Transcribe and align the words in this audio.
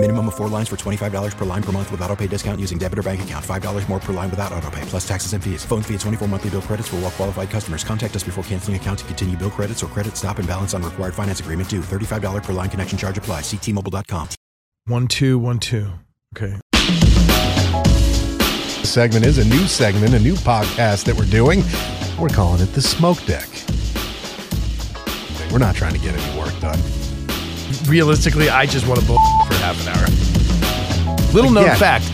Minimum 0.00 0.28
of 0.28 0.36
four 0.36 0.46
lines 0.48 0.68
for 0.68 0.76
$25 0.76 1.36
per 1.36 1.44
line 1.44 1.62
per 1.62 1.72
month 1.72 1.90
with 1.90 2.00
auto 2.02 2.14
pay 2.14 2.28
discount 2.28 2.60
using 2.60 2.78
debit 2.78 3.00
or 3.00 3.02
bank 3.02 3.20
account. 3.22 3.44
$5 3.44 3.88
more 3.88 3.98
per 3.98 4.12
line 4.12 4.30
without 4.30 4.52
auto 4.52 4.70
pay, 4.70 4.82
plus 4.82 5.06
taxes 5.06 5.32
and 5.32 5.42
fees. 5.42 5.64
Phone 5.64 5.82
fee 5.82 5.94
at 5.94 6.00
24 6.00 6.28
monthly 6.28 6.50
bill 6.50 6.62
credits 6.62 6.86
for 6.86 6.96
all 6.96 7.02
well 7.02 7.10
qualified 7.10 7.50
customers. 7.50 7.82
Contact 7.82 8.14
us 8.14 8.22
before 8.22 8.44
canceling 8.44 8.76
account 8.76 9.00
to 9.00 9.04
continue 9.06 9.36
bill 9.36 9.50
credits 9.50 9.82
or 9.82 9.88
credit 9.88 10.16
stop 10.16 10.38
and 10.38 10.46
balance 10.46 10.72
on 10.72 10.84
required 10.84 11.14
finance 11.14 11.40
agreement 11.40 11.68
due. 11.68 11.80
$35 11.80 12.44
per 12.44 12.52
line 12.52 12.70
connection 12.70 12.96
charge 12.96 13.18
apply. 13.18 13.40
Ctmobile.com. 13.40 14.28
One, 14.84 15.08
two, 15.08 15.36
one, 15.36 15.58
two. 15.58 15.90
Okay. 16.36 16.60
segment 18.84 19.26
is 19.26 19.38
a 19.38 19.44
new 19.44 19.66
segment, 19.66 20.14
a 20.14 20.20
new 20.20 20.34
podcast 20.34 21.06
that 21.06 21.16
we're 21.16 21.24
doing. 21.24 21.64
We're 22.20 22.28
calling 22.28 22.62
it 22.62 22.72
the 22.72 22.82
Smoke 22.82 23.18
Deck. 23.26 23.48
We're 25.50 25.58
not 25.58 25.74
trying 25.74 25.94
to 25.94 25.98
get 25.98 26.14
any 26.16 26.38
work 26.38 26.58
done. 26.60 26.78
Realistically, 27.88 28.50
I 28.50 28.66
just 28.66 28.86
want 28.86 29.00
to 29.00 29.06
bull 29.06 29.18
for 29.46 29.54
half 29.54 29.80
an 29.82 29.88
hour. 29.96 31.32
Little 31.34 31.50
known 31.50 31.64
Yeah. 31.66 31.74
fact 31.76 32.04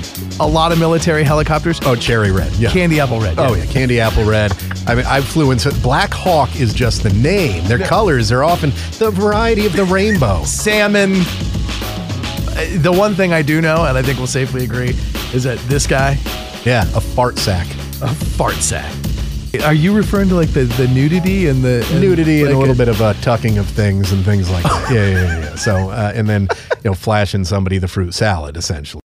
a 0.41 0.47
lot 0.47 0.73
of 0.73 0.79
military 0.81 1.23
helicopters, 1.23 1.79
Oh, 1.85 1.95
cherry 1.95 2.33
red. 2.33 2.53
Yeah. 2.55 2.71
candy 2.71 2.99
apple 3.01 3.21
red. 3.21 3.39
Oh 3.39 3.55
yeah, 3.55 3.65
candy 3.67 4.01
apple 4.01 4.25
red. 4.25 4.53
I 4.87 4.95
mean, 4.97 5.07
I 5.07 5.21
flew 5.21 5.51
into 5.53 5.69
it. 5.69 5.81
Black 5.83 6.13
Hawk 6.13 6.55
is 6.61 6.75
just 6.75 7.03
the 7.05 7.11
name. 7.11 7.65
Their 7.67 7.79
colors 7.79 8.31
are 8.33 8.43
often 8.45 8.73
the 8.99 9.11
variety 9.11 9.65
of 9.67 9.75
the 9.75 9.85
rainbow. 9.85 10.43
Salmon. 10.45 11.15
Uh, 12.57 12.67
The 12.83 12.93
one 12.93 13.15
thing 13.15 13.33
I 13.33 13.43
do 13.43 13.61
know, 13.61 13.85
and 13.85 13.97
I 13.97 14.03
think 14.03 14.19
we'll 14.19 14.27
safely 14.27 14.65
agree, 14.65 14.95
is 15.33 15.45
that 15.45 15.59
this 15.69 15.87
guy, 15.87 16.19
Yeah, 16.65 16.83
a 16.95 17.01
fart 17.01 17.39
sack. 17.39 17.67
a 18.03 18.09
fart 18.09 18.57
sack. 18.57 18.93
Are 19.63 19.75
you 19.75 19.95
referring 19.95 20.29
to 20.29 20.35
like 20.35 20.51
the, 20.51 20.65
the 20.65 20.89
nudity 20.89 21.47
and 21.47 21.63
the 21.63 21.87
and 21.91 22.01
Nudity 22.01 22.41
and 22.43 22.51
a 22.51 22.53
like 22.53 22.61
little 22.61 22.75
bit 22.75 22.89
of 22.89 23.01
uh, 23.01 23.13
tucking 23.15 23.59
of 23.59 23.67
things 23.67 24.13
and 24.13 24.25
things 24.25 24.51
like 24.51 24.65
that. 24.65 24.91
Yeah, 24.93 25.07
yeah, 25.07 25.13
yeah. 25.13 25.39
yeah. 25.41 25.55
So, 25.57 25.91
uh, 25.91 26.13
and 26.15 26.29
then 26.29 26.49
you 26.83 26.91
know, 26.91 26.95
flashing 26.95 27.45
somebody 27.45 27.79
the 27.79 27.89
fruit 27.89 28.15
salad 28.15 28.57
essentially. 28.57 29.03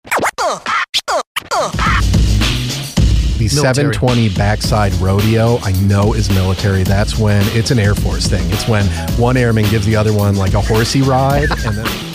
The 3.40 3.46
Military. 3.56 3.94
720 3.94 4.30
backside 4.36 4.94
rodeo, 4.96 5.60
I 5.60 5.72
know 5.84 6.14
is 6.14 6.30
military. 6.30 6.84
That's 6.84 7.18
when 7.18 7.42
it's 7.58 7.72
an 7.72 7.80
Air 7.80 7.96
Force 7.96 8.28
thing. 8.28 8.46
It's 8.52 8.68
when 8.68 8.86
one 9.18 9.38
airman 9.38 9.64
gives 9.70 9.86
the 9.86 9.96
other 9.96 10.14
one 10.14 10.36
like 10.36 10.56
a 10.56 10.62
horsey 10.62 11.02
ride, 11.02 11.50
and 11.50 11.78
then 11.78 12.09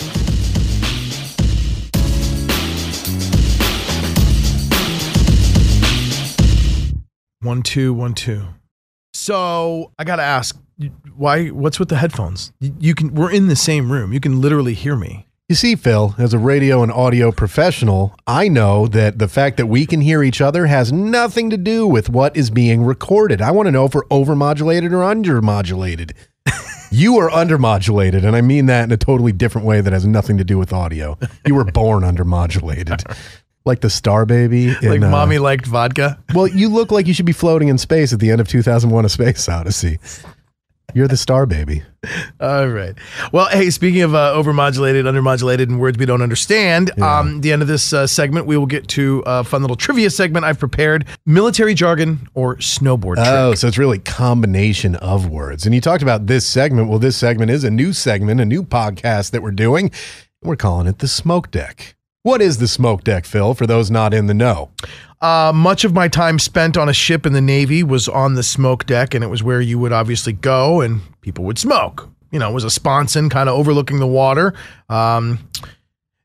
One 7.45 7.61
two 7.61 7.93
one 7.93 8.15
two. 8.15 8.47
So 9.13 9.91
I 9.99 10.03
gotta 10.03 10.23
ask, 10.23 10.57
why? 11.15 11.49
What's 11.49 11.77
with 11.77 11.89
the 11.89 11.97
headphones? 11.97 12.51
You, 12.59 12.95
can. 12.95 13.13
We're 13.13 13.31
in 13.31 13.49
the 13.49 13.55
same 13.55 13.91
room. 13.91 14.11
You 14.11 14.19
can 14.19 14.41
literally 14.41 14.73
hear 14.73 14.95
me. 14.95 15.27
You 15.47 15.53
see, 15.53 15.75
Phil, 15.75 16.15
as 16.17 16.33
a 16.33 16.39
radio 16.39 16.81
and 16.81 16.91
audio 16.91 17.31
professional, 17.31 18.15
I 18.25 18.47
know 18.47 18.87
that 18.87 19.19
the 19.19 19.27
fact 19.27 19.57
that 19.57 19.67
we 19.67 19.85
can 19.85 20.01
hear 20.01 20.23
each 20.23 20.41
other 20.41 20.65
has 20.65 20.91
nothing 20.91 21.51
to 21.51 21.57
do 21.57 21.85
with 21.85 22.09
what 22.09 22.35
is 22.35 22.49
being 22.49 22.83
recorded. 22.83 23.43
I 23.43 23.51
want 23.51 23.67
to 23.67 23.71
know 23.71 23.85
if 23.85 23.93
we're 23.93 24.05
overmodulated 24.05 24.91
or 24.91 25.03
undermodulated. 25.03 26.13
you 26.91 27.19
are 27.19 27.29
undermodulated, 27.29 28.25
and 28.25 28.35
I 28.35 28.41
mean 28.41 28.65
that 28.65 28.85
in 28.85 28.91
a 28.91 28.97
totally 28.97 29.33
different 29.33 29.67
way 29.67 29.81
that 29.81 29.93
has 29.93 30.03
nothing 30.07 30.39
to 30.39 30.43
do 30.43 30.57
with 30.57 30.73
audio. 30.73 31.15
You 31.45 31.53
were 31.53 31.65
born 31.65 32.01
undermodulated. 32.11 33.15
Like 33.65 33.81
the 33.81 33.89
star 33.89 34.25
baby. 34.25 34.67
in, 34.67 34.89
Like 34.89 35.01
uh, 35.01 35.09
mommy 35.09 35.39
liked 35.39 35.65
vodka. 35.65 36.19
Well, 36.33 36.47
you 36.47 36.69
look 36.69 36.91
like 36.91 37.07
you 37.07 37.13
should 37.13 37.25
be 37.25 37.31
floating 37.33 37.67
in 37.67 37.77
space 37.77 38.13
at 38.13 38.19
the 38.19 38.31
end 38.31 38.39
of 38.39 38.47
2001 38.47 39.05
A 39.05 39.09
Space 39.09 39.49
Odyssey. 39.49 39.99
You're 40.93 41.09
the 41.09 41.17
star 41.17 41.45
baby. 41.45 41.83
All 42.39 42.69
right. 42.69 42.95
Well, 43.33 43.49
hey, 43.49 43.69
speaking 43.69 44.03
of 44.03 44.15
uh, 44.15 44.33
overmodulated, 44.33 45.03
undermodulated, 45.03 45.63
and 45.63 45.77
words 45.77 45.97
we 45.97 46.05
don't 46.05 46.21
understand, 46.21 46.97
um, 47.01 47.41
the 47.41 47.51
end 47.51 47.61
of 47.61 47.67
this 47.67 47.91
uh, 47.91 48.07
segment, 48.07 48.45
we 48.45 48.55
will 48.55 48.65
get 48.65 48.87
to 48.89 49.21
a 49.25 49.43
fun 49.43 49.59
little 49.59 49.75
trivia 49.75 50.09
segment 50.09 50.45
I've 50.45 50.57
prepared: 50.59 51.05
military 51.25 51.73
jargon 51.73 52.29
or 52.33 52.55
snowboard 52.57 53.15
trick. 53.15 53.27
Oh, 53.27 53.55
so 53.55 53.67
it's 53.67 53.77
really 53.77 53.99
combination 53.99 54.95
of 54.95 55.27
words. 55.27 55.65
And 55.65 55.75
you 55.75 55.81
talked 55.81 56.03
about 56.03 56.27
this 56.27 56.47
segment. 56.47 56.87
Well, 56.87 56.99
this 56.99 57.17
segment 57.17 57.51
is 57.51 57.65
a 57.65 57.71
new 57.71 57.91
segment, 57.91 58.39
a 58.39 58.45
new 58.45 58.63
podcast 58.63 59.31
that 59.31 59.41
we're 59.41 59.51
doing. 59.51 59.91
We're 60.43 60.55
calling 60.55 60.87
it 60.87 60.99
the 60.99 61.09
Smoke 61.09 61.51
Deck. 61.51 61.94
What 62.25 62.41
is 62.41 62.57
the 62.57 62.67
Smoke 62.67 63.03
Deck, 63.03 63.23
Phil, 63.23 63.53
for 63.53 63.67
those 63.67 63.91
not 63.91 64.11
in 64.11 64.25
the 64.25 64.33
know? 64.33 64.71
Uh, 65.21 65.51
much 65.53 65.83
of 65.83 65.93
my 65.93 66.07
time 66.07 66.39
spent 66.39 66.75
on 66.75 66.89
a 66.89 66.93
ship 66.93 67.23
in 67.23 67.33
the 67.33 67.39
Navy 67.39 67.83
was 67.83 68.07
on 68.07 68.33
the 68.33 68.41
smoke 68.41 68.87
deck, 68.87 69.13
and 69.13 69.23
it 69.23 69.27
was 69.27 69.43
where 69.43 69.61
you 69.61 69.77
would 69.77 69.93
obviously 69.93 70.33
go 70.33 70.81
and 70.81 71.01
people 71.21 71.45
would 71.45 71.59
smoke. 71.59 72.09
You 72.31 72.39
know, 72.39 72.49
it 72.49 72.53
was 72.55 72.63
a 72.63 72.71
sponson 72.71 73.29
kind 73.29 73.47
of 73.47 73.53
overlooking 73.53 73.99
the 73.99 74.07
water. 74.07 74.55
Um, 74.89 75.47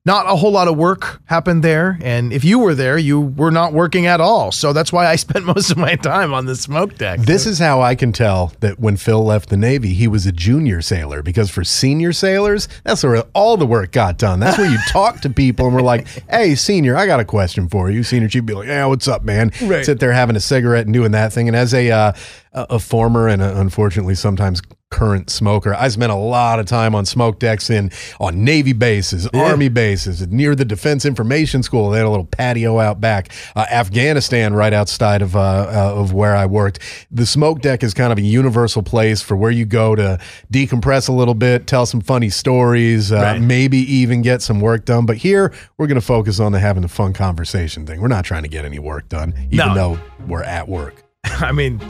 not 0.06 0.26
a 0.26 0.34
whole 0.34 0.50
lot 0.50 0.66
of 0.66 0.78
work 0.78 1.20
happened 1.26 1.62
there. 1.62 1.98
And 2.02 2.32
if 2.32 2.42
you 2.42 2.58
were 2.58 2.74
there, 2.74 2.96
you 2.96 3.20
were 3.20 3.50
not 3.50 3.74
working 3.74 4.06
at 4.06 4.20
all. 4.20 4.50
So 4.50 4.72
that's 4.72 4.92
why 4.92 5.06
I 5.06 5.16
spent 5.16 5.44
most 5.44 5.70
of 5.70 5.76
my 5.76 5.94
time 5.96 6.32
on 6.32 6.46
the 6.46 6.56
smoke 6.56 6.96
deck. 6.96 7.20
This 7.20 7.44
is 7.46 7.58
how 7.58 7.82
I 7.82 7.94
can 7.94 8.12
tell 8.12 8.52
that 8.60 8.80
when 8.80 8.96
Phil 8.96 9.22
left 9.22 9.50
the 9.50 9.58
Navy, 9.58 9.92
he 9.92 10.08
was 10.08 10.26
a 10.26 10.32
junior 10.32 10.80
sailor 10.80 11.22
because 11.22 11.50
for 11.50 11.64
senior 11.64 12.12
sailors, 12.12 12.66
that's 12.82 13.04
where 13.04 13.20
all 13.34 13.58
the 13.58 13.66
work 13.66 13.92
got 13.92 14.16
done. 14.16 14.40
That's 14.40 14.56
where 14.56 14.70
you 14.70 14.78
talk 14.88 15.20
to 15.20 15.30
people 15.30 15.66
and 15.66 15.74
we're 15.74 15.82
like, 15.82 16.06
hey, 16.30 16.54
senior, 16.54 16.96
I 16.96 17.06
got 17.06 17.20
a 17.20 17.24
question 17.24 17.68
for 17.68 17.90
you. 17.90 18.02
Senior 18.02 18.28
chief 18.28 18.46
be 18.46 18.54
like, 18.54 18.68
yeah, 18.68 18.86
what's 18.86 19.06
up, 19.06 19.22
man? 19.22 19.52
Right. 19.62 19.84
Sit 19.84 20.00
there 20.00 20.12
having 20.12 20.36
a 20.36 20.40
cigarette 20.40 20.86
and 20.86 20.94
doing 20.94 21.12
that 21.12 21.32
thing. 21.32 21.46
And 21.46 21.56
as 21.56 21.74
a, 21.74 21.90
uh, 21.90 22.12
a 22.52 22.66
a 22.70 22.78
former 22.78 23.28
and 23.28 23.42
uh 23.42 23.52
unfortunately 23.56 24.14
sometimes 24.14 24.60
current 24.90 25.30
smoker, 25.30 25.74
I 25.74 25.88
spent 25.88 26.12
a 26.12 26.16
lot 26.16 26.58
of 26.58 26.66
time 26.66 26.94
on 26.94 27.06
smoke 27.06 27.38
decks 27.38 27.70
in 27.70 27.90
on 28.18 28.44
Navy 28.44 28.72
bases, 28.72 29.26
Army 29.28 29.68
bases, 29.68 30.26
near 30.28 30.54
the 30.54 30.64
Defense 30.64 31.04
Information 31.04 31.62
School. 31.62 31.90
They 31.90 31.98
had 31.98 32.06
a 32.06 32.10
little 32.10 32.26
patio 32.26 32.78
out 32.80 33.00
back. 33.00 33.32
Uh, 33.56 33.66
Afghanistan, 33.70 34.52
right 34.52 34.72
outside 34.72 35.22
of 35.22 35.36
uh, 35.36 35.40
uh, 35.40 35.94
of 35.96 36.12
where 36.12 36.34
I 36.36 36.46
worked. 36.46 36.80
The 37.10 37.24
smoke 37.24 37.60
deck 37.60 37.82
is 37.82 37.94
kind 37.94 38.12
of 38.12 38.18
a 38.18 38.22
universal 38.22 38.82
place 38.82 39.22
for 39.22 39.36
where 39.36 39.50
you 39.50 39.64
go 39.64 39.94
to 39.94 40.18
decompress 40.52 41.08
a 41.08 41.12
little 41.12 41.34
bit, 41.34 41.66
tell 41.66 41.86
some 41.86 42.00
funny 42.00 42.28
stories, 42.28 43.12
uh, 43.12 43.16
Right. 43.20 43.40
maybe 43.40 43.78
even 43.78 44.22
get 44.22 44.42
some 44.42 44.60
work 44.60 44.84
done. 44.84 45.06
But 45.06 45.18
here 45.18 45.52
we're 45.78 45.86
going 45.86 46.00
to 46.00 46.06
focus 46.06 46.40
on 46.40 46.52
the 46.52 46.58
having 46.60 46.84
a 46.84 46.88
fun 46.88 47.12
conversation 47.12 47.86
thing. 47.86 48.00
We're 48.00 48.08
not 48.08 48.24
trying 48.24 48.42
to 48.42 48.48
get 48.48 48.64
any 48.64 48.78
work 48.78 49.08
done, 49.08 49.34
even 49.50 49.68
No. 49.68 49.74
though 49.74 50.00
we're 50.26 50.42
at 50.42 50.68
work. 50.68 51.04
I 51.24 51.52
mean, 51.52 51.80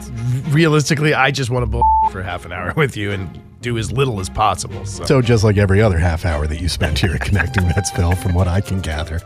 realistically, 0.49 1.13
I 1.13 1.31
just 1.31 1.49
want 1.49 1.63
to 1.63 1.67
bull 1.67 1.83
for 2.11 2.21
half 2.21 2.45
an 2.45 2.51
hour 2.51 2.73
with 2.75 2.97
you 2.97 3.11
and 3.11 3.39
do 3.61 3.77
as 3.77 3.91
little 3.91 4.19
as 4.19 4.29
possible. 4.29 4.85
So. 4.85 5.05
So 5.05 5.21
just 5.21 5.43
like 5.43 5.57
every 5.57 5.81
other 5.81 5.97
half 5.97 6.25
hour 6.25 6.47
that 6.47 6.59
you 6.59 6.67
spent 6.67 6.99
here 6.99 7.13
at 7.13 7.21
Connecting 7.21 7.65
Vets, 7.65 7.91
Phil, 7.91 8.15
from 8.15 8.33
what 8.33 8.47
I 8.47 8.61
can 8.61 8.81
gather. 8.81 9.21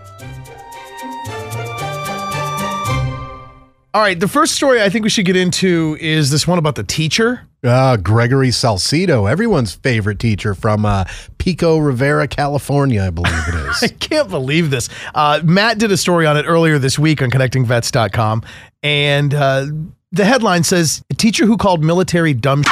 All 3.95 4.01
right, 4.01 4.19
the 4.19 4.27
first 4.27 4.55
story 4.55 4.81
I 4.81 4.89
think 4.89 5.03
we 5.03 5.09
should 5.09 5.25
get 5.25 5.37
into 5.37 5.95
is 6.01 6.29
this 6.29 6.45
one 6.45 6.59
about 6.59 6.75
the 6.75 6.83
teacher. 6.83 7.47
Uh, 7.63 7.95
Gregory 7.95 8.49
Salcido, 8.49 9.31
everyone's 9.31 9.73
favorite 9.73 10.19
teacher 10.19 10.53
from 10.53 10.85
uh, 10.85 11.05
Pico 11.37 11.77
Rivera, 11.77 12.27
California, 12.27 13.01
I 13.03 13.09
believe 13.09 13.47
it 13.47 13.55
is. 13.55 13.83
I 13.83 13.87
can't 13.87 14.29
believe 14.29 14.69
this. 14.69 14.89
Uh, 15.13 15.39
Matt 15.45 15.77
did 15.77 15.93
a 15.93 15.97
story 15.97 16.25
on 16.25 16.35
it 16.35 16.43
earlier 16.43 16.77
this 16.77 16.99
week 16.99 17.21
on 17.21 17.31
connectingvets.com. 17.31 18.43
And 18.83 19.33
uh, 19.33 19.67
the 20.11 20.25
headline 20.25 20.65
says 20.65 21.01
A 21.09 21.13
teacher 21.13 21.45
who 21.45 21.55
called 21.55 21.81
military 21.81 22.33
dumb 22.33 22.63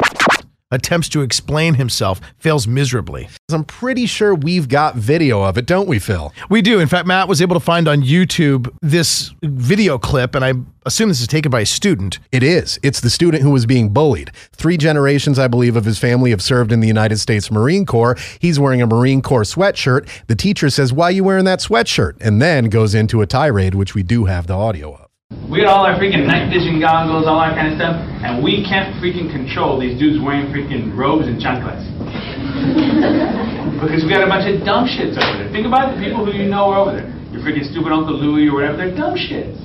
attempts 0.74 1.10
to 1.10 1.22
explain 1.22 1.76
himself 1.76 2.20
fails 2.38 2.68
miserably. 2.68 3.30
I'm 3.52 3.64
pretty 3.64 4.06
sure 4.06 4.34
we've 4.34 4.68
got 4.68 4.96
video 4.96 5.44
of 5.44 5.58
it, 5.58 5.66
don't 5.66 5.88
we, 5.88 6.00
Phil? 6.00 6.34
We 6.50 6.62
do. 6.62 6.80
In 6.80 6.88
fact, 6.88 7.08
Matt 7.08 7.28
was 7.28 7.42
able 7.42 7.56
to 7.56 7.60
find 7.60 7.88
on 7.88 8.02
YouTube 8.02 8.74
this 8.82 9.32
video 9.42 9.98
clip, 9.98 10.36
and 10.36 10.44
I 10.44 10.54
assume 10.86 11.10
this 11.10 11.22
is 11.22 11.28
taken 11.28 11.50
by 11.50 11.62
a 11.62 11.66
student. 11.66 12.20
It 12.32 12.44
is. 12.44 12.80
It's 12.84 13.02
the 13.02 13.10
student 13.10 13.44
who 13.44 13.52
was 13.52 13.66
being 13.66 13.90
bullied. 13.90 14.32
Three 14.52 14.78
generations, 14.78 15.40
I 15.40 15.48
believe, 15.48 15.76
of 15.76 15.86
his 15.86 16.00
family 16.00 16.32
have 16.32 16.42
served 16.42 16.72
in 16.72 16.80
the 16.80 16.88
United 16.88 17.18
States 17.20 17.52
Marine 17.52 17.86
Corps. 17.86 18.18
He's 18.40 18.60
wearing 18.60 18.82
a 18.82 18.88
Marine 18.88 19.22
Corps 19.22 19.44
sweatshirt. 19.44 20.08
The 20.28 20.36
teacher 20.36 20.70
says, 20.70 20.94
Why 20.94 21.06
are 21.06 21.12
you 21.12 21.24
wearing 21.24 21.46
that 21.46 21.60
sweatshirt? 21.60 22.18
And 22.22 22.42
then 22.42 22.66
goes 22.66 22.96
into 22.96 23.22
a 23.22 23.28
tirade, 23.28 23.76
which 23.76 23.96
we 23.96 24.04
do 24.04 24.26
have 24.26 24.48
the 24.48 24.54
audio 24.54 24.94
of. 24.96 25.03
We 25.50 25.62
got 25.62 25.70
all 25.70 25.86
our 25.86 26.00
freaking 26.00 26.26
night 26.26 26.50
vision 26.50 26.82
goggles, 26.82 27.28
all 27.28 27.38
that 27.44 27.54
kind 27.54 27.70
of 27.70 27.78
stuff, 27.78 28.00
and 28.26 28.42
we 28.42 28.66
can't 28.66 28.98
freaking 28.98 29.30
control 29.30 29.78
these 29.78 30.00
dudes 30.00 30.18
wearing 30.18 30.50
freaking 30.50 30.98
robes 30.98 31.30
and 31.30 31.38
chanclas. 31.38 31.84
because 33.84 34.02
we 34.02 34.10
got 34.10 34.24
a 34.24 34.32
bunch 34.32 34.48
of 34.48 34.64
dumb 34.64 34.88
shits 34.88 35.20
over 35.20 35.44
there. 35.44 35.52
Think 35.52 35.68
about 35.68 35.94
the 35.94 36.00
people 36.00 36.26
who 36.26 36.32
you 36.32 36.48
know 36.48 36.72
are 36.72 36.80
over 36.80 36.96
there. 36.96 37.12
Your 37.36 37.44
freaking 37.44 37.68
stupid 37.68 37.92
Uncle 37.92 38.16
Louie 38.16 38.48
or 38.48 38.56
whatever, 38.56 38.78
they're 38.78 38.96
dumb 38.96 39.20
shits. 39.20 39.60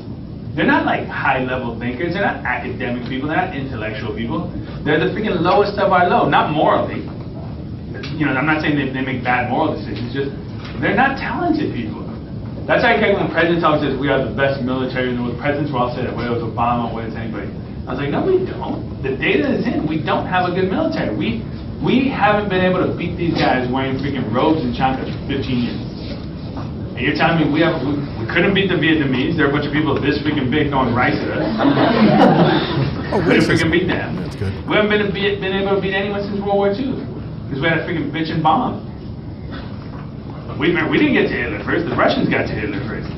They're 0.58 0.66
not 0.66 0.84
like 0.84 1.06
high 1.06 1.44
level 1.44 1.78
thinkers, 1.78 2.18
they're 2.18 2.26
not 2.26 2.42
academic 2.42 3.06
people, 3.06 3.30
they're 3.30 3.38
not 3.38 3.54
intellectual 3.54 4.16
people. 4.16 4.50
They're 4.82 4.98
the 4.98 5.14
freaking 5.14 5.38
lowest 5.38 5.78
of 5.78 5.92
our 5.92 6.10
low, 6.10 6.28
not 6.28 6.50
morally. 6.50 7.06
You 8.18 8.26
know, 8.26 8.34
I'm 8.34 8.46
not 8.46 8.60
saying 8.60 8.74
they, 8.74 8.90
they 8.90 9.06
make 9.06 9.22
bad 9.22 9.50
moral 9.50 9.78
decisions, 9.78 10.10
just 10.10 10.34
They're 10.82 10.98
not 10.98 11.20
talented 11.20 11.70
people. 11.70 12.07
That's 12.68 12.84
why 12.84 13.00
I 13.00 13.16
when 13.16 13.24
the 13.24 13.32
president 13.32 13.64
talks 13.64 13.80
says 13.80 13.96
we 13.96 14.12
are 14.12 14.20
the 14.20 14.36
best 14.36 14.60
military 14.60 15.08
in 15.08 15.16
the 15.16 15.24
world. 15.24 15.40
Presidents 15.40 15.72
will 15.72 15.88
all 15.88 15.92
say 15.96 16.04
that, 16.04 16.12
whether 16.12 16.36
it's 16.36 16.44
Obama, 16.44 16.92
whether 16.92 17.08
it's 17.08 17.16
anybody. 17.16 17.48
I 17.88 17.96
was 17.96 18.04
like, 18.04 18.12
no, 18.12 18.20
we 18.20 18.44
don't. 18.44 18.84
The 19.00 19.16
data 19.16 19.48
is 19.56 19.64
in. 19.64 19.88
We 19.88 20.04
don't 20.04 20.28
have 20.28 20.44
a 20.44 20.52
good 20.52 20.68
military. 20.68 21.16
We 21.16 21.40
we 21.80 22.12
haven't 22.12 22.52
been 22.52 22.60
able 22.60 22.84
to 22.84 22.92
beat 22.92 23.16
these 23.16 23.32
guys 23.40 23.64
wearing 23.72 23.96
freaking 23.96 24.28
robes 24.28 24.60
and 24.60 24.76
chanclas 24.76 25.08
for 25.08 25.40
15 25.40 25.48
years. 25.48 25.80
And 26.92 27.00
you're 27.08 27.16
telling 27.16 27.40
me 27.40 27.48
we 27.48 27.64
have 27.64 27.80
we, 27.80 28.04
we 28.20 28.28
couldn't 28.28 28.52
beat 28.52 28.68
the 28.68 28.76
Vietnamese? 28.76 29.40
There 29.40 29.48
are 29.48 29.50
a 29.50 29.54
bunch 29.56 29.64
of 29.64 29.72
people 29.72 29.96
this 29.96 30.20
freaking 30.20 30.52
big 30.52 30.68
throwing 30.68 30.92
rice 30.92 31.16
at 31.16 31.40
us. 31.40 31.48
Oh, 33.08 33.24
we 33.24 33.40
racism. 33.40 33.48
freaking 33.48 33.72
beat 33.72 33.88
them. 33.88 34.20
That's 34.20 34.36
good. 34.36 34.52
We 34.68 34.76
haven't 34.76 34.92
been, 34.92 35.08
beat, 35.16 35.40
been 35.40 35.56
able 35.56 35.76
to 35.76 35.80
beat 35.80 35.96
anyone 35.96 36.20
since 36.20 36.36
World 36.44 36.60
War 36.60 36.68
II 36.76 36.92
because 37.48 37.64
we 37.64 37.64
had 37.64 37.80
a 37.80 37.88
freaking 37.88 38.12
bitch 38.12 38.28
and 38.28 38.44
bomb. 38.44 38.84
We, 40.58 40.74
we 40.74 40.98
didn't 40.98 41.14
get 41.14 41.28
to 41.28 41.34
Hitler 41.34 41.64
first. 41.64 41.88
The 41.88 41.94
Russians 41.94 42.28
got 42.28 42.48
to 42.48 42.52
Hitler 42.52 42.80
first. 42.88 43.08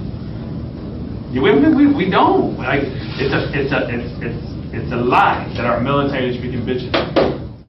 You 1.32 1.40
with 1.40 1.62
me? 1.62 1.74
We, 1.74 1.86
we 1.86 2.10
don't. 2.10 2.58
Like 2.58 2.82
it's 2.84 3.32
a 3.32 3.58
it's 3.58 3.72
a 3.72 3.88
it's 3.88 4.12
it's 4.20 4.74
it's 4.74 4.92
a 4.92 4.96
lie 4.96 5.50
that 5.56 5.64
our 5.64 5.80
military 5.80 6.36
is 6.36 6.36
freaking 6.36 6.66
bitches. 6.66 6.92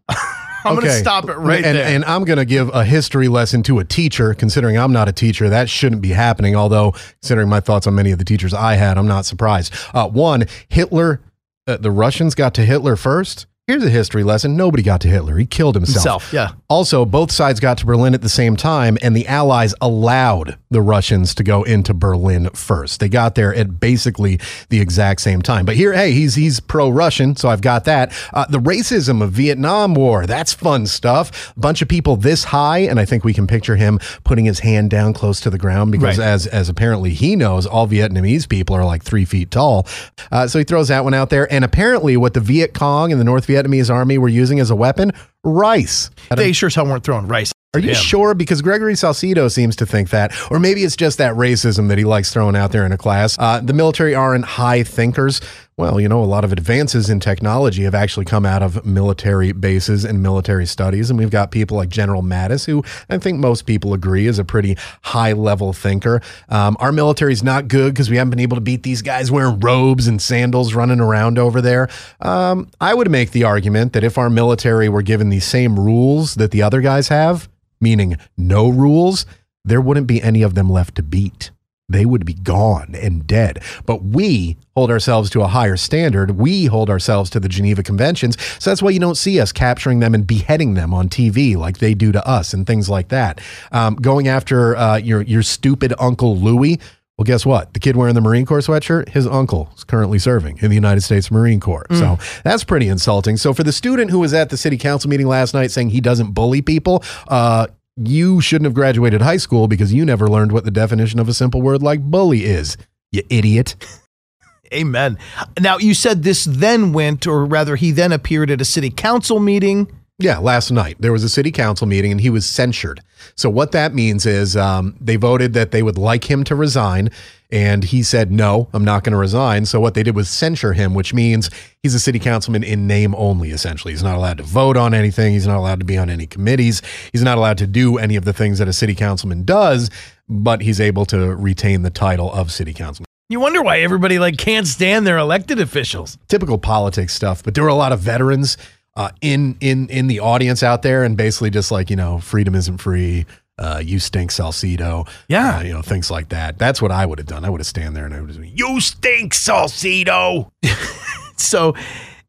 I'm 0.66 0.76
going 0.76 0.88
to 0.88 0.92
stop 0.92 1.30
it 1.30 1.38
right 1.38 1.64
and, 1.64 1.78
there. 1.78 1.86
And 1.88 2.04
I'm 2.06 2.24
going 2.26 2.38
to 2.38 2.46
give 2.46 2.70
a 2.74 2.84
history 2.84 3.30
lesson 3.30 3.64
to 3.64 3.80
a 3.80 3.86
teacher, 3.86 4.34
considering 4.34 4.78
I'm 4.78 4.92
not 4.92 5.08
a 5.08 5.14
teacher. 5.14 5.50
That 5.50 5.70
shouldn't 5.70 6.02
be 6.02 6.10
happening. 6.10 6.56
Although, 6.56 6.92
considering 7.22 7.50
my 7.50 7.62
thoughts 7.62 7.88
on 7.88 7.96
many 7.96 8.12
of 8.12 8.20
the 8.20 8.26
teachers 8.26 8.54
I 8.54 8.76
had, 8.76 8.98
I'm 8.98 9.08
not 9.08 9.26
surprised. 9.26 9.74
Uh, 9.94 10.10
one, 10.10 10.46
Hitler, 10.68 11.22
uh, 11.66 11.78
the 11.78 11.92
Russians 11.92 12.36
got 12.36 12.54
to 12.56 12.66
Hitler 12.66 12.96
first. 12.96 13.48
Here's 13.68 13.84
a 13.86 13.90
history 13.92 14.24
lesson. 14.24 14.58
Nobody 14.58 14.82
got 14.82 15.02
to 15.02 15.08
Hitler. 15.08 15.38
He 15.38 15.46
killed 15.46 15.76
himself. 15.76 16.24
Himself, 16.24 16.34
yeah. 16.34 16.50
Also, 16.68 17.06
both 17.06 17.32
sides 17.32 17.60
got 17.60 17.78
to 17.78 17.86
Berlin 17.86 18.16
at 18.16 18.22
the 18.24 18.28
same 18.28 18.56
time, 18.56 18.98
and 19.04 19.16
the 19.16 19.28
Allies 19.28 19.76
allowed 19.80 20.58
the 20.72 20.82
Russians 20.82 21.36
to 21.36 21.44
go 21.44 21.62
into 21.62 21.94
Berlin 21.94 22.50
first. 22.56 23.00
They 23.00 23.08
got 23.08 23.36
there 23.36 23.54
at 23.54 23.80
basically 23.80 24.40
the 24.70 24.82
exact 24.82 25.22
same 25.22 25.44
time. 25.44 25.66
But 25.66 25.76
here, 25.76 25.94
hey, 25.94 26.12
he's 26.12 26.34
he's 26.34 26.60
pro-Russian, 26.60 27.36
so 27.36 27.50
I've 27.50 27.62
got 27.62 27.86
that. 27.86 28.12
Uh, 28.34 28.46
the 28.50 28.58
racism 28.58 29.22
of 29.22 29.32
Vietnam 29.32 29.94
War, 29.94 30.26
that's 30.26 30.54
fun 30.54 30.88
stuff. 30.88 31.54
A 31.56 31.60
bunch 31.60 31.84
of 31.84 31.88
people 31.88 32.16
this 32.16 32.46
high, 32.46 32.80
and 32.80 33.00
I 33.00 33.06
think 33.06 33.24
we 33.24 33.34
can 33.34 33.46
picture 33.46 33.76
him 33.76 34.00
putting 34.24 34.46
his 34.46 34.60
hand 34.62 34.90
down 34.90 35.14
close 35.14 35.40
to 35.42 35.52
the 35.52 35.60
ground 35.60 35.92
because, 35.92 36.18
Right. 36.18 36.26
as 36.28 36.48
as 36.48 36.68
apparently 36.68 37.12
he 37.12 37.36
knows, 37.36 37.68
all 37.68 37.88
Vietnamese 37.88 38.50
people 38.50 38.76
are 38.76 38.84
like 38.86 39.04
three 39.04 39.24
feet 39.24 39.52
tall. 39.52 39.86
Uh, 40.32 40.48
so 40.48 40.58
he 40.58 40.66
throws 40.66 40.88
that 40.88 41.04
one 41.04 41.14
out 41.14 41.30
there, 41.30 41.52
and 41.54 41.64
apparently, 41.64 42.18
what 42.18 42.34
the 42.34 42.40
Viet 42.42 42.74
Cong 42.74 43.12
and 43.12 43.22
the 43.22 43.26
North 43.26 43.46
Vietnamese 43.52 43.94
army 43.94 44.18
were 44.18 44.30
using 44.30 44.60
as 44.60 44.70
a 44.72 44.76
weapon, 44.76 45.12
rice. 45.44 46.10
They 46.36 46.52
sure 46.52 46.68
as 46.68 46.76
hell 46.76 46.86
weren't 46.86 47.04
throwing 47.04 47.28
rice. 47.28 47.52
are 47.74 47.80
you 47.80 47.90
him. 47.90 47.96
sure? 47.96 48.34
Because 48.34 48.62
Gregory 48.62 48.94
Salcido 48.94 49.52
seems 49.52 49.76
to 49.78 49.86
think 49.86 50.10
that, 50.10 50.34
or 50.52 50.60
maybe 50.60 50.84
it's 50.84 50.96
just 50.96 51.18
that 51.18 51.36
racism 51.36 51.88
that 51.90 51.98
he 51.98 52.04
likes 52.04 52.34
throwing 52.34 52.56
out 52.56 52.72
there 52.72 52.86
in 52.86 52.92
a 52.92 52.98
class. 52.98 53.38
Uh, 53.40 53.60
the 53.62 53.74
military 53.74 54.14
aren't 54.16 54.46
high 54.46 54.84
thinkers. 54.84 55.42
Well, 55.82 56.00
you 56.00 56.08
know, 56.08 56.24
a 56.24 56.26
lot 56.26 56.44
of 56.44 56.52
advances 56.52 57.10
in 57.10 57.20
technology 57.20 57.86
have 57.86 57.96
actually 57.96 58.26
come 58.26 58.46
out 58.46 58.62
of 58.62 58.86
military 58.86 59.52
bases 59.52 60.06
and 60.06 60.22
military 60.22 60.68
studies. 60.68 61.10
And 61.10 61.18
we've 61.18 61.32
got 61.32 61.50
people 61.50 61.76
like 61.76 61.90
General 61.90 62.22
Mattis, 62.22 62.68
who 62.68 62.84
I 63.10 63.18
think 63.18 63.40
most 63.40 63.66
people 63.66 63.96
agree 63.96 64.28
is 64.28 64.38
a 64.38 64.44
pretty 64.44 64.78
high 65.02 65.32
level 65.32 65.74
thinker. 65.74 66.22
Um, 66.50 66.78
our 66.80 66.92
military's 66.92 67.42
not 67.42 67.68
good 67.68 67.96
because 67.96 68.12
we 68.12 68.18
haven't 68.18 68.30
been 68.30 68.40
able 68.40 68.58
to 68.58 68.62
beat 68.62 68.84
these 68.84 69.02
guys 69.02 69.32
wearing 69.32 69.60
robes 69.60 70.06
and 70.06 70.22
sandals 70.22 70.76
running 70.76 71.00
around 71.00 71.40
over 71.40 71.62
there. 71.62 71.90
Um, 72.20 72.70
I 72.80 72.94
would 72.94 73.10
make 73.10 73.32
the 73.32 73.46
argument 73.46 73.94
that 73.94 74.04
if 74.04 74.20
our 74.20 74.30
military 74.30 74.88
were 74.88 75.02
given 75.02 75.30
the 75.30 75.40
same 75.40 75.80
rules 75.80 76.36
that 76.36 76.52
the 76.52 76.62
other 76.62 76.82
guys 76.82 77.08
have, 77.08 77.50
meaning 77.80 78.18
no 78.38 78.70
rules, 78.70 79.26
there 79.66 79.82
wouldn't 79.82 80.06
be 80.06 80.22
any 80.22 80.44
of 80.44 80.54
them 80.54 80.70
left 80.70 80.94
to 80.98 81.02
beat. 81.02 81.50
They 81.92 82.06
would 82.06 82.26
be 82.26 82.34
gone 82.34 82.96
and 82.96 83.26
dead. 83.28 83.62
But 83.86 84.04
we 84.04 84.58
hold 84.76 84.90
ourselves 84.90 85.30
to 85.32 85.42
a 85.42 85.48
higher 85.48 85.78
standard. 85.78 86.32
We 86.32 86.66
hold 86.66 86.90
ourselves 86.90 87.30
to 87.32 87.40
the 87.40 87.50
Geneva 87.50 87.84
Conventions. 87.84 88.42
So 88.60 88.70
that's 88.70 88.82
why 88.82 88.92
you 88.92 89.00
don't 89.00 89.16
see 89.16 89.40
us 89.40 89.52
capturing 89.52 90.00
them 90.00 90.14
and 90.14 90.26
beheading 90.26 90.74
them 90.74 90.94
on 90.94 91.10
TV 91.10 91.56
like 91.56 91.80
they 91.80 91.94
do 91.94 92.12
to 92.12 92.26
us 92.28 92.54
and 92.54 92.66
things 92.66 92.90
like 92.90 93.10
that. 93.10 93.42
Um, 93.72 93.96
going 93.96 94.28
after 94.28 94.76
uh, 94.76 94.98
your 94.98 95.22
your 95.22 95.44
stupid 95.44 95.94
Uncle 96.00 96.38
Louis. 96.38 96.80
Well, 97.18 97.26
guess 97.26 97.46
what? 97.46 97.74
The 97.74 97.80
kid 97.80 97.96
wearing 97.96 98.16
the 98.16 98.22
Marine 98.22 98.48
Corps 98.48 98.62
sweatshirt, 98.62 99.10
his 99.10 99.28
uncle 99.28 99.70
is 99.76 99.84
currently 99.84 100.18
serving 100.18 100.58
in 100.60 100.70
the 100.70 100.76
United 100.76 101.02
States 101.02 101.30
Marine 101.30 101.60
Corps. 101.60 101.86
So 101.92 102.18
that's 102.44 102.64
pretty 102.64 102.88
insulting. 102.88 103.38
So 103.38 103.54
for 103.54 103.62
the 103.64 103.72
student 103.74 104.10
who 104.10 104.18
was 104.20 104.34
at 104.34 104.50
the 104.50 104.58
city 104.58 104.76
council 104.78 105.08
meeting 105.08 105.28
last 105.28 105.54
night 105.54 105.70
saying 105.70 105.92
he 105.92 106.02
doesn't 106.02 106.32
bully 106.32 106.64
people, 106.64 107.04
uh, 107.28 107.68
you 107.98 108.42
shouldn't 108.42 108.66
have 108.66 108.74
graduated 108.74 109.22
high 109.22 109.38
school 109.38 109.68
because 109.68 109.94
you 109.94 110.06
never 110.06 110.28
learned 110.28 110.52
what 110.52 110.66
the 110.66 110.72
definition 110.72 111.20
of 111.20 111.28
a 111.28 111.34
simple 111.34 111.62
word 111.62 111.84
like 111.84 112.02
bully 112.02 112.46
is. 112.46 112.78
You 113.12 113.24
idiot. 113.30 113.76
Amen. 114.74 115.18
Now, 115.60 115.78
you 115.78 115.94
said 115.94 116.24
this 116.24 116.46
then 116.46 116.94
went, 116.94 117.28
or 117.28 117.44
rather, 117.44 117.76
he 117.76 117.92
then 117.92 118.14
appeared 118.14 118.50
at 118.50 118.62
a 118.62 118.66
city 118.66 118.90
council 118.90 119.40
meeting. 119.40 119.92
Yeah, 120.22 120.38
last 120.38 120.70
night 120.70 120.98
there 121.00 121.12
was 121.12 121.24
a 121.24 121.30
city 121.30 121.52
council 121.52 121.88
meeting 121.88 122.12
and 122.12 122.22
he 122.22 122.30
was 122.30 122.46
censured. 122.46 123.02
So 123.36 123.50
what 123.50 123.72
that 123.72 123.96
means 123.96 124.28
is 124.28 124.56
um, 124.56 124.96
they 125.02 125.16
voted 125.16 125.54
that 125.54 125.72
they 125.72 125.82
would 125.82 125.98
like 125.98 126.30
him 126.30 126.44
to 126.44 126.56
resign, 126.56 127.10
and 127.52 127.84
he 127.84 128.04
said 128.04 128.32
no, 128.32 128.70
I'm 128.72 128.86
not 128.86 129.04
going 129.04 129.14
to 129.14 129.18
resign. 129.18 129.66
So 129.66 129.80
what 129.80 129.96
they 129.96 130.04
did 130.04 130.16
was 130.16 130.30
censure 130.30 130.74
him, 130.74 130.94
which 130.94 131.12
means 131.12 131.50
he's 131.82 131.96
a 131.96 132.00
city 132.00 132.20
councilman 132.20 132.64
in 132.64 132.86
name 132.86 133.16
only. 133.16 133.50
Essentially, 133.50 133.94
he's 133.94 134.04
not 134.04 134.16
allowed 134.16 134.38
to 134.38 134.44
vote 134.44 134.78
on 134.78 134.94
anything. 134.94 135.34
He's 135.34 135.48
not 135.48 135.58
allowed 135.58 135.80
to 135.80 135.86
be 135.86 135.98
on 135.98 136.10
any 136.10 136.28
committees. 136.28 136.84
He's 137.12 137.24
not 137.24 137.40
allowed 137.40 137.58
to 137.58 137.68
do 137.68 137.98
any 137.98 138.16
of 138.16 138.26
the 138.26 138.34
things 138.34 138.60
that 138.60 138.68
a 138.68 138.74
city 138.74 138.94
councilman 138.94 139.44
does. 139.44 139.90
But 140.30 140.62
he's 140.62 140.80
able 140.80 141.06
to 141.08 141.36
retain 141.36 141.82
the 141.82 141.90
title 141.90 142.32
of 142.32 142.52
city 142.52 142.74
councilman. 142.74 143.06
You 143.28 143.40
wonder 143.40 143.62
why 143.62 143.80
everybody 143.80 144.20
like 144.20 144.38
can't 144.38 144.68
stand 144.68 145.08
their 145.08 145.18
elected 145.18 145.60
officials. 145.60 146.18
typical 146.28 146.58
politics 146.58 147.14
stuff, 147.14 147.42
but 147.44 147.56
there 147.56 147.64
were 147.64 147.70
a 147.70 147.76
lot 147.76 147.94
of 147.94 148.00
veterans 148.02 148.58
uh, 148.96 149.10
in 149.22 149.58
in 149.62 149.88
in 149.90 150.08
the 150.08 150.20
audience 150.20 150.64
out 150.64 150.82
there, 150.82 151.04
and 151.04 151.16
basically 151.18 151.50
just 151.50 151.72
like 151.72 151.90
you 151.90 151.96
know, 151.96 152.20
freedom 152.20 152.56
isn't 152.56 152.78
free. 152.80 153.26
Uh, 153.58 153.80
you 153.84 154.00
stink, 154.00 154.32
Salcido. 154.32 155.08
Yeah. 155.28 155.58
uh, 155.58 155.62
you 155.62 155.72
know 155.74 155.82
things 155.84 156.10
like 156.10 156.30
that. 156.30 156.58
That's 156.58 156.82
what 156.82 156.92
I 156.92 157.06
would 157.06 157.20
have 157.20 157.28
done. 157.28 157.46
I 157.46 157.50
would 157.50 157.60
have 157.62 157.68
stand 157.68 157.96
there 157.96 158.06
and 158.06 158.14
I 158.14 158.20
would 158.20 158.30
have 158.32 158.40
been, 158.40 158.52
you 158.56 158.80
stink, 158.82 159.34
Salcido. 159.34 160.50
So, 161.38 161.74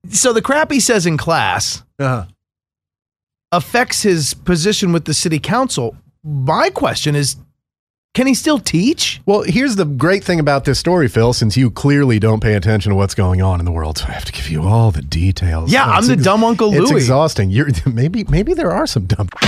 so 0.09 0.32
the 0.32 0.41
crap 0.41 0.73
he 0.73 0.81
says 0.81 1.05
in 1.05 1.19
class 1.19 1.82
Uh-huh. 1.99 2.25
affects 3.53 4.03
his 4.03 4.32
position 4.35 4.91
with 4.93 5.05
the 5.05 5.12
city 5.14 5.38
council. 5.38 5.97
My 6.25 6.70
question 6.70 7.14
is, 7.14 7.37
can 8.14 8.26
he 8.26 8.35
still 8.35 8.59
teach? 8.59 9.20
Well, 9.25 9.43
here's 9.43 9.76
the 9.76 9.85
great 9.85 10.23
thing 10.23 10.38
about 10.38 10.64
this 10.64 10.78
story, 10.78 11.09
Phil. 11.09 11.33
Since 11.33 11.57
you 11.57 11.71
clearly 11.71 12.19
don't 12.19 12.40
pay 12.40 12.54
attention 12.54 12.90
to 12.90 12.97
what's 12.97 13.14
going 13.14 13.40
on 13.40 13.59
in 13.59 13.64
the 13.64 13.73
world, 13.73 13.99
so 13.99 14.07
I 14.09 14.12
have 14.12 14.25
to 14.26 14.33
give 14.33 14.49
you 14.50 14.62
all 14.62 14.90
the 14.90 15.02
details. 15.02 15.73
Yeah, 15.73 15.87
I'm 15.87 16.00
It's 16.00 16.09
the 16.09 16.16
dumb 16.16 16.45
Uncle 16.45 16.75
It's 16.75 16.90
exhausting. 16.90 17.50
You're 17.50 17.69
maybe 17.87 18.25
maybe 18.25 18.54
there 18.54 18.73
are 18.73 18.87
some 18.87 19.07
dumb. 19.07 19.28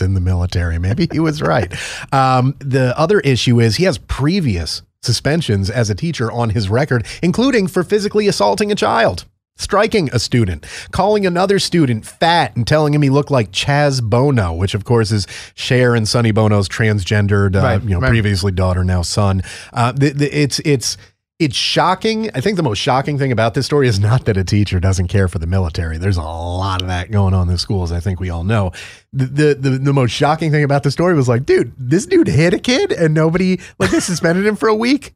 in 0.00 0.14
the 0.14 0.20
military. 0.20 0.78
Maybe 0.78 1.08
he 1.10 1.18
was 1.18 1.40
right. 1.40 1.72
Um, 2.12 2.54
the 2.58 2.96
other 2.98 3.20
issue 3.20 3.58
is 3.58 3.76
he 3.76 3.84
has 3.84 3.98
previous 3.98 4.82
suspensions 5.02 5.70
as 5.70 5.88
a 5.88 5.94
teacher 5.94 6.30
on 6.30 6.50
his 6.50 6.68
record, 6.68 7.06
including 7.22 7.66
for 7.66 7.82
physically 7.82 8.28
assaulting 8.28 8.70
a 8.70 8.74
child. 8.74 9.24
Striking 9.58 10.08
a 10.12 10.18
student, 10.18 10.64
calling 10.92 11.26
another 11.26 11.58
student 11.58 12.06
fat 12.06 12.54
and 12.56 12.66
telling 12.66 12.94
him 12.94 13.02
he 13.02 13.10
looked 13.10 13.30
like 13.30 13.50
Chaz 13.50 14.00
Bono, 14.02 14.54
which 14.54 14.72
of 14.72 14.84
course 14.84 15.10
is 15.10 15.26
Cher 15.54 15.94
and 15.94 16.08
Sonny 16.08 16.30
Bono's 16.30 16.68
transgendered, 16.68 17.56
uh, 17.56 17.60
Right, 17.60 17.82
you 17.82 17.90
know, 17.90 18.00
right. 18.00 18.08
previously 18.08 18.52
daughter, 18.52 18.84
now 18.84 19.02
son. 19.02 19.42
Uh, 19.72 19.92
the, 19.92 20.10
the, 20.10 20.26
it's 20.38 20.60
it's 20.60 20.96
it's 21.38 21.56
shocking. 21.56 22.30
I 22.34 22.40
think 22.40 22.56
the 22.56 22.62
most 22.64 22.78
shocking 22.78 23.16
thing 23.18 23.30
about 23.30 23.54
this 23.54 23.64
story 23.66 23.86
is 23.86 24.00
not 24.00 24.24
that 24.24 24.36
a 24.36 24.42
teacher 24.42 24.80
doesn't 24.80 25.06
care 25.06 25.28
for 25.28 25.38
the 25.38 25.46
military. 25.46 25.96
There's 25.96 26.16
a 26.16 26.22
lot 26.22 26.80
of 26.82 26.88
that 26.88 27.10
going 27.12 27.32
on 27.34 27.46
in 27.46 27.52
the 27.52 27.58
schools. 27.58 27.92
I 27.92 28.00
think 28.00 28.18
we 28.18 28.30
all 28.30 28.42
know. 28.44 28.72
The, 29.12 29.26
the 29.26 29.54
the 29.54 29.70
the 29.78 29.92
most 29.92 30.10
shocking 30.12 30.50
thing 30.50 30.64
about 30.64 30.82
the 30.82 30.90
story 30.90 31.14
was 31.14 31.28
like, 31.28 31.46
dude, 31.46 31.72
this 31.78 32.06
dude 32.06 32.26
hit 32.28 32.54
a 32.54 32.58
kid 32.58 32.92
and 32.92 33.14
nobody 33.14 33.60
like 33.78 33.90
they 33.90 34.00
suspended 34.00 34.46
him 34.46 34.56
for 34.56 34.68
a 34.68 34.74
week. 34.74 35.14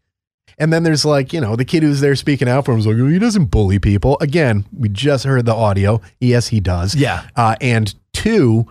And 0.59 0.73
then 0.73 0.83
there's 0.83 1.05
like, 1.05 1.33
you 1.33 1.41
know, 1.41 1.57
the 1.57 1.65
kid 1.65 1.83
who's 1.83 2.01
there 2.01 2.17
speaking 2.17 2.49
out 2.49 2.65
for 2.65 2.73
him 2.73 2.79
is 2.79 2.87
like, 2.87 2.97
oh, 2.99 3.09
he 3.09 3.19
doesn't 3.19 3.47
bully 3.47 3.79
people. 3.79 4.17
Again, 4.21 4.65
we 4.77 4.89
just 4.89 5.25
heard 5.25 5.47
the 5.47 5.55
audio. 5.55 6.01
Yes, 6.21 6.49
he 6.49 6.61
does. 6.61 6.95
Yeah. 6.95 7.27
Uh, 7.37 7.57
and 7.61 7.95
two, 8.13 8.67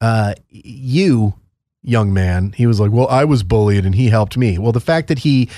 uh, 0.00 0.34
you, 0.48 1.34
young 1.82 2.12
man, 2.12 2.52
he 2.52 2.66
was 2.66 2.80
like, 2.80 2.90
well, 2.90 3.08
I 3.08 3.24
was 3.24 3.42
bullied 3.42 3.84
and 3.84 3.94
he 3.94 4.08
helped 4.08 4.36
me. 4.36 4.58
Well, 4.58 4.72
the 4.72 4.80
fact 4.80 5.08
that 5.08 5.20
he 5.20 5.48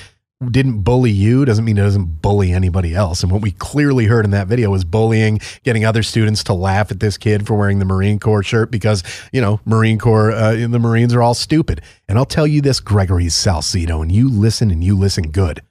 didn't 0.50 0.82
bully 0.82 1.10
you 1.10 1.46
doesn't 1.46 1.64
mean 1.64 1.78
it 1.78 1.82
doesn't 1.82 2.20
bully 2.20 2.52
anybody 2.52 2.94
else. 2.94 3.22
And 3.22 3.32
what 3.32 3.40
we 3.40 3.52
clearly 3.52 4.04
heard 4.04 4.24
in 4.26 4.32
that 4.32 4.48
video 4.48 4.70
was 4.70 4.84
bullying, 4.84 5.40
getting 5.64 5.84
other 5.84 6.02
students 6.02 6.44
to 6.44 6.52
laugh 6.52 6.90
at 6.90 7.00
this 7.00 7.16
kid 7.16 7.46
for 7.46 7.54
wearing 7.54 7.78
the 7.78 7.86
Marine 7.86 8.18
Corps 8.18 8.42
shirt 8.42 8.70
because, 8.70 9.02
you 9.32 9.40
know, 9.40 9.60
Marine 9.64 9.98
Corps, 9.98 10.32
uh, 10.32 10.52
the 10.52 10.78
Marines 10.78 11.14
are 11.14 11.22
all 11.22 11.32
stupid. 11.34 11.80
And 12.06 12.18
I'll 12.18 12.26
tell 12.26 12.46
you 12.46 12.60
this, 12.60 12.80
Gregory 12.80 13.26
Salcido, 13.26 14.02
and 14.02 14.12
you 14.12 14.28
listen 14.30 14.70
and 14.70 14.84
you 14.84 14.96
listen 14.96 15.30
good. 15.30 15.62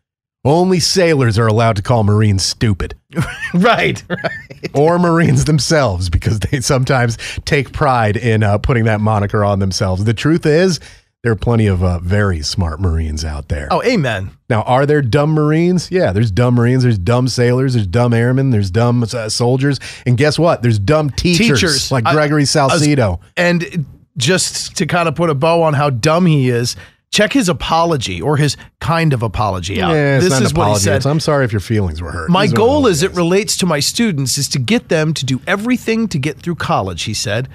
Only 0.43 0.79
sailors 0.79 1.39
are 1.39 1.47
allowed 1.47 1.75
to 1.77 1.81
call 1.81 2.03
Marines 2.03 2.43
stupid 2.43 2.95
Right, 3.55 4.03
right. 4.07 4.69
or 4.75 4.99
Marines 4.99 5.45
themselves 5.45 6.09
because 6.09 6.39
they 6.39 6.59
sometimes 6.61 7.17
take 7.45 7.71
pride 7.73 8.15
in 8.15 8.43
uh, 8.43 8.59
putting 8.59 8.83
that 8.85 9.01
moniker 9.01 9.43
on 9.43 9.57
themselves. 9.59 10.03
The 10.05 10.13
truth 10.13 10.45
is, 10.45 10.79
There 11.25 11.31
are 11.31 11.35
plenty 11.35 11.65
of 11.65 11.83
uh, 11.83 11.97
very 11.97 12.43
smart 12.43 12.79
Marines 12.79 13.25
out 13.25 13.47
there. 13.49 13.67
Oh, 13.71 13.81
amen. 13.81 14.29
Now, 14.47 14.61
are 14.61 14.85
there 14.85 15.01
dumb 15.01 15.31
Marines? 15.31 15.89
Yeah, 15.89 16.11
there's 16.11 16.29
dumb 16.29 16.53
Marines, 16.53 16.83
there's 16.83 16.99
dumb 16.99 17.27
sailors, 17.29 17.73
there's 17.73 17.87
dumb 17.87 18.13
airmen, 18.13 18.51
there's 18.51 18.69
dumb 18.69 19.01
uh, 19.01 19.27
soldiers, 19.29 19.79
and 20.05 20.19
guess 20.19 20.37
what? 20.37 20.61
There's 20.61 20.77
dumb 20.77 21.09
teachers, 21.09 21.59
Teachers. 21.59 21.91
like 21.91 22.05
I- 22.05 22.13
Gregory 22.13 22.41
I 22.41 22.43
was- 22.43 22.51
Salcido. 22.51 23.21
And 23.35 23.87
just 24.17 24.75
to 24.77 24.85
kind 24.85 25.07
of 25.09 25.15
put 25.15 25.31
a 25.31 25.33
bow 25.33 25.63
on 25.63 25.73
how 25.73 25.89
dumb 25.89 26.27
he 26.27 26.49
is, 26.49 26.75
check 27.11 27.33
his 27.33 27.49
apology 27.49 28.21
or 28.21 28.37
his 28.37 28.55
kind 28.79 29.11
of 29.11 29.23
apology 29.23 29.81
out. 29.81 29.93
Yeah, 29.93 30.19
this 30.19 30.39
is 30.39 30.53
what 30.53 30.73
he 30.73 30.77
said. 30.77 30.97
It's, 30.97 31.07
I'm 31.07 31.19
sorry 31.19 31.43
if 31.43 31.51
your 31.51 31.59
feelings 31.59 32.03
were 32.03 32.11
hurt. 32.11 32.29
My 32.29 32.45
goal 32.45 32.85
as 32.85 33.01
it 33.01 33.13
relates 33.15 33.57
to 33.57 33.65
my 33.65 33.79
students 33.79 34.37
is 34.37 34.47
to 34.49 34.59
get 34.59 34.89
them 34.89 35.11
to 35.15 35.25
do 35.25 35.41
everything 35.47 36.07
to 36.09 36.19
get 36.19 36.37
through 36.37 36.55
college, 36.55 37.01
he 37.01 37.15
said. 37.15 37.49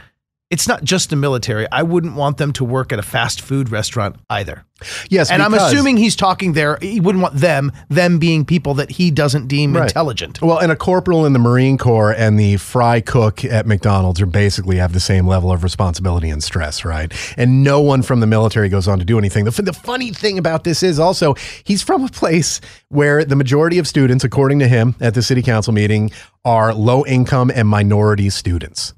It's 0.51 0.67
not 0.67 0.83
just 0.83 1.11
the 1.11 1.17
military. 1.17 1.71
I 1.71 1.85
wouldn't 1.85 2.17
want 2.17 2.37
them 2.39 2.53
to 2.55 2.65
work 2.65 2.93
at 2.93 2.99
a 2.99 3.03
fast 3.03 3.41
food 3.41 3.71
restaurant 3.71 4.17
either. 4.29 4.65
Yes, 5.09 5.31
and 5.31 5.43
I'm 5.43 5.55
assuming 5.55 5.97
he's 5.97 6.17
talking 6.17 6.55
there. 6.55 6.77
He 6.81 6.99
wouldn't 6.99 7.23
want 7.23 7.37
them, 7.37 7.71
them 7.89 8.19
being 8.19 8.45
people 8.45 8.75
that 8.75 8.91
he 8.91 9.13
doesn't 9.13 9.47
deem 9.47 9.77
Right. 9.77 9.85
intelligent. 9.85 10.43
Well, 10.43 10.59
and 10.59 10.73
a 10.73 10.77
corporal 10.77 11.25
in 11.25 11.35
the 11.35 11.39
Marine 11.39 11.79
Corps 11.79 12.13
and 12.13 12.41
the 12.41 12.57
fry 12.57 13.01
cook 13.01 13.45
at 13.45 13.67
McDonald's 13.67 14.21
are 14.21 14.27
basically 14.27 14.79
have 14.79 14.93
the 14.93 14.99
same 14.99 15.27
level 15.27 15.53
of 15.53 15.63
responsibility 15.63 16.31
and 16.31 16.43
stress, 16.43 16.85
right? 16.85 17.13
And 17.37 17.63
no 17.63 17.81
one 17.81 18.03
from 18.03 18.19
the 18.19 18.27
military 18.27 18.69
goes 18.69 18.89
on 18.89 18.99
to 18.99 19.05
do 19.05 19.19
anything. 19.19 19.45
The, 19.45 19.63
the 19.63 19.73
funny 19.73 20.11
thing 20.13 20.37
about 20.37 20.65
this 20.65 20.83
is 20.83 20.99
also 20.99 21.35
he's 21.63 21.83
from 21.83 22.03
a 22.05 22.09
place 22.09 22.61
where 22.89 23.25
the 23.25 23.37
majority 23.37 23.79
of 23.79 23.87
students, 23.87 24.25
according 24.25 24.59
to 24.61 24.67
him 24.67 24.97
at 25.01 25.15
the 25.15 25.23
city 25.23 25.43
council 25.43 25.73
meeting, 25.73 26.11
are 26.45 26.75
low 26.75 27.05
income 27.07 27.53
and 27.55 27.69
minority 27.69 28.31
students. 28.31 28.95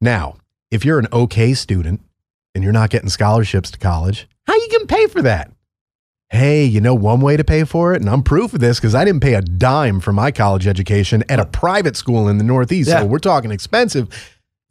Now, 0.00 0.36
if 0.74 0.84
you're 0.84 0.98
an 0.98 1.06
okay 1.12 1.54
student 1.54 2.00
and 2.54 2.64
you're 2.64 2.72
not 2.72 2.90
getting 2.90 3.08
scholarships 3.08 3.70
to 3.70 3.78
college, 3.78 4.28
how 4.46 4.54
you 4.54 4.68
going 4.70 4.86
to 4.86 4.94
pay 4.94 5.06
for 5.06 5.22
that? 5.22 5.52
Hey, 6.30 6.64
you 6.64 6.80
know 6.80 6.94
one 6.94 7.20
way 7.20 7.36
to 7.36 7.44
pay 7.44 7.62
for 7.62 7.94
it? 7.94 8.00
And 8.00 8.10
I'm 8.10 8.24
proof 8.24 8.54
of 8.54 8.60
this 8.60 8.80
because 8.80 8.92
I 8.92 9.04
didn't 9.04 9.20
pay 9.20 9.34
a 9.34 9.40
dime 9.40 10.00
for 10.00 10.12
my 10.12 10.32
college 10.32 10.66
education 10.66 11.22
at 11.28 11.38
a 11.38 11.46
private 11.46 11.96
school 11.96 12.28
in 12.28 12.38
the 12.38 12.44
Northeast. 12.44 12.88
Yeah. 12.88 13.00
So 13.00 13.06
we're 13.06 13.20
talking 13.20 13.52
expensive. 13.52 14.08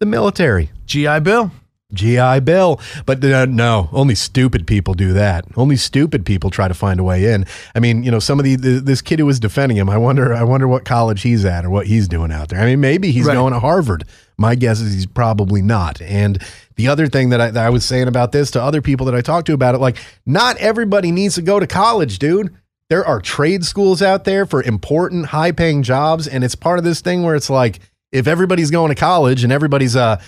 The 0.01 0.05
military. 0.05 0.71
GI 0.85 1.21
Bill. 1.21 1.51
GI 1.93 2.41
Bill. 2.41 2.79
But 3.05 3.23
uh, 3.23 3.45
no, 3.45 3.89
only 3.91 4.15
stupid 4.15 4.65
people 4.67 4.93
do 4.93 5.13
that. 5.13 5.45
Only 5.55 5.75
stupid 5.75 6.25
people 6.25 6.49
try 6.49 6.67
to 6.67 6.73
find 6.73 6.99
a 6.99 7.03
way 7.03 7.31
in. 7.33 7.45
I 7.75 7.79
mean, 7.79 8.03
you 8.03 8.11
know, 8.11 8.19
some 8.19 8.39
of 8.39 8.45
the, 8.45 8.55
the 8.55 8.79
this 8.79 9.01
kid 9.01 9.19
who 9.19 9.25
was 9.25 9.39
defending 9.39 9.77
him, 9.77 9.89
I 9.89 9.97
wonder 9.97 10.33
I 10.33 10.43
wonder 10.43 10.67
what 10.67 10.85
college 10.85 11.21
he's 11.21 11.45
at 11.45 11.65
or 11.65 11.69
what 11.69 11.87
he's 11.87 12.07
doing 12.07 12.31
out 12.31 12.49
there. 12.49 12.59
I 12.59 12.65
mean, 12.65 12.81
maybe 12.81 13.11
he's 13.11 13.25
Right. 13.25 13.35
going 13.35 13.53
to 13.53 13.59
Harvard. 13.59 14.05
My 14.37 14.55
guess 14.55 14.79
is 14.79 14.93
he's 14.93 15.05
probably 15.05 15.61
not. 15.61 16.01
And 16.01 16.41
the 16.75 16.87
other 16.87 17.07
thing 17.07 17.29
that 17.29 17.39
I, 17.39 17.51
that 17.51 17.65
I 17.65 17.69
was 17.69 17.85
saying 17.85 18.07
about 18.07 18.31
this 18.31 18.49
to 18.51 18.61
other 18.61 18.81
people 18.81 19.05
that 19.05 19.13
I 19.15 19.21
talked 19.21 19.45
to 19.47 19.53
about 19.53 19.75
it, 19.75 19.77
like, 19.77 19.97
not 20.25 20.57
everybody 20.57 21.11
needs 21.11 21.35
to 21.35 21.43
go 21.43 21.59
to 21.59 21.67
college, 21.67 22.17
dude. 22.17 22.51
There 22.89 23.05
are 23.05 23.21
trade 23.21 23.63
schools 23.63 24.01
out 24.01 24.23
there 24.23 24.45
for 24.47 24.61
important, 24.63 25.27
high 25.27 25.51
paying 25.51 25.83
jobs. 25.83 26.27
And 26.27 26.43
it's 26.43 26.55
part 26.55 26.79
of 26.79 26.83
this 26.85 26.99
thing 26.99 27.21
where 27.23 27.35
it's 27.35 27.49
like, 27.49 27.79
if 28.11 28.27
everybody's 28.27 28.71
going 28.71 28.89
to 28.89 28.95
college 28.95 29.43
and 29.43 29.53
everybody's, 29.53 29.95
uh, 29.95 30.19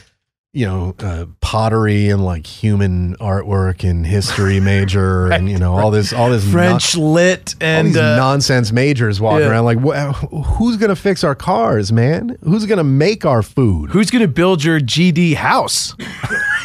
you 0.55 0.65
know, 0.65 0.95
uh, 0.99 1.25
pottery 1.41 2.09
and 2.09 2.23
like 2.23 2.47
human 2.47 3.15
artwork 3.17 3.87
and 3.87 4.05
history 4.05 4.59
major 4.61 5.31
and, 5.31 5.49
you 5.49 5.57
know, 5.57 5.77
all 5.77 5.91
this, 5.91 6.13
all 6.13 6.29
this 6.29 6.49
French 6.49 6.95
lit 6.95 7.55
all 7.55 7.67
and 7.67 7.87
these 7.89 7.97
uh, 7.97 8.15
nonsense 8.15 8.71
majors 8.71 9.19
walking 9.19 9.41
yeah. 9.41 9.51
around 9.51 9.65
like, 9.65 9.79
wh- 9.79 10.55
who's 10.57 10.77
going 10.77 10.89
to 10.89 10.95
fix 10.95 11.23
our 11.25 11.35
cars, 11.35 11.91
man? 11.91 12.37
Who's 12.43 12.65
going 12.65 12.77
to 12.77 12.85
make 12.85 13.25
our 13.25 13.43
food? 13.43 13.89
who's 13.89 14.09
going 14.09 14.21
to 14.21 14.29
build 14.29 14.63
your 14.63 14.79
GD 14.79 15.35
house? 15.35 15.93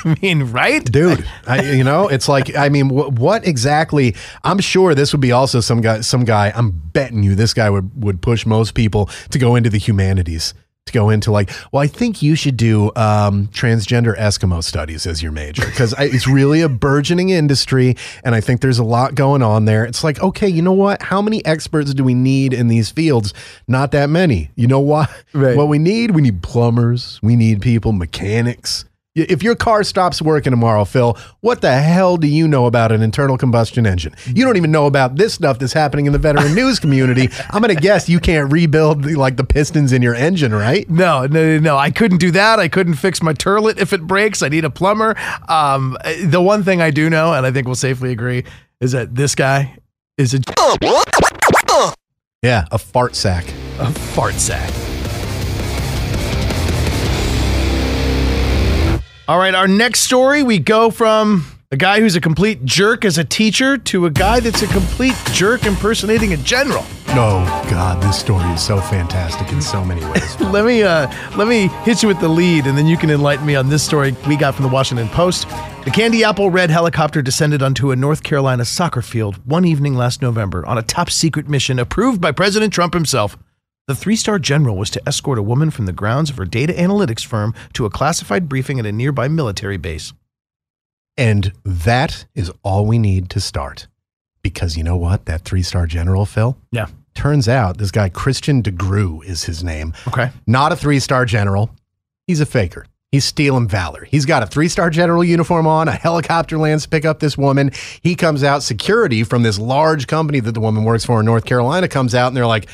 I 0.05 0.17
mean, 0.23 0.45
right? 0.45 0.85
dude 0.85 1.27
I, 1.47 1.63
you 1.73 1.85
know 1.85 2.09
it's 2.09 2.29
like 2.29 2.57
i 2.57 2.69
mean 2.69 2.89
wh- 2.89 3.13
what 3.13 3.47
exactly 3.47 4.15
i'm 4.45 4.59
sure 4.59 4.95
this 4.95 5.13
would 5.13 5.21
be 5.21 5.33
also 5.33 5.61
some 5.61 5.81
guy 5.81 6.01
some 6.01 6.25
guy 6.25 6.53
i'm 6.55 6.71
betting 6.71 7.23
you 7.23 7.35
this 7.35 7.55
guy 7.55 7.71
would 7.71 8.03
would 8.03 8.23
push 8.23 8.47
most 8.47 8.75
people 8.75 9.07
to 9.31 9.39
go 9.39 9.57
into 9.57 9.71
the 9.71 9.79
humanities 9.79 10.55
to 10.87 10.93
go 10.93 11.11
into 11.11 11.31
like 11.31 11.51
well 11.73 11.83
i 11.83 11.87
think 11.87 12.23
you 12.23 12.35
should 12.35 12.57
do 12.57 12.87
um, 12.97 13.47
transgender 13.49 14.17
eskimo 14.19 14.63
studies 14.63 15.07
as 15.07 15.23
your 15.23 15.33
major 15.33 15.65
because 15.67 15.95
it's 15.99 16.27
really 16.27 16.63
a 16.63 16.69
burgeoning 16.69 17.31
industry 17.31 17.97
and 18.25 18.35
i 18.35 18.41
think 18.41 18.61
there's 18.61 18.79
a 18.79 18.85
lot 18.85 19.15
going 19.15 19.43
on 19.43 19.65
there. 19.65 19.85
It's 19.85 20.03
like 20.03 20.21
okay 20.23 20.49
you 20.49 20.63
know 20.63 20.73
what? 20.73 21.03
How 21.03 21.21
many 21.23 21.45
experts 21.45 21.93
do 21.95 22.03
we 22.05 22.15
need 22.15 22.53
in 22.53 22.69
these 22.69 22.91
fields? 22.91 23.33
Not 23.69 23.93
that 23.93 24.09
many. 24.11 24.51
You 24.57 24.67
know 24.67 24.81
what 24.81 25.11
Right. 25.33 25.57
what 25.57 25.69
we 25.69 25.79
need 25.79 26.13
we 26.13 26.23
need 26.23 26.43
plumbers. 26.43 27.21
We 27.23 27.37
need 27.37 27.61
people 27.63 27.93
mechanics 27.93 28.85
If 29.17 29.43
your 29.43 29.57
car 29.57 29.83
stops 29.83 30.23
working 30.23 30.53
tomorrow, 30.53 30.85
Phil, 30.85 31.19
what 31.41 31.63
the 31.63 31.73
hell 31.73 32.17
do 32.17 32.29
you 32.29 32.47
know 32.47 32.67
about 32.67 32.93
an 32.93 33.03
internal 33.03 33.37
combustion 33.37 33.85
engine? 33.85 34.15
You 34.27 34.45
don't 34.45 34.57
even 34.57 34.71
know 34.71 34.87
about 34.87 35.17
this 35.17 35.35
stuff 35.35 35.59
that's 35.59 35.73
happening 35.73 36.07
in 36.07 36.13
the 36.13 36.19
veteran 36.19 36.55
news 36.55 36.79
community. 36.81 37.29
I'm 37.51 37.61
going 37.61 37.75
to 37.75 37.81
guess 37.81 38.09
you 38.09 38.21
can't 38.21 38.53
rebuild 38.53 39.03
the, 39.03 39.17
like 39.17 39.37
the 39.37 39.43
pistons 39.43 39.93
in 39.93 40.01
your 40.01 40.15
engine, 40.15 40.55
right? 40.55 40.89
No, 40.89 41.27
no, 41.27 41.57
no, 41.57 41.59
no. 41.59 41.77
I 41.77 41.91
couldn't 41.91 42.19
do 42.19 42.31
that. 42.31 42.61
I 42.61 42.69
couldn't 42.69 42.95
fix 42.95 43.21
my 43.21 43.33
turlet 43.35 43.79
if 43.79 43.93
it 43.93 44.03
breaks. 44.03 44.43
I 44.43 44.49
need 44.49 44.65
a 44.65 44.71
plumber. 44.71 45.17
Um, 45.49 45.99
the 46.25 46.41
one 46.41 46.63
thing 46.63 46.81
I 46.81 46.93
do 46.93 47.11
know, 47.11 47.35
and 47.35 47.45
I 47.45 47.51
think 47.51 47.67
we'll 47.67 47.75
safely 47.75 48.13
agree, 48.13 48.45
is 48.81 48.93
that 48.93 49.17
this 49.17 49.35
guy 49.35 49.77
is 50.19 50.35
a, 50.35 50.41
Yeah, 52.43 52.65
a 52.71 52.79
fart 52.79 53.17
sack. 53.17 53.53
a 53.81 53.91
fart 53.91 54.35
sack. 54.35 54.90
All 59.31 59.39
right, 59.39 59.55
our 59.55 59.69
next 59.69 60.01
story, 60.01 60.43
we 60.43 60.59
go 60.59 60.91
from 60.91 61.47
a 61.71 61.77
guy 61.77 62.01
who's 62.01 62.17
a 62.17 62.21
complete 62.21 62.65
jerk 62.65 63.05
as 63.05 63.17
a 63.17 63.23
teacher 63.23 63.79
to 63.79 64.07
a 64.07 64.11
guy 64.11 64.41
that's 64.41 64.63
a 64.63 64.67
complete 64.67 65.15
jerk 65.31 65.67
impersonating 65.67 66.33
a 66.33 66.37
general. 66.39 66.85
No, 67.07 67.45
God, 67.71 68.03
this 68.03 68.19
story 68.19 68.49
is 68.51 68.61
so 68.61 68.81
fantastic 68.81 69.53
in 69.53 69.63
so 69.63 69.85
many 69.85 70.05
ways. 70.07 70.41
let 70.41 70.65
me 70.65 70.83
uh, 70.83 71.09
let 71.37 71.47
me 71.47 71.69
hit 71.85 72.03
you 72.03 72.09
with 72.09 72.19
the 72.19 72.27
lead, 72.27 72.67
and 72.67 72.77
then 72.77 72.89
you 72.89 72.97
can 72.97 73.09
enlighten 73.09 73.47
me 73.47 73.55
on 73.55 73.69
this 73.69 73.85
story 73.85 74.17
we 74.27 74.35
got 74.35 74.57
from 74.57 74.65
the 74.65 74.69
Washington 74.69 75.09
Post. 75.11 75.49
The 75.85 75.93
Candy 75.93 76.25
Apple 76.25 76.51
Red 76.51 76.71
helicopter 76.71 77.23
descended 77.23 77.63
onto 77.63 77.93
a 77.93 77.97
North 77.97 78.25
Carolina 78.25 78.65
soccer 78.65 79.01
field 79.01 79.37
one 79.47 79.65
evening 79.65 79.95
last 79.95 80.23
November 80.23 80.67
on 80.67 80.77
a 80.77 80.83
top 80.83 81.09
secret 81.09 81.49
mission 81.49 81.79
approved 81.79 82.21
by 82.21 82.33
President 82.33 82.73
Trump 82.73 82.95
himself. 82.95 83.39
The 83.91 83.97
three 83.97 84.15
star 84.15 84.39
general 84.39 84.77
was 84.77 84.89
to 84.91 85.03
escort 85.05 85.37
a 85.37 85.43
woman 85.43 85.73
from 85.73 85.87
the 85.87 85.93
grounds 85.93 86.31
of 86.31 86.37
her 86.37 86.45
data 86.45 86.73
analytics 86.73 87.27
firm 87.27 87.53
to 87.73 87.87
a 87.87 87.91
classified 87.91 88.49
briefing 88.49 88.79
at 88.79 88.87
a 88.87 88.93
nearby 88.93 89.27
military 89.27 89.79
base. 89.79 90.13
and 91.17 91.53
that 91.65 92.25
is 92.37 92.53
all 92.63 92.87
we 92.87 93.01
need 93.01 93.29
to 93.31 93.41
start. 93.41 93.89
Because 94.43 94.77
you 94.77 94.85
know 94.85 94.97
what? 94.97 95.25
That 95.27 95.45
three 95.45 95.65
star 95.65 95.89
general, 95.89 96.25
Phil, 96.25 96.57
Yeah. 96.71 96.87
turns 97.17 97.49
out 97.49 97.79
this 97.79 97.91
guy, 97.91 98.09
Christian 98.11 98.63
Desgroux, 98.63 99.25
is 99.25 99.43
his 99.43 99.65
name. 99.65 99.93
Okay. 100.07 100.31
Not 100.47 100.71
a 100.71 100.77
three 100.77 101.01
star 101.01 101.25
general. 101.25 101.71
He's 102.29 102.41
a 102.41 102.47
faker. 102.47 102.87
He's 103.11 103.25
stealing 103.25 103.67
valor. 103.67 104.05
He's 104.05 104.25
got 104.25 104.45
a 104.45 104.47
three 104.47 104.69
star 104.69 104.89
general 104.91 105.25
uniform 105.25 105.67
on. 105.67 105.89
A 105.89 105.93
helicopter 106.07 106.59
lands 106.59 106.85
to 106.85 106.89
pick 106.91 107.05
up 107.05 107.19
this 107.19 107.37
woman. 107.37 107.73
He 108.03 108.15
comes 108.15 108.45
out. 108.45 108.63
Security 108.63 109.25
from 109.25 109.43
this 109.43 109.59
large 109.59 110.07
company 110.07 110.39
that 110.39 110.53
the 110.53 110.61
woman 110.61 110.85
works 110.85 111.05
for 111.05 111.19
in 111.19 111.27
North 111.27 111.45
Carolina 111.45 111.89
comes 111.89 112.15
out 112.15 112.29
and 112.29 112.37
they're 112.37 112.47
like, 112.47 112.69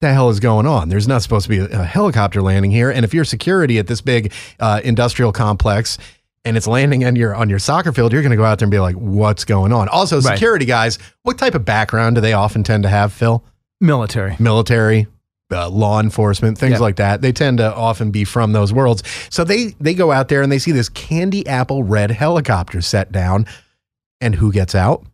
the 0.00 0.12
hell 0.12 0.28
is 0.30 0.40
going 0.40 0.66
on? 0.66 0.88
There's 0.88 1.08
not 1.08 1.22
supposed 1.22 1.44
to 1.44 1.48
be 1.48 1.58
a, 1.58 1.80
a 1.80 1.84
helicopter 1.84 2.42
landing 2.42 2.70
here. 2.70 2.90
And 2.90 3.04
if 3.04 3.14
you're 3.14 3.24
security 3.24 3.78
at 3.78 3.86
this 3.86 4.00
big 4.00 4.32
uh, 4.60 4.80
industrial 4.84 5.32
complex 5.32 5.96
and 6.44 6.56
it's 6.56 6.66
landing 6.66 7.04
on 7.04 7.16
your 7.16 7.34
on 7.34 7.48
your 7.48 7.58
soccer 7.58 7.92
field, 7.92 8.12
you're 8.12 8.22
going 8.22 8.30
to 8.30 8.36
go 8.36 8.44
out 8.44 8.58
there 8.58 8.66
and 8.66 8.70
be 8.70 8.78
like, 8.78 8.94
what's 8.96 9.44
going 9.44 9.72
on? 9.72 9.88
Also, 9.88 10.20
Right. 10.20 10.34
security 10.34 10.64
guys, 10.66 10.98
what 11.22 11.38
type 11.38 11.54
of 11.54 11.64
background 11.64 12.14
do 12.16 12.20
they 12.20 12.34
often 12.34 12.62
tend 12.62 12.82
to 12.82 12.88
have, 12.88 13.12
Phil? 13.12 13.42
Military. 13.80 14.36
military, 14.38 15.06
uh, 15.52 15.68
law 15.68 16.00
enforcement, 16.00 16.56
things 16.58 16.80
like 16.80 16.96
that. 16.96 17.20
They 17.20 17.30
tend 17.32 17.58
to 17.58 17.74
often 17.74 18.10
be 18.10 18.24
from 18.24 18.52
those 18.52 18.72
worlds. 18.72 19.02
So 19.30 19.44
they 19.44 19.74
they 19.80 19.94
go 19.94 20.12
out 20.12 20.28
there 20.28 20.42
and 20.42 20.50
they 20.52 20.58
see 20.58 20.72
this 20.72 20.88
candy 20.88 21.46
apple 21.46 21.82
red 21.84 22.10
helicopter 22.10 22.80
set 22.80 23.12
down, 23.12 23.46
and 24.20 24.34
who 24.36 24.50
gets 24.52 24.74
out? 24.74 25.04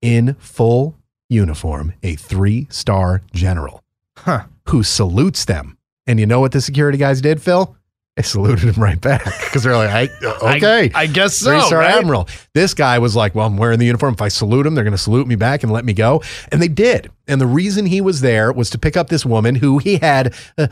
In 0.00 0.34
full 0.40 0.96
uniform, 1.32 1.94
a 2.02 2.14
three 2.14 2.66
star 2.70 3.22
general 3.32 3.82
Huh. 4.18 4.44
who 4.68 4.82
salutes 4.82 5.44
them. 5.44 5.76
And 6.06 6.20
you 6.20 6.26
know 6.26 6.40
what 6.40 6.52
the 6.52 6.60
security 6.60 6.98
guys 6.98 7.20
did, 7.20 7.40
Phil? 7.42 7.74
They 8.16 8.22
saluted 8.22 8.68
him 8.74 8.82
right 8.82 9.00
back 9.00 9.24
because 9.24 9.62
they're 9.62 9.74
like, 9.74 9.88
I, 9.90 10.26
okay. 10.56 10.90
I, 10.94 11.02
I 11.02 11.06
guess 11.06 11.34
so. 11.38 11.50
Three 11.50 11.60
star 11.62 11.78
right? 11.78 11.94
admiral. 11.94 12.28
This 12.52 12.74
guy 12.74 12.98
was 12.98 13.16
like, 13.16 13.34
"Well, 13.34 13.46
I'm 13.46 13.56
wearing 13.56 13.78
the 13.78 13.86
uniform. 13.86 14.12
If 14.12 14.20
I 14.20 14.28
salute 14.28 14.66
him, 14.66 14.74
they're 14.74 14.84
going 14.84 14.92
to 14.92 14.98
salute 14.98 15.26
me 15.26 15.34
back 15.34 15.62
and 15.62 15.72
let 15.72 15.86
me 15.86 15.94
go." 15.94 16.22
And 16.50 16.60
they 16.60 16.68
did. 16.68 17.10
And 17.26 17.40
the 17.40 17.46
reason 17.46 17.86
he 17.86 18.02
was 18.02 18.20
there 18.20 18.52
was 18.52 18.68
to 18.70 18.78
pick 18.78 18.98
up 18.98 19.08
this 19.08 19.24
woman 19.24 19.54
who 19.54 19.78
he 19.78 19.96
had 19.96 20.34
uh, 20.58 20.66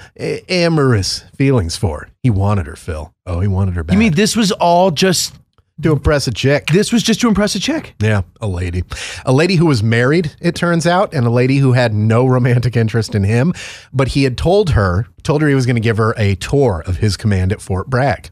amorous 0.51 1.21
feelings 1.35 1.77
for. 1.77 2.09
He 2.23 2.29
wanted 2.29 2.67
her, 2.67 2.77
Phil. 2.77 3.15
Oh, 3.25 3.41
he 3.41 3.49
wanted 3.49 3.75
her 3.75 3.85
back. 3.85 3.95
You 3.95 3.99
mean 3.99 4.13
this 4.13 4.37
was 4.37 4.53
all 4.53 4.91
just 4.91 5.35
to 5.83 5.93
impress 5.93 6.27
a 6.27 6.31
chick? 6.31 6.67
this 6.67 6.93
was 6.93 7.03
just 7.03 7.21
to 7.21 7.29
impress 7.29 7.55
a 7.55 7.61
chick? 7.61 7.95
Yeah, 8.01 8.23
a 8.41 8.47
lady. 8.47 8.85
A 9.25 9.33
lady 9.33 9.57
who 9.57 9.67
was 9.67 9.83
married, 9.83 10.35
it 10.41 10.55
turns 10.55 10.87
out, 10.87 11.13
and 11.15 11.27
a 11.27 11.31
lady 11.31 11.59
who 11.59 11.73
had 11.73 11.95
no 11.95 12.27
romantic 12.27 12.77
interest 12.77 13.15
in 13.15 13.25
him. 13.25 13.53
But 13.93 14.09
he 14.09 14.25
had 14.25 14.39
told 14.39 14.71
her, 14.71 15.07
told 15.23 15.43
her 15.43 15.49
he 15.49 15.55
was 15.55 15.67
going 15.67 15.77
to 15.77 15.81
give 15.81 15.97
her 15.97 16.15
a 16.17 16.35
tour 16.37 16.83
of 16.87 16.99
his 16.99 17.17
command 17.17 17.53
at 17.53 17.61
Fort 17.61 17.89
Bragg. 17.89 18.31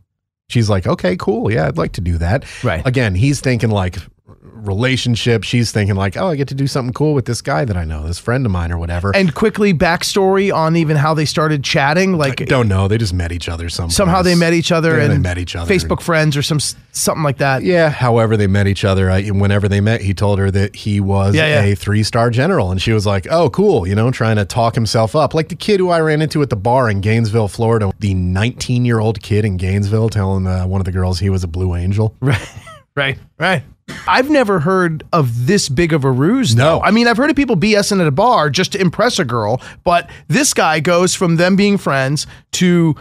She's 0.48 0.70
like, 0.70 0.86
okay, 0.86 1.16
cool. 1.16 1.52
Yeah, 1.52 1.66
I'd 1.66 1.76
like 1.76 1.92
to 1.92 2.00
do 2.00 2.16
that. 2.18 2.44
Right. 2.64 2.86
Again, 2.86 3.14
he's 3.14 3.40
thinking 3.40 3.70
like 3.70 3.98
relationship. 4.28 5.44
She's 5.44 5.72
thinking 5.72 5.96
like, 5.96 6.16
oh, 6.16 6.28
I 6.28 6.36
get 6.36 6.48
to 6.48 6.54
do 6.54 6.66
something 6.66 6.92
cool 6.92 7.14
with 7.14 7.24
this 7.24 7.40
guy 7.40 7.64
that 7.64 7.76
I 7.76 7.84
know, 7.84 8.06
this 8.06 8.18
friend 8.18 8.44
of 8.44 8.52
mine 8.52 8.70
or 8.72 8.78
whatever. 8.78 9.14
And 9.14 9.34
quickly 9.34 9.72
backstory 9.72 10.52
on 10.54 10.76
even 10.76 10.96
how 10.96 11.14
they 11.14 11.24
started 11.24 11.64
chatting. 11.64 12.14
Like 12.14 12.42
I 12.42 12.44
don't 12.44 12.68
know. 12.68 12.88
They 12.88 12.98
just 12.98 13.14
met 13.14 13.32
each 13.32 13.48
other 13.48 13.68
someplace. 13.68 13.96
somehow 13.96 14.22
they 14.22 14.34
met 14.34 14.52
each 14.52 14.72
other 14.72 14.96
Yeah, 14.96 15.04
and 15.04 15.12
they 15.12 15.18
met 15.18 15.38
each 15.38 15.56
other. 15.56 15.72
Facebook 15.72 16.00
friends 16.00 16.36
or 16.36 16.42
some 16.42 16.60
something 16.92 17.22
like 17.22 17.38
that. 17.38 17.62
Yeah, 17.62 17.88
however 17.90 18.36
they 18.36 18.46
met 18.46 18.66
each 18.66 18.84
other. 18.84 19.10
I, 19.10 19.28
whenever 19.28 19.68
they 19.68 19.80
met, 19.80 20.00
he 20.00 20.14
told 20.14 20.38
her 20.38 20.50
that 20.50 20.74
he 20.76 21.00
was 21.00 21.34
Yeah, 21.34 21.46
yeah. 21.46 21.62
a 21.62 21.74
three 21.74 22.02
star 22.02 22.30
general. 22.30 22.70
And 22.70 22.80
she 22.82 22.92
was 22.92 23.06
like, 23.06 23.26
oh, 23.30 23.50
cool, 23.50 23.86
you 23.86 23.94
know, 23.94 24.10
trying 24.10 24.36
to 24.36 24.44
talk 24.44 24.74
himself 24.74 25.14
up. 25.16 25.34
Like 25.34 25.48
the 25.48 25.56
kid 25.56 25.80
who 25.80 25.90
I 25.90 26.00
ran 26.00 26.22
into 26.22 26.42
at 26.42 26.50
the 26.50 26.56
bar 26.56 26.90
in 26.90 27.00
Gainesville, 27.00 27.48
Florida, 27.48 27.90
the 27.98 28.14
19 28.14 28.84
year 28.84 28.98
old 28.98 29.22
kid 29.22 29.44
in 29.44 29.56
Gainesville 29.56 30.08
telling 30.10 30.46
uh, 30.46 30.66
one 30.66 30.80
of 30.80 30.84
the 30.84 30.92
girls 30.92 31.18
he 31.18 31.30
was 31.30 31.44
a 31.44 31.48
blue 31.48 31.74
angel. 31.74 32.16
Right, 32.28 32.48
right, 32.96 33.18
right. 33.38 33.62
I've 34.06 34.30
never 34.30 34.60
heard 34.60 35.04
of 35.12 35.46
this 35.46 35.68
big 35.68 35.92
of 35.92 36.04
a 36.04 36.10
ruse. 36.10 36.54
No. 36.54 36.64
though. 36.64 36.80
I 36.82 36.90
mean 36.90 37.06
I've 37.06 37.16
heard 37.16 37.30
of 37.30 37.36
people 37.36 37.56
BSing 37.56 38.00
at 38.00 38.06
a 38.06 38.10
bar 38.12 38.50
just 38.50 38.72
to 38.72 38.80
impress 38.80 39.18
a 39.18 39.24
girl, 39.24 39.60
but 39.84 40.08
this 40.28 40.54
guy 40.54 40.80
goes 40.80 41.14
from 41.14 41.36
them 41.36 41.56
being 41.56 41.78
friends 41.78 42.26
to 42.52 42.94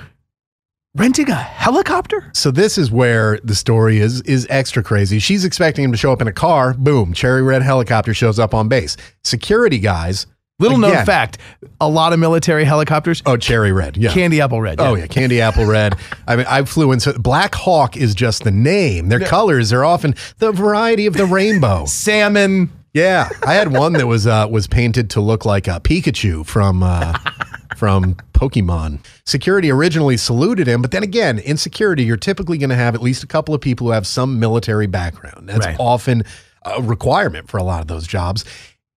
renting 0.96 1.30
a 1.30 1.36
helicopter. 1.36 2.32
So 2.34 2.52
this 2.52 2.78
is 2.78 2.92
where 2.92 3.40
the 3.44 3.56
story 3.56 4.00
is 4.00 4.22
is 4.22 4.48
extra 4.50 4.84
crazy. 4.84 5.20
She's 5.20 5.46
expecting 5.46 5.86
him 5.86 5.92
to 5.92 5.98
show 5.98 6.12
up 6.12 6.22
in 6.22 6.28
a 6.28 6.34
car. 6.34 6.74
Boom, 6.74 7.14
cherry 7.14 7.42
red 7.42 7.62
helicopter 7.62 8.14
shows 8.14 8.40
up 8.40 8.54
on 8.54 8.68
base. 8.68 8.98
Security 9.24 9.80
guys. 9.80 10.28
Little 10.60 10.80
known 10.80 11.06
fact: 11.06 11.38
a 11.80 11.88
lot 11.88 12.14
of 12.14 12.20
military 12.20 12.64
helicopters, 12.64 13.22
Oh, 13.28 13.38
cherry 13.38 13.72
red. 13.72 13.96
Yeah. 13.96 14.12
candy 14.12 14.42
apple 14.42 14.60
red. 14.60 14.82
Oh 14.82 14.96
yeah, 14.96 15.06
candy 15.06 15.40
apple 15.40 15.66
red. 15.66 15.96
I 16.28 16.36
mean, 16.36 16.48
I 16.50 16.64
flew 16.66 16.92
in. 16.92 17.00
So 17.00 17.14
Black 17.14 17.54
Hawk 17.54 17.96
is 17.96 18.16
just 18.16 18.44
the 18.44 18.50
name. 18.52 19.10
Their 19.10 19.20
colors 19.20 19.72
are 19.72 19.86
often 19.86 20.16
the 20.40 20.52
variety 20.52 21.06
of 21.06 21.14
the 21.14 21.26
rainbow. 21.26 21.86
salmon. 21.88 22.72
Yeah, 22.94 23.30
I 23.46 23.54
had 23.54 23.72
one 23.72 23.94
that 23.94 24.08
was 24.08 24.26
uh, 24.26 24.48
was 24.50 24.66
painted 24.66 25.12
to 25.12 25.22
look 25.22 25.46
like 25.46 25.68
a 25.68 25.80
Pikachu 25.80 26.44
from 26.44 26.82
uh, 26.82 27.14
from 27.78 28.16
Pokemon. 28.34 29.06
Security 29.28 29.70
originally 29.70 30.18
saluted 30.18 30.66
him, 30.66 30.82
but 30.82 30.90
then 30.90 31.04
again, 31.04 31.38
in 31.38 31.58
security, 31.58 32.04
you're 32.04 32.18
typically 32.18 32.58
going 32.58 32.72
to 32.72 32.76
have 32.76 32.96
at 32.96 33.04
least 33.04 33.24
a 33.24 33.28
couple 33.28 33.54
of 33.54 33.62
people 33.62 33.86
who 33.86 33.94
have 33.94 34.08
some 34.08 34.40
military 34.40 34.88
background. 34.88 35.48
That's 35.48 35.68
Right. 35.68 35.76
often 35.80 36.24
a 36.66 36.82
requirement 36.82 37.48
for 37.48 37.58
a 37.58 37.64
lot 37.64 37.82
of 37.82 37.88
those 37.88 38.08
jobs. 38.08 38.44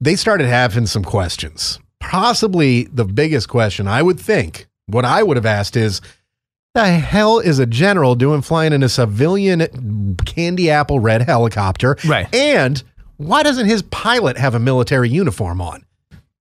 They 0.00 0.16
started 0.16 0.47
having 0.47 0.87
some 0.87 1.04
questions. 1.04 1.78
Possibly 2.00 2.85
the 2.85 3.04
biggest 3.04 3.49
question 3.49 3.87
I 3.87 4.02
would 4.02 4.19
think, 4.19 4.66
what 4.87 5.04
I 5.04 5.23
would 5.23 5.37
have 5.37 5.47
asked 5.47 5.76
is, 5.76 6.00
the 6.73 6.87
hell 6.87 7.40
is 7.40 7.59
a 7.59 7.66
general 7.66 8.14
doing 8.14 8.42
flying 8.42 8.73
in 8.73 8.83
a 8.83 8.88
civilian 8.88 10.16
candy 10.25 10.71
apple 10.71 11.00
red 11.00 11.23
helicopter? 11.23 11.97
Right. 12.07 12.33
And 12.35 12.83
why 13.16 13.42
doesn't 13.42 13.66
his 13.66 13.83
pilot 13.83 14.38
have 14.38 14.54
a 14.54 14.61
military 14.61 15.11
uniform 15.11 15.61
on? 15.61 15.85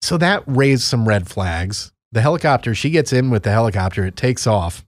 So 0.02 0.18
that 0.18 0.44
raised 0.46 0.84
some 0.84 1.08
red 1.08 1.28
flags. 1.28 1.92
The 2.12 2.22
helicopter, 2.22 2.74
she 2.74 2.90
gets 2.90 3.12
in 3.12 3.30
with 3.30 3.44
the 3.44 3.52
helicopter, 3.52 4.06
it 4.06 4.16
takes 4.16 4.48
off. 4.48 4.86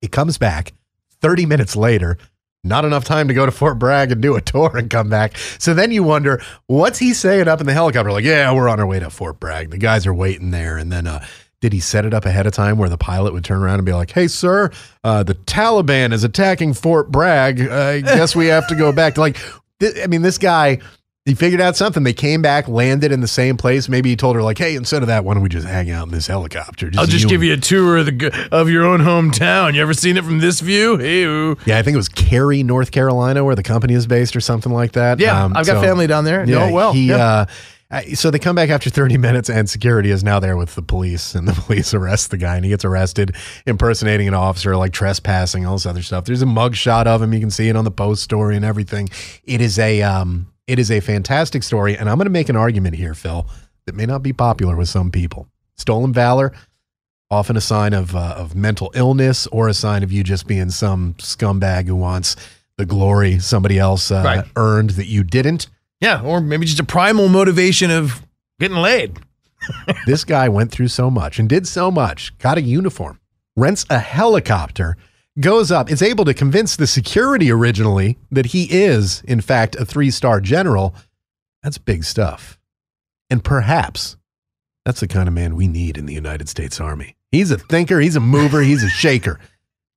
It 0.00 0.12
comes 0.12 0.38
back 0.38 0.72
30 1.20 1.46
minutes 1.46 1.74
later. 1.74 2.18
Not 2.64 2.84
enough 2.84 3.04
time 3.04 3.28
to 3.28 3.34
go 3.34 3.44
to 3.44 3.52
Fort 3.52 3.78
Bragg 3.78 4.10
and 4.10 4.22
do 4.22 4.34
a 4.36 4.40
tour 4.40 4.76
and 4.76 4.88
come 4.88 5.10
back. 5.10 5.36
So 5.58 5.74
then 5.74 5.90
you 5.90 6.02
wonder, 6.02 6.42
what's 6.66 6.98
he 6.98 7.12
saying 7.12 7.46
up 7.46 7.60
in 7.60 7.66
the 7.66 7.74
helicopter? 7.74 8.10
Like, 8.10 8.24
yeah, 8.24 8.52
we're 8.52 8.68
on 8.68 8.80
our 8.80 8.86
way 8.86 8.98
to 9.00 9.10
Fort 9.10 9.38
Bragg. 9.38 9.70
The 9.70 9.78
guys 9.78 10.06
are 10.06 10.14
waiting 10.14 10.50
there. 10.50 10.78
And 10.78 10.90
then, 10.90 11.06
uh, 11.06 11.24
did 11.60 11.72
he 11.72 11.80
set 11.80 12.04
it 12.04 12.12
up 12.12 12.26
ahead 12.26 12.46
of 12.46 12.52
time 12.52 12.76
where 12.76 12.90
the 12.90 12.98
pilot 12.98 13.32
would 13.32 13.44
turn 13.44 13.62
around 13.62 13.76
and 13.76 13.86
be 13.86 13.92
like, 13.92 14.10
hey, 14.10 14.28
sir, 14.28 14.70
uh, 15.02 15.22
the 15.22 15.34
Taliban 15.34 16.12
is 16.12 16.22
attacking 16.22 16.74
Fort 16.74 17.10
Bragg. 17.10 17.60
I 17.60 18.00
guess 18.00 18.36
we 18.36 18.46
have 18.48 18.66
to 18.68 18.74
go 18.74 18.92
back. 18.92 19.16
Like, 19.16 19.38
th- 19.80 19.94
I 20.02 20.06
mean, 20.06 20.20
this 20.20 20.36
guy, 20.36 20.80
he 21.26 21.34
figured 21.34 21.60
out 21.60 21.74
something. 21.74 22.02
They 22.02 22.12
came 22.12 22.42
back, 22.42 22.68
landed 22.68 23.10
in 23.10 23.20
the 23.22 23.28
same 23.28 23.56
place. 23.56 23.88
Maybe 23.88 24.10
he 24.10 24.16
told 24.16 24.36
her, 24.36 24.42
like, 24.42 24.58
hey, 24.58 24.76
instead 24.76 25.02
of 25.02 25.08
that, 25.08 25.24
why 25.24 25.32
don't 25.32 25.42
we 25.42 25.48
just 25.48 25.66
hang 25.66 25.90
out 25.90 26.06
in 26.06 26.12
this 26.12 26.26
helicopter? 26.26 26.90
I'll 26.98 27.06
just 27.06 27.24
and- 27.24 27.30
give 27.30 27.42
you 27.42 27.54
a 27.54 27.56
tour 27.56 27.96
of 27.98 28.06
the 28.06 28.48
of 28.52 28.68
your 28.68 28.84
own 28.84 29.00
hometown. 29.00 29.74
You 29.74 29.80
ever 29.80 29.94
seen 29.94 30.18
it 30.18 30.24
from 30.24 30.40
this 30.40 30.60
view? 30.60 30.98
Hey, 30.98 31.22
Yeah, 31.64 31.78
I 31.78 31.82
think 31.82 31.94
it 31.94 31.96
was 31.96 32.10
Cary, 32.10 32.62
North 32.62 32.90
Carolina, 32.90 33.42
where 33.42 33.54
the 33.56 33.62
company 33.62 33.94
is 33.94 34.06
based, 34.06 34.36
or 34.36 34.40
something 34.40 34.72
like 34.72 34.92
that. 34.92 35.18
Yeah, 35.18 35.44
Um, 35.44 35.56
I've 35.56 35.66
got 35.66 35.76
so- 35.76 35.82
family 35.82 36.06
down 36.06 36.24
there. 36.24 36.42
It 36.44 36.72
well. 36.72 36.92
He, 36.92 37.08
Yeah. 37.08 37.46
uh, 37.90 38.00
so 38.14 38.30
they 38.30 38.38
come 38.38 38.56
back 38.56 38.68
after 38.68 38.90
30 38.90 39.16
minutes, 39.28 39.48
and 39.48 39.70
security 39.70 40.10
is 40.10 40.22
now 40.22 40.40
there 40.40 40.58
with 40.58 40.74
the 40.74 40.82
police, 40.82 41.34
and 41.34 41.48
the 41.48 41.52
police 41.62 41.94
arrest 41.94 42.32
the 42.32 42.36
guy, 42.36 42.56
and 42.56 42.66
he 42.66 42.70
gets 42.70 42.84
arrested 42.84 43.34
impersonating 43.64 44.28
an 44.28 44.34
officer, 44.34 44.76
like 44.76 44.92
trespassing, 44.92 45.64
all 45.64 45.76
this 45.76 45.86
other 45.86 46.02
stuff. 46.02 46.26
There's 46.26 46.42
a 46.42 46.46
mug 46.46 46.74
shot 46.74 47.06
of 47.06 47.22
him. 47.22 47.32
You 47.32 47.40
can 47.40 47.50
see 47.50 47.70
it 47.70 47.76
on 47.76 47.84
the 47.84 47.90
post 47.90 48.22
story 48.22 48.56
and 48.56 48.64
everything. 48.64 49.08
It 49.44 49.62
is 49.62 49.78
a 49.78 50.02
um, 50.02 50.48
it 50.66 50.78
is 50.78 50.90
a 50.90 51.00
fantastic 51.00 51.62
story, 51.62 51.96
and 51.96 52.08
I'm 52.08 52.16
going 52.16 52.26
to 52.26 52.30
make 52.30 52.48
an 52.48 52.56
argument 52.56 52.96
here, 52.96 53.14
Phil, 53.14 53.46
that 53.86 53.94
may 53.94 54.06
not 54.06 54.22
be 54.22 54.32
popular 54.32 54.76
with 54.76 54.88
some 54.88 55.10
people. 55.10 55.46
Stolen 55.76 56.12
valor, 56.12 56.52
often 57.30 57.56
a 57.56 57.60
sign 57.60 57.92
of 57.92 58.14
uh, 58.14 58.34
of 58.36 58.54
mental 58.54 58.90
illness 58.94 59.46
or 59.48 59.68
a 59.68 59.74
sign 59.74 60.02
of 60.02 60.12
you 60.12 60.22
just 60.22 60.46
being 60.46 60.70
some 60.70 61.14
scumbag 61.14 61.86
who 61.86 61.96
wants 61.96 62.36
the 62.78 62.86
glory 62.86 63.38
somebody 63.38 63.78
else 63.78 64.10
uh, 64.10 64.22
Right. 64.24 64.44
earned 64.56 64.90
that 64.90 65.06
you 65.06 65.22
didn't. 65.24 65.68
yeah, 66.00 66.22
or 66.22 66.40
maybe 66.40 66.66
just 66.66 66.80
a 66.80 66.84
primal 66.84 67.28
motivation 67.28 67.90
of 67.90 68.24
getting 68.60 68.76
laid. 68.78 69.18
this 70.06 70.24
guy 70.24 70.48
went 70.48 70.70
through 70.70 70.88
so 70.88 71.10
much 71.10 71.38
and 71.38 71.48
did 71.48 71.66
so 71.66 71.90
much, 71.90 72.36
got 72.38 72.58
a 72.58 72.62
uniform, 72.62 73.18
rents 73.56 73.84
a 73.90 73.98
helicopter, 73.98 74.96
goes 75.40 75.70
up, 75.70 75.90
is 75.90 76.02
able 76.02 76.24
to 76.24 76.34
convince 76.34 76.76
the 76.76 76.86
security 76.86 77.50
originally 77.50 78.18
that 78.30 78.46
he 78.46 78.64
is, 78.70 79.22
in 79.22 79.40
fact, 79.40 79.76
a 79.76 79.84
three 79.84 80.10
star 80.10 80.40
general. 80.40 80.94
That's 81.62 81.78
big 81.78 82.04
stuff. 82.04 82.58
And 83.30 83.42
perhaps 83.42 84.16
that's 84.84 85.00
the 85.00 85.08
kind 85.08 85.28
of 85.28 85.34
man 85.34 85.56
we 85.56 85.66
need 85.66 85.96
in 85.96 86.06
the 86.06 86.14
United 86.14 86.48
States 86.48 86.80
Army. 86.80 87.16
He's 87.32 87.50
a 87.50 87.58
thinker, 87.58 88.00
he's 88.00 88.16
a 88.16 88.20
mover, 88.20 88.60
he's 88.60 88.84
a 88.84 88.88
shaker. 88.88 89.40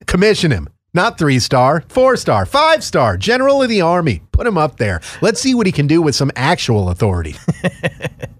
Commission 0.06 0.52
him. 0.52 0.70
Not 0.94 1.20
three 1.20 1.40
star, 1.40 1.84
four 1.90 2.16
star, 2.16 2.46
five 2.46 2.84
star, 2.84 3.18
general 3.18 3.62
of 3.62 3.70
the 3.70 3.82
army. 3.82 4.24
Put 4.32 4.48
him 4.48 4.58
up 4.58 4.78
there. 4.78 5.02
Let's 5.22 5.42
see 5.42 5.54
what 5.54 5.68
he 5.68 5.72
can 5.72 5.86
do 5.86 6.02
with 6.02 6.16
some 6.16 6.32
actual 6.36 6.90
authority. 6.90 7.36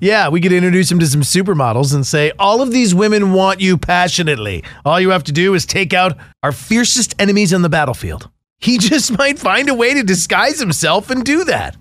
Yeah, 0.00 0.28
we 0.28 0.40
could 0.40 0.52
introduce 0.52 0.90
him 0.90 0.98
to 1.00 1.06
some 1.06 1.22
supermodels 1.22 1.94
and 1.94 2.06
say, 2.06 2.32
all 2.38 2.62
of 2.62 2.70
these 2.70 2.94
women 2.94 3.32
want 3.32 3.60
you 3.60 3.76
passionately. 3.78 4.64
All 4.84 5.00
you 5.00 5.10
have 5.10 5.24
to 5.24 5.32
do 5.32 5.54
is 5.54 5.64
take 5.66 5.92
out 5.94 6.16
our 6.42 6.52
fiercest 6.52 7.14
enemies 7.18 7.52
on 7.54 7.62
the 7.62 7.68
battlefield. 7.68 8.28
He 8.62 8.78
just 8.78 9.18
might 9.18 9.40
find 9.40 9.68
a 9.68 9.74
way 9.74 9.92
to 9.94 10.04
disguise 10.04 10.60
himself 10.60 11.10
and 11.10 11.24
do 11.24 11.42
that. 11.46 11.76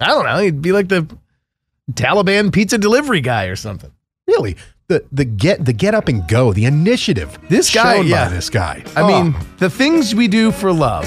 I 0.00 0.06
don't 0.06 0.24
know. 0.24 0.38
He'd 0.38 0.62
be 0.62 0.72
like 0.72 0.88
the 0.88 1.06
Taliban 1.92 2.50
pizza 2.50 2.78
delivery 2.78 3.20
guy 3.20 3.44
or 3.44 3.56
something. 3.56 3.90
Really, 4.26 4.56
the 4.88 5.04
the 5.12 5.26
get 5.26 5.66
the 5.66 5.74
get 5.74 5.94
up 5.94 6.08
and 6.08 6.26
go, 6.26 6.54
the 6.54 6.64
initiative. 6.64 7.38
This 7.50 7.70
guy, 7.74 7.96
shown 7.96 8.06
yeah. 8.06 8.24
by 8.28 8.34
this 8.34 8.48
guy. 8.48 8.82
I 8.96 9.02
Oh, 9.02 9.06
mean, 9.22 9.36
the 9.58 9.68
things 9.68 10.14
we 10.14 10.28
do 10.28 10.50
for 10.50 10.72
love. 10.72 11.04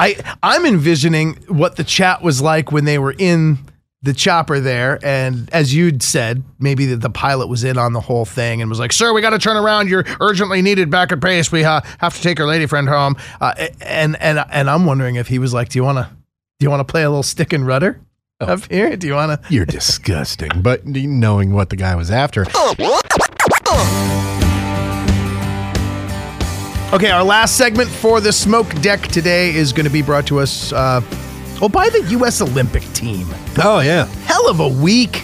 I 0.00 0.16
I'm 0.42 0.64
envisioning 0.64 1.34
what 1.48 1.76
the 1.76 1.84
chat 1.84 2.22
was 2.22 2.40
like 2.40 2.72
when 2.72 2.86
they 2.86 2.98
were 2.98 3.14
in 3.16 3.58
the 4.02 4.14
chopper 4.14 4.60
there, 4.60 4.98
and 5.04 5.50
as 5.52 5.74
you'd 5.74 6.02
said, 6.02 6.42
maybe 6.58 6.86
the, 6.86 6.96
the 6.96 7.10
pilot 7.10 7.48
was 7.48 7.64
in 7.64 7.76
on 7.76 7.92
the 7.92 8.00
whole 8.00 8.24
thing 8.24 8.62
and 8.62 8.70
was 8.70 8.78
like, 8.78 8.94
"Sir, 8.94 9.12
we 9.12 9.20
got 9.20 9.30
to 9.30 9.38
turn 9.38 9.58
around. 9.58 9.90
You're 9.90 10.06
urgently 10.20 10.62
needed 10.62 10.90
back 10.90 11.12
at 11.12 11.20
base. 11.20 11.52
We 11.52 11.64
uh, 11.64 11.82
have 11.98 12.16
to 12.16 12.22
take 12.22 12.40
our 12.40 12.46
lady 12.46 12.64
friend 12.64 12.88
home." 12.88 13.16
Uh, 13.42 13.68
and 13.82 14.16
and 14.22 14.42
and 14.50 14.70
I'm 14.70 14.86
wondering 14.86 15.16
if 15.16 15.28
he 15.28 15.38
was 15.38 15.52
like, 15.52 15.68
"Do 15.68 15.78
you 15.78 15.84
want 15.84 15.98
to 15.98 16.08
do 16.58 16.64
you 16.64 16.70
want 16.70 16.80
to 16.80 16.90
play 16.90 17.02
a 17.02 17.10
little 17.10 17.22
stick 17.22 17.52
and 17.52 17.66
rudder 17.66 18.00
up 18.40 18.72
here? 18.72 18.96
Do 18.96 19.06
you 19.06 19.14
want 19.14 19.42
to?" 19.42 19.52
you're 19.54 19.66
disgusting. 19.66 20.62
But 20.62 20.86
knowing 20.86 21.52
what 21.52 21.68
the 21.68 21.76
guy 21.76 21.94
was 21.94 22.10
after, 22.10 22.46
Okay, 26.92 27.08
our 27.10 27.22
last 27.22 27.56
segment 27.56 27.88
for 27.88 28.20
the 28.20 28.32
smoke 28.32 28.68
deck 28.82 29.00
today 29.08 29.54
is 29.54 29.72
going 29.72 29.84
to 29.86 29.92
be 29.92 30.02
brought 30.02 30.26
to 30.26 30.40
us, 30.40 30.72
uh, 30.72 31.00
oh, 31.62 31.68
by 31.68 31.88
the 31.88 32.02
U.S. 32.10 32.40
Olympic 32.40 32.82
team. 32.94 33.28
oh 33.62 33.78
yeah, 33.80 34.06
Hell 34.24 34.48
of 34.50 34.58
a 34.58 34.66
week. 34.68 35.22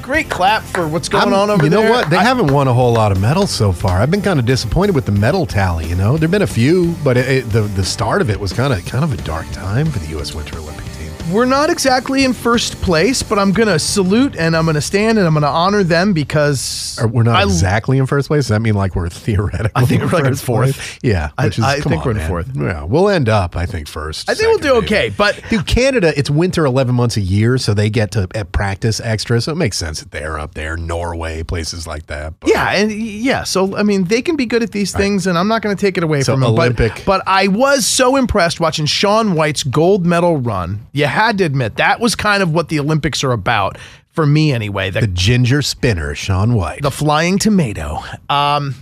Great 0.00 0.30
clap 0.30 0.62
for 0.62 0.88
what's 0.88 1.06
going 1.10 1.24
I'm- 1.24 1.34
on 1.34 1.50
over 1.50 1.58
there. 1.58 1.64
you 1.66 1.76
there. 1.76 1.84
know 1.84 1.90
what? 1.90 2.08
They 2.08 2.16
I- 2.16 2.22
haven't 2.22 2.46
won 2.54 2.68
a 2.68 2.72
whole 2.72 2.94
lot 2.94 3.12
of 3.12 3.20
medals 3.20 3.50
so 3.50 3.70
far. 3.70 4.00
I've 4.00 4.10
been 4.10 4.22
kind 4.22 4.38
of 4.40 4.46
disappointed 4.46 4.94
with 4.94 5.04
the 5.04 5.12
medal 5.12 5.44
tally. 5.44 5.84
You 5.86 5.94
know, 5.94 6.16
there've 6.16 6.30
been 6.30 6.40
a 6.40 6.46
few, 6.46 6.94
but 7.04 7.18
it, 7.18 7.28
it, 7.28 7.50
the 7.50 7.60
the 7.62 7.84
start 7.84 8.22
of 8.22 8.30
it 8.30 8.40
was 8.40 8.54
kind 8.54 8.72
of 8.72 8.82
kind 8.86 9.04
of 9.04 9.12
a 9.12 9.18
dark 9.18 9.46
time 9.50 9.86
for 9.90 9.98
the 9.98 10.06
U.S. 10.16 10.34
Winter 10.34 10.56
Olympic 10.58 10.86
team. 10.86 10.87
We're 11.32 11.44
not 11.44 11.68
exactly 11.68 12.24
in 12.24 12.32
first 12.32 12.80
place, 12.80 13.22
but 13.22 13.38
I'm 13.38 13.52
gonna 13.52 13.78
salute 13.78 14.34
and 14.36 14.56
I'm 14.56 14.64
gonna 14.64 14.80
stand 14.80 15.18
and 15.18 15.26
I'm 15.26 15.34
gonna 15.34 15.46
honor 15.46 15.82
them 15.84 16.14
because 16.14 16.98
we're 17.12 17.22
not 17.22 17.36
I- 17.36 17.42
exactly 17.42 17.98
in 17.98 18.06
first 18.06 18.28
place. 18.28 18.44
Does 18.44 18.48
that 18.48 18.60
mean 18.62 18.72
like 18.74 18.96
we're 18.96 19.08
theoretically? 19.10 19.70
I 19.74 19.84
think 19.84 20.02
we're 20.02 20.08
like 20.08 20.24
in 20.24 20.36
fourth. 20.36 20.74
place? 20.76 20.98
Yeah, 21.02 21.30
I- 21.36 21.48
is, 21.48 21.60
I 21.60 21.80
think 21.80 21.98
on, 22.00 22.04
we're 22.04 22.10
in 22.12 22.16
man. 22.16 22.28
fourth. 22.28 22.50
Yeah, 22.56 22.82
we'll 22.84 23.10
end 23.10 23.28
up, 23.28 23.56
I 23.56 23.66
think, 23.66 23.88
first. 23.88 24.30
I 24.30 24.34
think 24.34 24.48
we'll 24.48 24.58
second, 24.58 24.68
do 24.68 24.74
maybe. 24.80 24.86
okay. 24.86 25.14
But 25.16 25.42
Dude, 25.50 25.66
Canada, 25.66 26.14
it's 26.16 26.30
winter 26.30 26.64
11 26.64 26.94
months 26.94 27.18
a 27.18 27.20
year, 27.20 27.58
so 27.58 27.74
they 27.74 27.90
get 27.90 28.10
to 28.12 28.26
uh, 28.34 28.44
practice 28.44 28.98
extra. 28.98 29.40
So 29.42 29.52
it 29.52 29.56
makes 29.56 29.76
sense 29.76 30.00
that 30.00 30.12
they're 30.12 30.38
up 30.38 30.54
there, 30.54 30.78
Norway, 30.78 31.42
places 31.42 31.86
like 31.86 32.06
that. 32.06 32.40
But 32.40 32.48
yeah, 32.48 32.70
and 32.72 32.90
yeah, 32.90 33.42
so 33.44 33.76
I 33.76 33.82
mean, 33.82 34.04
they 34.04 34.22
can 34.22 34.36
be 34.36 34.46
good 34.46 34.62
at 34.62 34.72
these 34.72 34.92
things, 34.94 35.26
and 35.26 35.36
I'm 35.36 35.48
not 35.48 35.60
going 35.60 35.76
to 35.76 35.80
take 35.80 35.98
it 35.98 36.04
away 36.04 36.22
So 36.22 36.32
from 36.32 36.40
them. 36.40 36.50
Olympic- 36.52 36.94
But, 37.04 37.04
but 37.04 37.22
I 37.26 37.48
was 37.48 37.86
so 37.86 38.16
impressed 38.16 38.60
watching 38.60 38.86
Shaun 38.86 39.34
White's 39.34 39.62
gold 39.62 40.06
medal 40.06 40.38
run. 40.38 40.86
You 40.92 41.04
had 41.18 41.38
to 41.38 41.44
admit 41.44 41.76
that 41.76 41.98
was 42.00 42.14
kind 42.14 42.42
of 42.42 42.52
what 42.52 42.68
the 42.68 42.78
Olympics 42.78 43.24
are 43.24 43.32
about 43.32 43.76
for 44.10 44.24
me, 44.24 44.52
anyway. 44.52 44.90
The 44.90 45.00
the 45.00 45.06
ginger 45.08 45.62
spinner, 45.62 46.14
Shaun 46.14 46.54
White. 46.54 46.82
the 46.82 46.90
flying 46.90 47.38
tomato. 47.38 47.98
Um, 48.28 48.74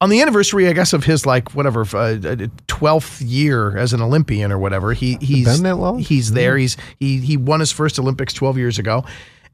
on 0.00 0.10
the 0.10 0.20
anniversary, 0.20 0.68
I 0.68 0.72
guess, 0.72 0.92
of 0.92 1.04
his 1.04 1.26
like 1.26 1.54
whatever 1.54 1.84
uh, 1.96 2.36
twelfth 2.66 3.20
year 3.22 3.76
as 3.76 3.92
an 3.92 4.02
Olympian 4.02 4.52
or 4.52 4.58
whatever, 4.58 4.92
he 4.92 5.16
he's 5.20 5.46
been 5.46 5.62
that 5.64 5.76
long? 5.76 5.98
He's 5.98 6.32
there. 6.32 6.56
He's 6.56 6.76
he 7.00 7.18
he 7.18 7.36
won 7.36 7.60
his 7.60 7.72
first 7.72 7.98
Olympics 7.98 8.32
twelve 8.32 8.56
years 8.56 8.78
ago, 8.78 9.04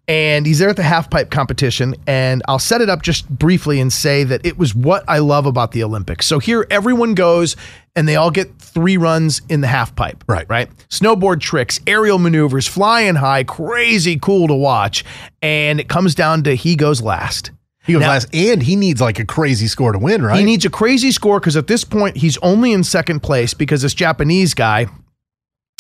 and 0.09 0.47
he's 0.47 0.59
there 0.59 0.69
at 0.69 0.77
the 0.77 0.83
half 0.83 1.09
pipe 1.11 1.31
competition. 1.31 1.95
And 2.07 2.43
I'll 2.49 2.59
set 2.59 2.81
it 2.81 2.89
up 2.91 3.03
just 3.03 3.29
briefly 3.29 3.81
and 3.81 3.93
say 3.93 4.25
that 4.25 4.45
it 4.45 4.59
was 4.59 4.75
what 4.75 5.05
I 5.09 5.19
love 5.19 5.47
about 5.47 5.73
the 5.73 5.83
Olympics. 5.85 6.27
So 6.27 6.39
here, 6.39 6.67
everyone 6.71 7.15
goes 7.15 7.57
and 7.95 8.09
they 8.09 8.17
all 8.17 8.31
get 8.31 8.59
three 8.59 8.97
runs 8.97 9.43
in 9.49 9.61
the 9.61 9.67
half 9.69 9.95
pipe. 9.95 10.25
Right. 10.27 10.47
Right. 10.49 10.69
Snowboard 10.89 11.41
tricks, 11.41 11.79
aerial 11.87 12.19
maneuvers, 12.19 12.67
flying 12.67 13.15
high, 13.15 13.45
crazy 13.45 14.19
cool 14.19 14.49
to 14.49 14.55
watch. 14.55 15.05
And 15.41 15.79
it 15.79 15.89
comes 15.89 16.15
down 16.15 16.43
to 16.45 16.55
he 16.57 16.75
goes 16.75 17.01
last. 17.03 17.51
he 17.85 17.93
goes 17.93 18.01
Now- 18.01 18.09
last, 18.09 18.35
and 18.35 18.63
he 18.63 18.77
needs 18.77 19.01
like 19.01 19.19
a 19.19 19.25
crazy 19.25 19.67
score 19.69 19.93
to 19.93 19.99
win, 19.99 20.23
right? 20.23 20.39
He 20.39 20.45
needs 20.45 20.65
a 20.65 20.71
crazy 20.71 21.13
score 21.13 21.39
because 21.39 21.57
at 21.57 21.67
this 21.67 21.85
point 21.85 22.17
he's 22.17 22.39
only 22.39 22.73
in 22.73 22.83
second 22.83 23.21
place 23.21 23.55
because 23.55 23.83
this 23.83 23.95
Japanese 23.95 24.55
guy, 24.55 24.87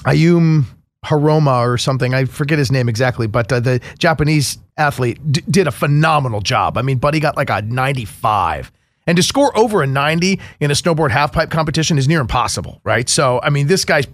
Ayum 0.04 0.64
Haroma 1.04 1.66
or 1.66 1.78
something, 1.78 2.14
I 2.14 2.24
forget 2.26 2.58
his 2.58 2.70
name 2.70 2.88
exactly, 2.88 3.26
but 3.26 3.52
uh, 3.52 3.60
the 3.60 3.80
Japanese 3.98 4.58
athlete 4.76 5.18
d- 5.32 5.42
did 5.50 5.66
a 5.66 5.72
phenomenal 5.72 6.40
job. 6.40 6.78
I 6.78 6.82
mean, 6.82 6.98
Buddy 6.98 7.20
got 7.20 7.36
like 7.36 7.50
a 7.50 7.62
95. 7.62 8.70
And 9.06 9.16
to 9.16 9.22
score 9.22 9.56
over 9.58 9.82
a 9.82 9.86
90 9.86 10.38
in 10.60 10.70
a 10.70 10.74
snowboard 10.74 11.10
halfpipe 11.10 11.50
competition 11.50 11.98
is 11.98 12.06
near 12.06 12.20
impossible, 12.20 12.80
right? 12.84 13.08
So, 13.08 13.40
I 13.42 13.50
mean, 13.50 13.66
this 13.66 13.84
guy's 13.84 14.06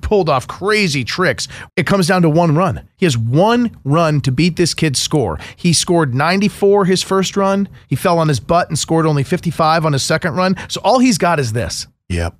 pulled 0.00 0.28
off 0.28 0.46
crazy 0.46 1.04
tricks. 1.04 1.48
It 1.76 1.86
comes 1.86 2.06
down 2.06 2.22
to 2.22 2.30
one 2.30 2.54
run. 2.54 2.88
He 2.96 3.06
has 3.06 3.18
one 3.18 3.76
run 3.84 4.20
to 4.22 4.32
beat 4.32 4.56
this 4.56 4.74
kid's 4.74 5.00
score. 5.00 5.38
He 5.56 5.72
scored 5.72 6.14
94 6.14 6.84
his 6.86 7.02
first 7.02 7.36
run. 7.36 7.68
He 7.88 7.96
fell 7.96 8.18
on 8.18 8.28
his 8.28 8.40
butt 8.40 8.68
and 8.68 8.78
scored 8.78 9.06
only 9.06 9.24
55 9.24 9.84
on 9.84 9.92
his 9.92 10.02
second 10.02 10.34
run. 10.34 10.56
So 10.68 10.80
all 10.82 10.98
he's 10.98 11.18
got 11.18 11.40
is 11.40 11.52
this 11.52 11.86
yep. 12.08 12.34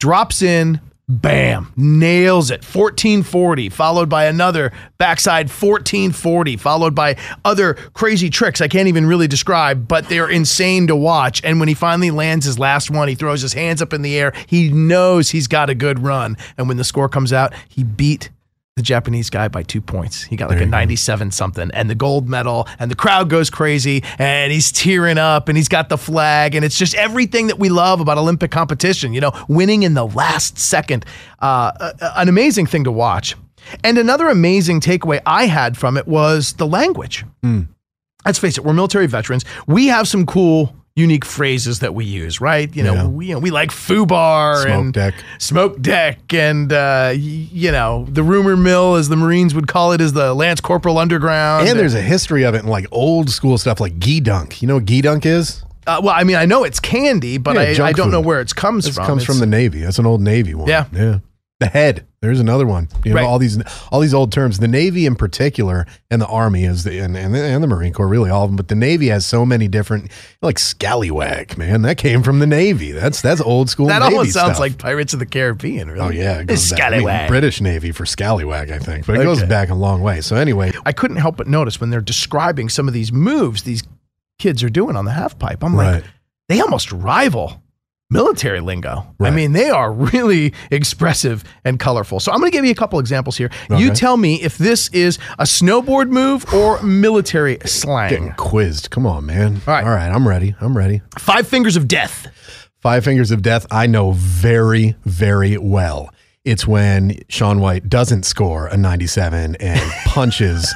drops 0.00 0.42
in, 0.42 0.80
bam, 1.20 1.72
nails 1.76 2.50
it. 2.50 2.64
1440, 2.64 3.68
followed 3.68 4.08
by 4.08 4.24
another 4.24 4.72
backside 4.98 5.46
1440, 5.46 6.56
followed 6.56 6.94
by 6.94 7.16
other 7.44 7.74
crazy 7.74 8.30
tricks 8.30 8.60
I 8.60 8.68
can't 8.68 8.88
even 8.88 9.06
really 9.06 9.28
describe, 9.28 9.86
but 9.86 10.08
they're 10.08 10.30
insane 10.30 10.86
to 10.86 10.96
watch. 10.96 11.42
And 11.44 11.58
when 11.58 11.68
he 11.68 11.74
finally 11.74 12.10
lands 12.10 12.46
his 12.46 12.58
last 12.58 12.90
one, 12.90 13.08
he 13.08 13.14
throws 13.14 13.42
his 13.42 13.52
hands 13.52 13.82
up 13.82 13.92
in 13.92 14.02
the 14.02 14.18
air. 14.18 14.32
He 14.46 14.70
knows 14.70 15.30
he's 15.30 15.48
got 15.48 15.70
a 15.70 15.74
good 15.74 15.98
run. 15.98 16.36
And 16.56 16.68
when 16.68 16.76
the 16.76 16.84
score 16.84 17.08
comes 17.08 17.32
out, 17.32 17.52
he 17.68 17.84
beat 17.84 18.30
the 18.76 18.82
Japanese 18.82 19.28
guy 19.28 19.48
by 19.48 19.62
two 19.62 19.82
points. 19.82 20.22
He 20.22 20.34
got 20.36 20.48
like 20.48 20.60
a 20.62 20.66
97 20.66 21.30
something 21.30 21.70
and 21.74 21.90
the 21.90 21.94
gold 21.94 22.26
medal, 22.26 22.66
and 22.78 22.90
the 22.90 22.94
crowd 22.94 23.28
goes 23.28 23.50
crazy 23.50 24.02
and 24.18 24.50
he's 24.50 24.72
tearing 24.72 25.18
up 25.18 25.48
and 25.48 25.58
he's 25.58 25.68
got 25.68 25.90
the 25.90 25.98
flag. 25.98 26.54
And 26.54 26.64
it's 26.64 26.78
just 26.78 26.94
everything 26.94 27.48
that 27.48 27.58
we 27.58 27.68
love 27.68 28.00
about 28.00 28.16
Olympic 28.16 28.50
competition, 28.50 29.12
you 29.12 29.20
know, 29.20 29.32
winning 29.46 29.82
in 29.82 29.92
the 29.92 30.06
last 30.06 30.58
second. 30.58 31.04
Uh, 31.38 31.92
an 32.16 32.30
amazing 32.30 32.64
thing 32.64 32.84
to 32.84 32.90
watch. 32.92 33.36
And 33.84 33.98
another 33.98 34.28
amazing 34.28 34.80
takeaway 34.80 35.20
I 35.26 35.46
had 35.46 35.76
from 35.76 35.98
it 35.98 36.08
was 36.08 36.54
the 36.54 36.66
language. 36.66 37.26
Let's 38.24 38.38
face 38.38 38.56
it, 38.56 38.64
we're 38.64 38.72
military 38.72 39.06
veterans. 39.06 39.44
We 39.66 39.88
have 39.88 40.08
some 40.08 40.24
cool, 40.24 40.74
unique 40.94 41.24
phrases 41.24 41.78
that 41.80 41.94
we 41.94 42.04
use, 42.04 42.40
right? 42.40 42.74
You 42.76 42.82
know, 42.82 42.92
Yeah. 42.94 43.06
we, 43.06 43.26
you 43.26 43.32
know, 43.34 43.38
we 43.40 43.50
like 43.50 43.70
FUBAR 43.70 44.62
Smoke 44.62 44.68
and 44.68 44.92
deck. 44.92 45.14
smoke 45.38 45.80
deck, 45.80 46.18
and 46.34 46.70
uh, 46.72 47.10
y- 47.12 47.16
you 47.16 47.72
know, 47.72 48.06
the 48.10 48.22
rumor 48.22 48.56
mill, 48.56 48.96
as 48.96 49.08
the 49.08 49.16
Marines 49.16 49.54
would 49.54 49.68
call 49.68 49.92
it, 49.92 50.00
is 50.02 50.12
the 50.12 50.34
Lance 50.34 50.60
Corporal 50.60 50.98
Underground. 50.98 51.66
And 51.68 51.78
there's 51.78 51.94
a 51.94 52.02
history 52.02 52.42
of 52.44 52.54
it 52.54 52.62
in 52.62 52.66
like 52.68 52.86
old 52.92 53.30
school 53.30 53.56
stuff 53.58 53.80
like 53.80 53.98
gee 53.98 54.20
dunk. 54.20 54.60
You 54.60 54.68
know 54.68 54.74
what 54.74 54.84
gee 54.84 55.00
dunk 55.00 55.24
is? 55.24 55.62
uh, 55.86 56.00
well, 56.04 56.14
I 56.16 56.24
mean, 56.24 56.36
I 56.36 56.44
know 56.44 56.62
it's 56.62 56.78
candy, 56.78 57.38
but 57.38 57.54
Yeah, 57.56 57.84
I, 57.84 57.88
I 57.88 57.92
don't 57.92 58.10
know 58.10 58.20
where 58.20 58.40
it 58.40 58.54
comes 58.54 58.84
This 58.84 58.94
from. 58.94 59.06
comes 59.06 59.24
from 59.24 59.38
the 59.38 59.46
Navy. 59.46 59.80
That's 59.80 59.98
an 59.98 60.06
old 60.06 60.20
Navy 60.20 60.54
one. 60.54 60.68
Yeah. 60.68 60.84
Yeah. 60.92 61.18
The 61.62 61.68
head. 61.68 62.06
There's 62.20 62.38
another 62.40 62.66
one. 62.66 62.88
You 63.04 63.10
know, 63.10 63.16
Right. 63.16 63.24
all 63.26 63.38
these 63.38 63.60
all 63.90 63.98
these 64.00 64.14
old 64.14 64.30
terms. 64.32 64.58
The 64.58 64.68
Navy 64.68 65.06
in 65.06 65.16
particular, 65.16 65.86
and 66.10 66.20
the 66.22 66.26
Army 66.26 66.64
is 66.64 66.84
the 66.84 66.98
and, 67.00 67.16
and, 67.16 67.34
the, 67.34 67.40
and 67.42 67.62
the 67.62 67.66
Marine 67.66 67.92
Corps, 67.92 68.06
really 68.06 68.30
all 68.30 68.44
of 68.44 68.50
them. 68.50 68.56
But 68.56 68.68
the 68.68 68.74
Navy 68.76 69.08
has 69.08 69.26
so 69.26 69.44
many 69.44 69.66
different, 69.68 70.10
like 70.40 70.58
scallywag, 70.58 71.56
man. 71.58 71.82
That 71.82 71.96
came 71.98 72.22
from 72.22 72.38
the 72.38 72.46
Navy. 72.46 72.92
That's 72.92 73.20
that's 73.22 73.40
old 73.40 73.70
school. 73.70 73.86
that 73.86 74.00
Navy 74.02 74.14
almost 74.16 74.32
sounds 74.34 74.50
stuff. 74.52 74.60
like 74.60 74.78
Pirates 74.78 75.12
of 75.14 75.18
the 75.18 75.26
Caribbean. 75.26 75.90
Really. 75.90 76.00
Oh 76.04 76.10
yeah, 76.10 76.40
it 76.40 76.46
goes 76.46 76.70
back- 76.70 76.80
I 76.80 76.90
mean, 76.90 77.00
Scallywag. 77.00 77.28
British 77.28 77.60
Navy 77.60 77.92
for 77.92 78.06
scallywag, 78.06 78.70
I 78.70 78.78
think, 78.78 79.06
but 79.06 79.18
it 79.18 79.24
goes 79.24 79.42
back 79.44 79.70
a 79.70 79.74
long 79.74 80.02
way. 80.02 80.20
So 80.20 80.36
anyway, 80.36 80.72
I 80.84 80.92
couldn't 80.92 81.16
help 81.18 81.36
but 81.36 81.46
notice 81.48 81.80
when 81.80 81.90
they're 81.90 82.00
describing 82.00 82.68
some 82.68 82.88
of 82.88 82.94
these 82.94 83.12
moves 83.12 83.62
these 83.62 83.82
kids 84.38 84.62
are 84.62 84.70
doing 84.70 84.96
on 84.96 85.04
the 85.04 85.12
half 85.12 85.38
pipe. 85.38 85.62
I'm 85.62 85.74
Right. 85.76 85.94
like, 85.94 86.04
they 86.48 86.60
almost 86.60 86.90
rival 86.92 87.61
military 88.12 88.60
lingo. 88.60 89.06
I 89.20 89.30
mean, 89.30 89.52
they 89.52 89.70
are 89.70 89.92
really 89.92 90.52
expressive 90.70 91.44
and 91.64 91.78
colorful. 91.78 92.20
So 92.20 92.32
I'm 92.32 92.38
going 92.38 92.50
to 92.50 92.56
give 92.56 92.64
you 92.64 92.70
a 92.70 92.74
couple 92.76 92.98
examples 92.98 93.36
here. 93.36 93.50
You 93.70 93.92
tell 93.92 94.16
me 94.16 94.40
if 94.42 94.58
this 94.58 94.88
is 94.88 95.18
a 95.38 95.44
snowboard 95.44 96.10
move 96.10 96.52
or 96.52 96.82
military 96.82 97.58
slang. 97.64 98.10
getting 98.10 98.32
quizzed. 98.34 98.90
Come 98.90 99.06
on, 99.06 99.26
man. 99.26 99.60
All 99.66 99.74
right. 99.74 99.84
all 99.84 99.90
right. 99.90 100.10
I'm 100.10 100.26
ready. 100.28 100.54
I'm 100.60 100.76
ready. 100.76 101.02
Five 101.18 101.48
fingers 101.48 101.76
of 101.76 101.88
death. 101.88 102.28
Five 102.82 103.04
Fingers 103.04 103.30
of 103.30 103.42
Death, 103.42 103.64
I 103.70 103.86
know 103.86 104.10
very, 104.10 104.96
very 105.04 105.56
well. 105.56 106.12
It's 106.44 106.66
when 106.66 107.20
Shaun 107.28 107.60
White 107.60 107.88
doesn't 107.88 108.24
score 108.24 108.66
a 108.66 108.76
97 108.76 109.54
and 109.60 109.92
punches 110.06 110.74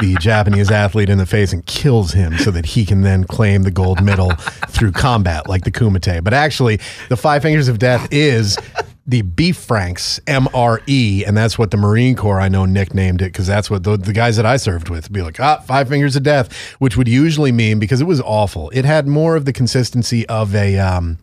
the 0.00 0.16
Japanese 0.18 0.72
athlete 0.72 1.08
in 1.08 1.18
the 1.18 1.26
face 1.26 1.52
and 1.52 1.64
kills 1.66 2.12
him 2.12 2.36
so 2.38 2.50
that 2.50 2.66
he 2.66 2.84
can 2.84 3.02
then 3.02 3.22
claim 3.22 3.62
the 3.62 3.70
gold 3.70 4.02
medal 4.02 4.32
through 4.70 4.90
combat 4.90 5.48
like 5.48 5.62
the 5.62 5.70
Kumite. 5.70 6.24
But 6.24 6.34
actually, 6.34 6.80
the 7.10 7.16
Five 7.16 7.42
Fingers 7.42 7.68
of 7.68 7.78
Death 7.78 8.08
is 8.10 8.58
the 9.06 9.22
Beef 9.22 9.56
Franks, 9.56 10.18
MRE, 10.26 11.24
and 11.24 11.36
that's 11.36 11.56
what 11.56 11.70
the 11.70 11.76
Marine 11.76 12.16
Corps, 12.16 12.40
I 12.40 12.48
know, 12.48 12.64
nicknamed 12.64 13.22
it 13.22 13.26
because 13.26 13.46
that's 13.46 13.70
what 13.70 13.84
the, 13.84 13.96
the 13.96 14.12
guys 14.12 14.34
that 14.36 14.46
I 14.46 14.56
served 14.56 14.88
with 14.88 15.12
be 15.12 15.22
like, 15.22 15.38
ah, 15.38 15.58
Five 15.58 15.88
Fingers 15.88 16.16
of 16.16 16.24
Death, 16.24 16.52
which 16.80 16.96
would 16.96 17.06
usually 17.06 17.52
mean, 17.52 17.78
because 17.78 18.00
it 18.00 18.06
was 18.06 18.20
awful, 18.20 18.68
it 18.70 18.84
had 18.84 19.06
more 19.06 19.36
of 19.36 19.44
the 19.44 19.52
consistency 19.52 20.26
of 20.28 20.56
a. 20.56 20.76
Um, 20.80 21.18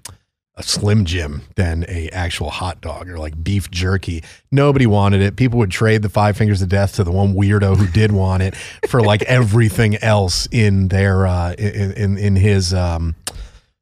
a 0.62 0.68
Slim 0.68 1.06
Jim 1.06 1.42
than 1.56 1.86
a 1.88 2.10
actual 2.10 2.50
hot 2.50 2.82
dog 2.82 3.10
or 3.10 3.18
like 3.20 3.44
beef 3.44 3.70
jerky. 3.72 4.24
Nobody 4.52 4.86
wanted 4.86 5.22
it. 5.22 5.36
People 5.36 5.60
would 5.60 5.72
trade 5.72 6.02
the 6.02 6.10
five 6.10 6.38
fingers 6.38 6.62
of 6.62 6.70
death 6.70 6.96
to 6.96 7.04
the 7.04 7.12
one 7.12 7.34
weirdo 7.34 7.78
who 7.78 7.88
did 7.88 8.12
want 8.12 8.44
it 8.44 8.56
for 8.88 9.02
like 9.02 9.22
everything 9.28 9.96
else 9.98 10.48
in 10.52 10.88
their 10.90 11.26
uh, 11.28 11.54
in 11.54 11.92
in, 11.94 12.18
in 12.18 12.36
his 12.36 12.74
um, 12.74 13.16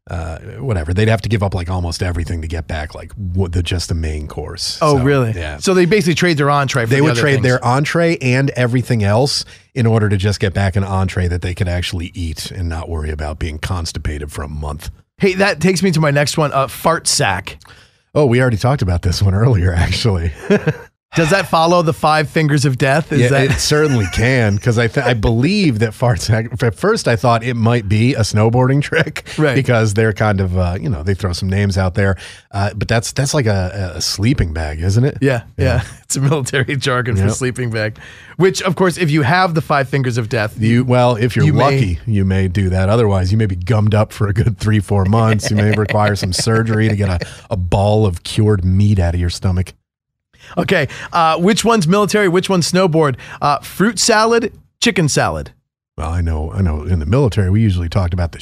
uh, 0.09 0.39
whatever. 0.59 0.91
They'd 0.93 1.07
have 1.07 1.21
to 1.21 1.29
give 1.29 1.43
up 1.43 1.53
like 1.53 1.69
almost 1.69 2.01
everything 2.01 2.41
to 2.41 2.47
get 2.47 2.67
back 2.67 2.95
like 2.95 3.11
what 3.13 3.51
the 3.51 3.61
just 3.61 3.89
the 3.89 3.95
main 3.95 4.27
course. 4.27 4.79
Oh, 4.81 4.97
So, 4.97 5.03
really? 5.03 5.33
Yeah. 5.33 5.57
So 5.57 5.73
they 5.75 5.85
basically 5.85 6.15
trade 6.15 6.37
their 6.37 6.49
entree 6.49 6.85
for 6.85 6.89
they 6.89 6.95
the 6.97 7.03
would 7.03 7.15
trade 7.15 7.33
things. 7.35 7.43
their 7.43 7.63
entree 7.63 8.17
and 8.17 8.49
everything 8.51 9.03
else 9.03 9.45
in 9.75 9.85
order 9.85 10.09
to 10.09 10.17
just 10.17 10.39
get 10.39 10.53
back 10.53 10.75
an 10.75 10.83
entree 10.83 11.27
that 11.27 11.43
they 11.43 11.53
could 11.53 11.67
actually 11.67 12.11
eat 12.15 12.49
and 12.49 12.67
not 12.67 12.89
worry 12.89 13.11
about 13.11 13.37
being 13.37 13.59
constipated 13.59 14.31
for 14.31 14.41
a 14.41 14.47
month. 14.49 14.89
Hey, 15.19 15.34
that 15.36 15.60
takes 15.60 15.84
me 15.84 15.91
to 15.91 15.99
my 15.99 16.12
next 16.12 16.38
one. 16.38 16.51
Uh, 16.53 16.67
fart 16.67 17.08
sack. 17.08 17.60
Oh, 18.15 18.25
we 18.25 18.41
already 18.41 18.58
talked 18.58 18.82
about 18.82 19.01
this 19.01 19.21
one 19.21 19.34
earlier, 19.34 19.73
actually. 19.73 20.34
Does 21.15 21.32
that 21.32 21.48
follow 21.48 21.82
the 21.82 21.91
five 21.91 22.30
fingers 22.30 22.65
of 22.65 22.78
death? 22.78 23.12
Is 23.12 23.22
yeah, 23.22 23.28
that 23.30 23.43
it 23.52 23.54
certainly 23.60 24.06
can 24.13 24.56
because 24.56 24.78
I 24.78 24.88
th- 24.88 25.04
I 25.06 25.15
believe 25.15 25.80
that 25.80 25.89
farts. 25.91 26.30
At 26.63 26.76
first, 26.76 27.08
I 27.08 27.15
thought 27.15 27.43
it 27.43 27.56
might 27.56 27.89
be 27.89 28.13
a 28.13 28.19
snowboarding 28.19 28.80
trick, 28.84 29.28
Right. 29.38 29.56
Because 29.56 29.95
they're 29.95 30.13
kind 30.13 30.39
of 30.39 30.56
uh, 30.56 30.78
you 30.80 30.88
know 30.88 31.02
they 31.02 31.15
throw 31.15 31.34
some 31.34 31.50
names 31.50 31.80
out 31.80 31.95
there, 31.95 32.15
uh, 32.52 32.74
but 32.76 32.88
that's 32.88 33.12
that's 33.12 33.34
like 33.34 33.48
a, 33.48 33.93
a 33.95 34.02
sleeping 34.02 34.54
bag, 34.54 34.82
isn't 34.82 35.04
it? 35.04 35.17
Yeah, 35.19 35.43
yeah. 35.58 35.84
It's 36.10 36.15
a 36.15 36.22
military 36.22 36.76
jargon 36.76 37.15
for 37.17 37.30
sleeping 37.30 37.69
bag. 37.69 38.00
Which, 38.38 38.63
of 38.63 38.76
course, 38.76 38.98
if 38.98 39.12
you 39.12 39.22
have 39.22 39.54
the 39.54 39.62
five 39.62 39.88
fingers 39.89 40.17
of 40.17 40.28
death, 40.28 40.60
You 40.60 40.84
well, 40.84 41.15
if 41.15 41.36
you're 41.36 41.45
You 41.45 41.54
may- 41.54 41.63
lucky, 41.63 42.00
you 42.08 42.26
may 42.26 42.48
do 42.48 42.69
that. 42.69 42.89
Otherwise, 42.89 43.32
you 43.32 43.38
may 43.38 43.45
be 43.45 43.56
gummed 43.56 43.93
up 43.93 44.12
for 44.12 44.28
a 44.28 44.34
good 44.34 44.58
three, 44.58 44.80
four 44.80 45.06
months. 45.06 45.52
You 45.52 45.56
may 45.56 45.72
require 45.78 46.15
some 46.15 46.34
surgery 46.34 46.89
to 46.89 46.95
get 46.95 47.10
a, 47.10 47.28
a 47.52 47.58
ball 47.58 48.08
of 48.08 48.24
cured 48.24 48.65
meat 48.65 48.98
out 48.98 49.13
of 49.13 49.19
your 49.19 49.30
stomach. 49.30 49.74
Okay, 50.58 50.88
uh, 51.12 51.38
which 51.38 51.63
one's 51.63 51.88
military? 51.88 52.28
Which 52.28 52.49
one's 52.49 52.71
snowboard? 52.71 53.17
Uh, 53.41 53.60
fruit 53.60 53.99
salad, 53.99 54.54
chicken 54.82 55.10
salad. 55.10 55.52
Well, 55.97 56.10
I 56.10 56.21
know, 56.21 56.52
I 56.54 56.62
know. 56.62 56.84
In 56.84 56.99
the 56.99 57.06
military, 57.06 57.49
we 57.49 57.62
usually 57.62 57.89
talked 57.89 58.13
about 58.13 58.32
the 58.32 58.39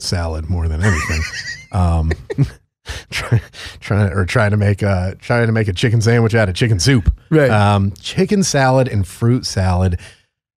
salad 0.00 0.50
more 0.50 0.66
than 0.66 0.82
anything. 0.82 1.22
um, 1.72 2.12
try, 3.10 3.40
trying 3.80 4.12
or 4.12 4.24
trying 4.24 4.50
to 4.50 4.56
make 4.56 4.82
a 4.82 5.16
trying 5.20 5.46
to 5.46 5.52
make 5.52 5.68
a 5.68 5.72
chicken 5.72 6.00
sandwich 6.00 6.34
out 6.34 6.48
of 6.48 6.54
chicken 6.54 6.80
soup. 6.80 7.12
Right. 7.30 7.50
Um, 7.50 7.92
chicken 8.00 8.42
salad 8.42 8.88
and 8.88 9.06
fruit 9.06 9.46
salad. 9.46 10.00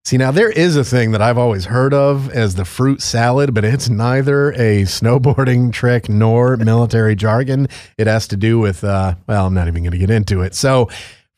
See, 0.03 0.17
now 0.17 0.31
there 0.31 0.49
is 0.49 0.75
a 0.75 0.83
thing 0.83 1.11
that 1.11 1.21
I've 1.21 1.37
always 1.37 1.65
heard 1.65 1.93
of 1.93 2.31
as 2.31 2.55
the 2.55 2.65
fruit 2.65 3.03
salad, 3.03 3.53
but 3.53 3.63
it's 3.63 3.87
neither 3.87 4.51
a 4.53 4.81
snowboarding 4.81 5.71
trick 5.73 6.09
nor 6.09 6.57
military 6.57 7.15
jargon. 7.15 7.67
It 7.99 8.07
has 8.07 8.27
to 8.29 8.35
do 8.35 8.57
with, 8.57 8.83
uh, 8.83 9.13
well, 9.27 9.45
I'm 9.45 9.53
not 9.53 9.67
even 9.67 9.83
going 9.83 9.91
to 9.91 9.99
get 9.99 10.09
into 10.09 10.41
it. 10.41 10.55
So, 10.55 10.89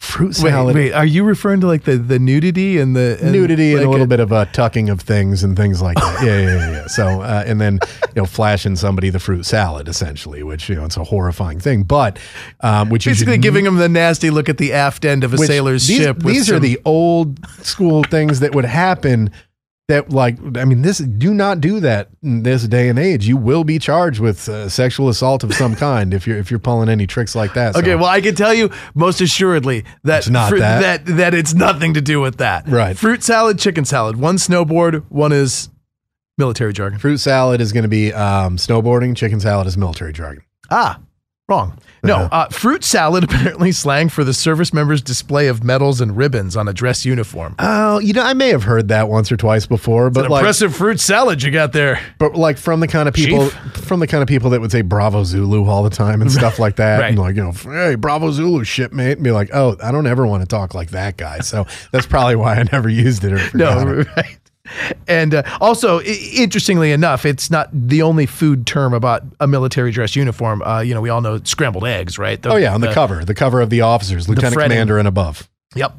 fruit 0.03 0.37
Wait, 0.41 0.51
salad, 0.51 0.75
wait, 0.75 0.91
are 0.91 1.05
you 1.05 1.23
referring 1.23 1.61
to 1.61 1.67
like 1.67 1.83
the, 1.83 1.95
the 1.97 2.19
nudity 2.19 2.77
and 2.77 2.95
the 2.95 3.17
and 3.21 3.31
nudity, 3.31 3.73
and 3.73 3.83
a 3.83 3.89
little 3.89 4.05
bit 4.05 4.19
of 4.19 4.33
uh, 4.33 4.45
tucking 4.45 4.89
of 4.89 5.01
things 5.01 5.43
and 5.43 5.55
things 5.55 5.81
like 5.81 5.95
that. 5.95 6.23
Yeah, 6.23 6.39
yeah, 6.39 6.57
yeah. 6.57 6.71
yeah. 6.71 6.87
So, 6.87 7.21
uh, 7.21 7.43
and 7.47 7.59
then 7.59 7.79
you 8.15 8.21
know, 8.21 8.25
flashing 8.25 8.75
somebody 8.75 9.09
the 9.09 9.19
fruit 9.19 9.45
salad, 9.45 9.87
essentially, 9.87 10.43
which 10.43 10.67
you 10.69 10.75
know, 10.75 10.85
it's 10.85 10.97
a 10.97 11.03
horrifying 11.03 11.59
thing. 11.59 11.83
But 11.83 12.19
um, 12.59 12.89
which 12.89 13.05
basically 13.05 13.37
giving 13.37 13.63
them 13.63 13.77
the 13.77 13.89
nasty 13.89 14.29
look 14.29 14.49
at 14.49 14.57
the 14.57 14.73
aft 14.73 15.05
end 15.05 15.23
of 15.23 15.33
a 15.33 15.37
sailor's 15.37 15.87
these, 15.87 15.97
ship. 15.97 16.19
These 16.19 16.51
are 16.51 16.59
the 16.59 16.79
old 16.85 17.39
school 17.63 18.03
things 18.03 18.41
that 18.41 18.53
would 18.53 18.65
happen. 18.65 19.31
That 19.89 20.11
like, 20.11 20.37
I 20.57 20.63
mean, 20.63 20.81
this 20.81 20.99
do 20.99 21.33
not 21.33 21.59
do 21.59 21.81
that 21.81 22.07
in 22.21 22.43
this 22.43 22.65
day 22.69 22.87
and 22.87 22.97
age. 22.97 23.27
You 23.27 23.35
will 23.35 23.65
be 23.65 23.79
charged 23.79 24.21
with 24.21 24.47
uh, 24.47 24.69
sexual 24.69 25.09
assault 25.09 25.43
of 25.43 25.53
some 25.53 25.75
kind 25.75 26.13
if 26.13 26.25
you're 26.25 26.37
if 26.37 26.49
you're 26.49 26.59
pulling 26.59 26.87
any 26.87 27.05
tricks 27.05 27.35
like 27.35 27.53
that. 27.55 27.75
Okay, 27.75 27.95
well, 27.95 28.05
I 28.05 28.21
can 28.21 28.33
tell 28.33 28.53
you 28.53 28.71
most 28.95 29.19
assuredly 29.19 29.83
that 30.03 30.19
It's 30.19 30.29
not 30.29 30.51
that. 30.51 31.05
that 31.05 31.17
that 31.17 31.33
it's 31.33 31.53
nothing 31.53 31.95
to 31.95 32.01
do 32.01 32.21
with 32.21 32.37
that. 32.37 32.65
Right. 32.65 32.97
Fruit 32.97 33.23
salad, 33.23 33.59
chicken 33.59 33.83
salad. 33.83 34.15
One 34.15 34.37
snowboard, 34.37 35.03
one 35.09 35.33
is 35.33 35.69
military 36.37 36.71
jargon. 36.71 36.97
fruit 36.97 37.17
salad 37.17 37.59
is 37.59 37.73
going 37.73 37.83
to 37.83 37.89
be 37.89 38.13
um, 38.13 38.55
snowboarding. 38.55 39.17
Chicken 39.17 39.41
salad 39.41 39.67
is 39.67 39.77
military 39.77 40.13
jargon. 40.13 40.43
Ah, 40.71 41.01
wrong. 41.49 41.77
No, 42.03 42.15
Uh-huh. 42.17 42.29
uh, 42.31 42.49
fruit 42.49 42.83
salad 42.83 43.23
apparently 43.29 43.71
slang 43.71 44.09
for 44.09 44.23
the 44.23 44.33
service 44.33 44.73
members' 44.73 45.01
display 45.01 45.47
of 45.47 45.63
medals 45.63 46.01
and 46.01 46.15
ribbons 46.17 46.57
on 46.57 46.67
a 46.67 46.73
dress 46.73 47.05
uniform. 47.05 47.55
Oh, 47.59 47.99
you 47.99 48.11
know, 48.13 48.21
I 48.23 48.33
may 48.33 48.49
have 48.49 48.63
heard 48.63 48.89
that 48.89 49.07
once 49.09 49.31
or 49.31 49.37
twice 49.37 49.65
before, 49.65 50.07
An 50.07 50.13
but 50.13 50.29
like, 50.29 50.41
impressive 50.41 50.75
fruit 50.75 50.99
salad 50.99 51.41
you 51.41 51.51
got 51.51 51.71
there. 51.73 51.99
but 52.19 52.35
like 52.35 52.57
from 52.57 52.79
the 52.81 52.87
kind 52.87 53.07
of 53.07 53.13
people, 53.13 53.47
from 53.47 53.99
the 54.01 54.07
kind 54.07 54.21
of 54.21 54.27
people 54.27 54.49
that 54.51 54.59
would 54.61 54.71
say 54.71 54.81
"Bravo 54.81 55.23
Zulu" 55.23 55.65
all 55.67 55.83
the 55.83 55.89
time 55.89 56.21
and 56.21 56.31
stuff 56.39 56.59
like 56.59 56.75
that, 56.75 56.99
Right. 56.99 57.09
and 57.09 57.19
like 57.19 57.35
you 57.35 57.43
know, 57.43 57.51
hey, 57.51 57.95
Bravo 57.95 58.31
Zulu, 58.31 58.63
shipmate, 58.63 59.13
and 59.17 59.23
be 59.23 59.31
like, 59.31 59.49
oh, 59.53 59.77
I 59.81 59.91
don't 59.91 60.07
ever 60.07 60.27
want 60.27 60.41
to 60.41 60.47
talk 60.47 60.73
like 60.73 60.91
that 60.91 61.15
guy. 61.17 61.39
So 61.39 61.65
that's 61.91 62.05
probably 62.05 62.35
why 62.35 62.55
I 62.55 62.63
never 62.71 62.89
used 62.89 63.23
it 63.23 63.31
or 63.33 63.37
forgot 63.49 63.85
No, 63.87 63.99
it. 63.99 64.07
right. 64.17 64.37
And 65.07 65.33
uh, 65.35 65.43
also, 65.59 65.99
i- 65.99 66.03
interestingly 66.33 66.91
enough, 66.91 67.25
it's 67.25 67.51
not 67.51 67.69
the 67.73 68.01
only 68.01 68.25
food 68.25 68.65
term 68.65 68.93
about 68.93 69.23
a 69.39 69.47
military 69.47 69.91
dress 69.91 70.15
uniform. 70.15 70.61
Uh, 70.61 70.79
you 70.79 70.93
know, 70.93 71.01
we 71.01 71.09
all 71.09 71.21
know 71.21 71.39
scrambled 71.43 71.85
eggs, 71.85 72.17
right? 72.17 72.41
The- 72.41 72.51
Oh 72.51 72.55
yeah, 72.55 72.73
on 72.73 72.81
the, 72.81 72.93
cover, 72.93 73.25
the 73.25 73.33
cover 73.35 73.59
of 73.61 73.69
the 73.69 73.81
officers, 73.81 74.29
lieutenant 74.29 74.53
fretting. 74.53 74.71
commander 74.75 74.97
and 74.97 75.07
above. 75.07 75.49
Yep. 75.75 75.91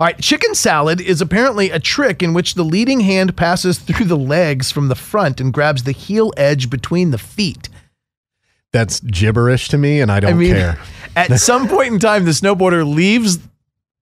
All 0.00 0.06
right, 0.06 0.18
chicken 0.20 0.54
salad 0.54 1.00
is 1.00 1.20
apparently 1.20 1.70
a 1.70 1.80
trick 1.80 2.22
in 2.22 2.32
which 2.32 2.54
the 2.54 2.62
leading 2.62 3.00
hand 3.00 3.36
passes 3.36 3.78
through 3.78 4.06
the 4.06 4.16
legs 4.16 4.70
from 4.70 4.86
the 4.86 4.94
front 4.94 5.40
and 5.40 5.52
grabs 5.52 5.82
the 5.82 5.90
heel 5.92 6.32
edge 6.36 6.70
between 6.70 7.10
the 7.10 7.18
feet. 7.18 7.68
That's 8.72 9.00
gibberish 9.00 9.68
to 9.70 9.78
me, 9.78 10.00
and 10.00 10.12
I 10.12 10.20
don't 10.20 10.30
I 10.32 10.34
mean, 10.34 10.54
care. 10.54 10.78
at 11.16 11.40
some 11.40 11.66
point 11.66 11.94
in 11.94 11.98
time, 11.98 12.26
the 12.26 12.30
snowboarder 12.32 12.86
leaves 12.86 13.38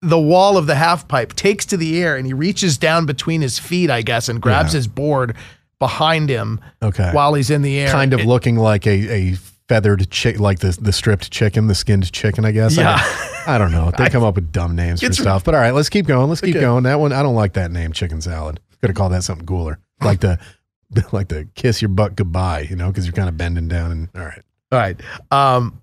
the 0.06 0.18
wall 0.18 0.56
of 0.56 0.66
the 0.66 0.74
half 0.76 1.06
pipe, 1.08 1.34
takes 1.34 1.66
to 1.66 1.76
the 1.76 2.02
air, 2.02 2.16
and 2.16 2.26
he 2.26 2.32
reaches 2.32 2.78
down 2.78 3.06
between 3.06 3.40
his 3.40 3.58
feet, 3.58 3.90
I 3.90 4.02
guess, 4.02 4.28
and 4.28 4.40
grabs 4.40 4.72
Yeah. 4.72 4.78
his 4.78 4.86
board 4.88 5.34
behind 5.78 6.28
him 6.28 6.60
Okay. 6.82 7.10
while 7.12 7.34
he's 7.34 7.50
in 7.50 7.62
the 7.62 7.78
air. 7.78 7.90
Kind 7.92 8.12
of 8.12 8.20
It- 8.20 8.26
looking 8.26 8.56
like 8.56 8.86
a, 8.86 9.12
a 9.12 9.34
feathered 9.68 10.08
chick, 10.10 10.38
like 10.38 10.60
the 10.60 10.76
the 10.80 10.92
stripped 10.92 11.30
chicken, 11.30 11.66
the 11.66 11.74
skinned 11.74 12.10
chicken. 12.12 12.44
I 12.44 12.52
guess. 12.52 12.76
Yeah. 12.76 12.96
I, 12.98 13.56
I 13.56 13.58
don't 13.58 13.72
know. 13.72 13.90
They 13.96 14.08
come 14.10 14.22
up 14.24 14.36
with 14.36 14.52
dumb 14.52 14.74
names 14.76 15.00
for 15.00 15.06
It's- 15.06 15.20
stuff. 15.20 15.44
But 15.44 15.54
all 15.54 15.60
right, 15.60 15.74
let's 15.74 15.88
keep 15.88 16.06
going. 16.06 16.28
Let's 16.28 16.40
keep 16.40 16.54
Okay. 16.56 16.60
going. 16.64 16.84
That 16.84 17.00
one, 17.00 17.12
I 17.12 17.22
don't 17.22 17.34
like 17.34 17.54
that 17.54 17.70
name, 17.70 17.92
chicken 17.92 18.20
salad. 18.20 18.60
Could 18.80 18.90
have 18.90 18.96
called 18.96 19.12
that 19.12 19.24
something 19.24 19.46
cooler, 19.46 19.78
like 20.00 20.20
the 20.20 20.38
like 21.12 21.28
the 21.28 21.48
kiss 21.56 21.82
your 21.82 21.88
butt 21.88 22.14
goodbye. 22.16 22.66
You 22.70 22.76
know, 22.76 22.88
because 22.88 23.04
you're 23.06 23.12
kind 23.12 23.28
of 23.28 23.36
bending 23.36 23.66
down 23.68 23.90
and 23.90 24.08
all 24.14 24.22
right. 24.24 24.42
All 24.72 24.78
right. 24.78 25.00
Um, 25.30 25.78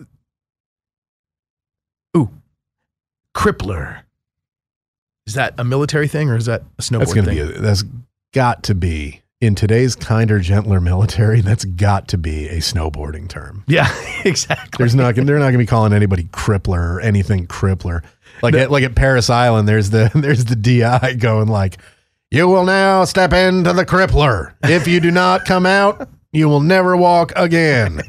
ooh, 2.18 2.30
crippler. 3.36 4.02
Is 5.26 5.36
that 5.36 5.54
a 5.58 5.64
military 5.64 6.08
thing 6.08 6.30
or 6.30 6.36
is 6.36 6.46
that 6.46 6.64
a 6.78 6.82
snowboard 6.82 7.00
That's 7.00 7.14
gonna 7.14 7.28
thing? 7.28 7.48
be. 7.48 7.54
A, 7.56 7.60
that's 7.60 7.84
got 8.34 8.64
to 8.64 8.76
be 8.76 9.22
in 9.40 9.56
today's 9.56 9.96
kinder, 9.96 10.40
gentler 10.40 10.80
military. 10.80 11.42
That's 11.42 11.66
got 11.66 12.08
to 12.10 12.18
be 12.18 12.48
a 12.48 12.58
snowboarding 12.60 13.28
term. 13.28 13.64
yeah, 13.68 13.94
exactly. 14.26 14.78
There's 14.78 14.96
not. 14.96 15.16
They're 15.16 15.26
not 15.38 15.46
going 15.46 15.54
to 15.54 15.58
be 15.60 15.66
calling 15.66 15.94
anybody 15.94 16.24
crippler 16.26 16.96
or 16.96 17.02
anything 17.02 17.48
crippler. 17.48 18.04
Like 18.42 18.56
at, 18.56 18.72
like 18.72 18.84
at 18.84 18.96
Parris 18.96 19.30
Island, 19.30 19.68
there's 19.68 19.90
the 19.90 20.12
there's 20.16 20.46
the 20.46 20.56
DI 20.56 21.16
going 21.16 21.48
like, 21.48 21.78
"You 22.32 22.48
will 22.48 22.66
now 22.66 23.06
step 23.06 23.34
into 23.34 23.74
the 23.74 23.86
crippler. 23.86 24.54
If 24.64 24.88
you 24.88 25.00
do 25.00 25.12
not 25.12 25.46
come 25.46 25.66
out, 25.66 26.10
you 26.32 26.50
will 26.50 26.62
never 26.62 26.98
walk 26.98 27.32
again." 27.36 28.02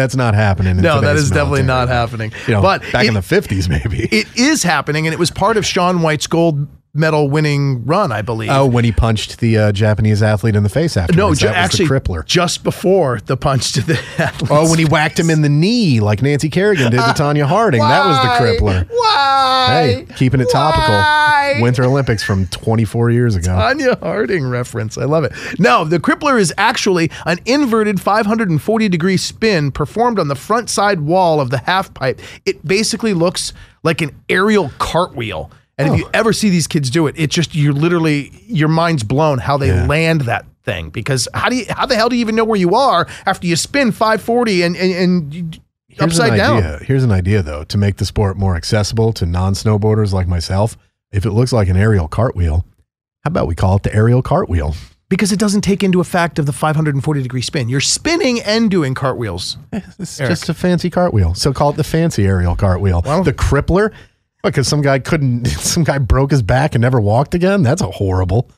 That's 0.00 0.16
not 0.16 0.34
happening. 0.34 0.78
In 0.78 0.82
no, 0.82 1.02
that 1.02 1.16
is 1.16 1.24
is 1.24 1.30
definitely 1.30 1.62
not 1.62 1.88
happening. 1.88 2.32
You 2.46 2.54
know, 2.54 2.62
but 2.62 2.80
back 2.90 3.04
it, 3.04 3.08
in 3.08 3.14
the 3.14 3.20
'50s, 3.20 3.68
maybe. 3.68 4.08
it 4.10 4.26
is 4.34 4.62
happening, 4.62 5.06
and 5.06 5.12
it 5.12 5.18
was 5.18 5.30
part 5.30 5.58
of 5.58 5.66
Shaun 5.66 6.00
White's 6.00 6.26
gold 6.26 6.66
medal 6.92 7.30
winning 7.30 7.84
run, 7.86 8.10
I 8.10 8.20
believe. 8.22 8.50
oh, 8.50 8.66
when 8.66 8.84
he 8.84 8.90
punched 8.90 9.38
the 9.38 9.56
uh, 9.56 9.72
Japanese 9.72 10.22
athlete 10.22 10.56
in 10.56 10.62
the 10.64 10.68
face 10.68 10.96
after. 10.96 11.14
no, 11.16 11.32
ju- 11.34 11.46
actually, 11.46 11.86
crippler. 11.86 12.24
just 12.24 12.64
before 12.64 13.20
the 13.26 13.36
punch 13.36 13.72
to 13.74 13.80
the 13.82 13.92
athlete's 14.18 14.50
Oh, 14.50 14.68
when 14.68 14.78
he 14.78 14.84
whacked 14.86 15.18
him 15.18 15.30
in 15.30 15.42
the 15.42 15.48
knee 15.48 16.00
like 16.00 16.20
Nancy 16.20 16.48
Kerrigan 16.50 16.90
did 16.90 16.96
to 16.98 17.02
Tonya 17.22 17.44
Harding. 17.44 17.80
That 17.80 18.06
was 18.06 18.16
the 18.18 18.44
crippler. 18.44 18.88
Why? 18.90 19.66
Hey, 19.68 20.06
keeping 20.16 20.40
it 20.40 20.48
topical. 20.50 20.94
Why? 20.94 21.58
Winter 21.60 21.84
Olympics 21.84 22.22
from 22.24 22.46
24 22.48 23.10
years 23.10 23.36
ago. 23.36 23.50
Tonya 23.50 23.98
Harding 24.00 24.46
reference. 24.48 24.98
I 24.98 25.04
love 25.04 25.24
it. 25.24 25.32
No, 25.60 25.84
the 25.84 25.98
crippler 26.00 26.40
is 26.40 26.52
actually 26.58 27.10
an 27.24 27.38
inverted 27.46 28.00
540 28.00 28.88
degree 28.88 29.16
spin 29.16 29.70
performed 29.70 30.18
on 30.18 30.28
the 30.28 30.34
front 30.34 30.68
side 30.70 31.00
wall 31.00 31.40
of 31.40 31.50
the 31.50 31.58
half 31.58 31.94
pipe. 31.94 32.20
It 32.44 32.66
basically 32.66 33.14
looks 33.14 33.52
like 33.84 34.00
an 34.00 34.10
aerial 34.28 34.70
cartwheel. 34.78 35.50
And 35.80 35.94
if 35.94 36.00
you 36.00 36.06
oh. 36.06 36.10
ever 36.14 36.32
see 36.32 36.50
these 36.50 36.66
kids 36.66 36.90
do 36.90 37.06
it, 37.06 37.14
it 37.18 37.30
just 37.30 37.54
you're 37.54 37.72
literally 37.72 38.30
your 38.46 38.68
mind's 38.68 39.02
blown 39.02 39.38
how 39.38 39.56
they 39.56 39.68
Yeah. 39.68 39.86
land 39.86 40.22
that 40.22 40.46
thing. 40.64 40.90
Because 40.90 41.28
how 41.34 41.48
do 41.48 41.56
you 41.56 41.64
how 41.68 41.86
the 41.86 41.94
hell 41.96 42.08
do 42.08 42.16
you 42.16 42.20
even 42.20 42.34
know 42.36 42.44
where 42.44 42.58
you 42.58 42.74
are 42.74 43.06
after 43.26 43.46
you 43.46 43.56
spin 43.56 43.92
540 43.92 44.62
and 44.62 44.76
and, 44.76 44.92
and 44.94 45.34
you- 45.34 45.50
Here's 45.88 46.02
upside 46.20 46.32
an 46.32 46.38
down? 46.38 46.56
idea. 46.58 46.78
Here's 46.84 47.02
an 47.02 47.10
idea, 47.10 47.42
though, 47.42 47.64
to 47.64 47.76
make 47.76 47.96
the 47.96 48.06
sport 48.06 48.36
more 48.36 48.54
accessible 48.54 49.12
to 49.14 49.26
non-snowboarders 49.26 50.12
like 50.12 50.28
myself. 50.28 50.76
If 51.10 51.26
it 51.26 51.32
looks 51.32 51.52
like 51.52 51.68
an 51.68 51.76
aerial 51.76 52.06
cartwheel, 52.06 52.64
how 53.24 53.28
about 53.28 53.48
we 53.48 53.56
call 53.56 53.76
it 53.76 53.82
the 53.82 53.92
aerial 53.92 54.22
cartwheel? 54.22 54.76
Because 55.08 55.32
it 55.32 55.40
doesn't 55.40 55.62
take 55.62 55.82
into 55.82 55.98
effect 56.00 56.38
of 56.38 56.46
the 56.46 56.52
540 56.52 57.22
degree 57.22 57.42
spin. 57.42 57.68
You're 57.68 57.80
spinning 57.80 58.40
and 58.42 58.70
doing 58.70 58.94
cartwheels. 58.94 59.58
Eh, 59.72 59.80
it's 59.98 60.20
Eric. 60.20 60.30
just 60.30 60.48
a 60.48 60.54
fancy 60.54 60.88
cartwheel. 60.90 61.34
So 61.34 61.52
call 61.52 61.70
it 61.70 61.76
the 61.76 61.82
fancy 61.82 62.24
aerial 62.24 62.54
cartwheel. 62.54 63.02
Well- 63.04 63.24
the 63.24 63.32
crippler, 63.32 63.92
because 64.42 64.68
some 64.68 64.82
guy 64.82 64.98
couldn't, 64.98 65.46
some 65.48 65.84
guy 65.84 65.98
broke 65.98 66.30
his 66.30 66.42
back 66.42 66.74
and 66.74 66.82
never 66.82 67.00
walked 67.00 67.34
again. 67.34 67.62
That's 67.62 67.82
a 67.82 67.90
horrible. 67.90 68.50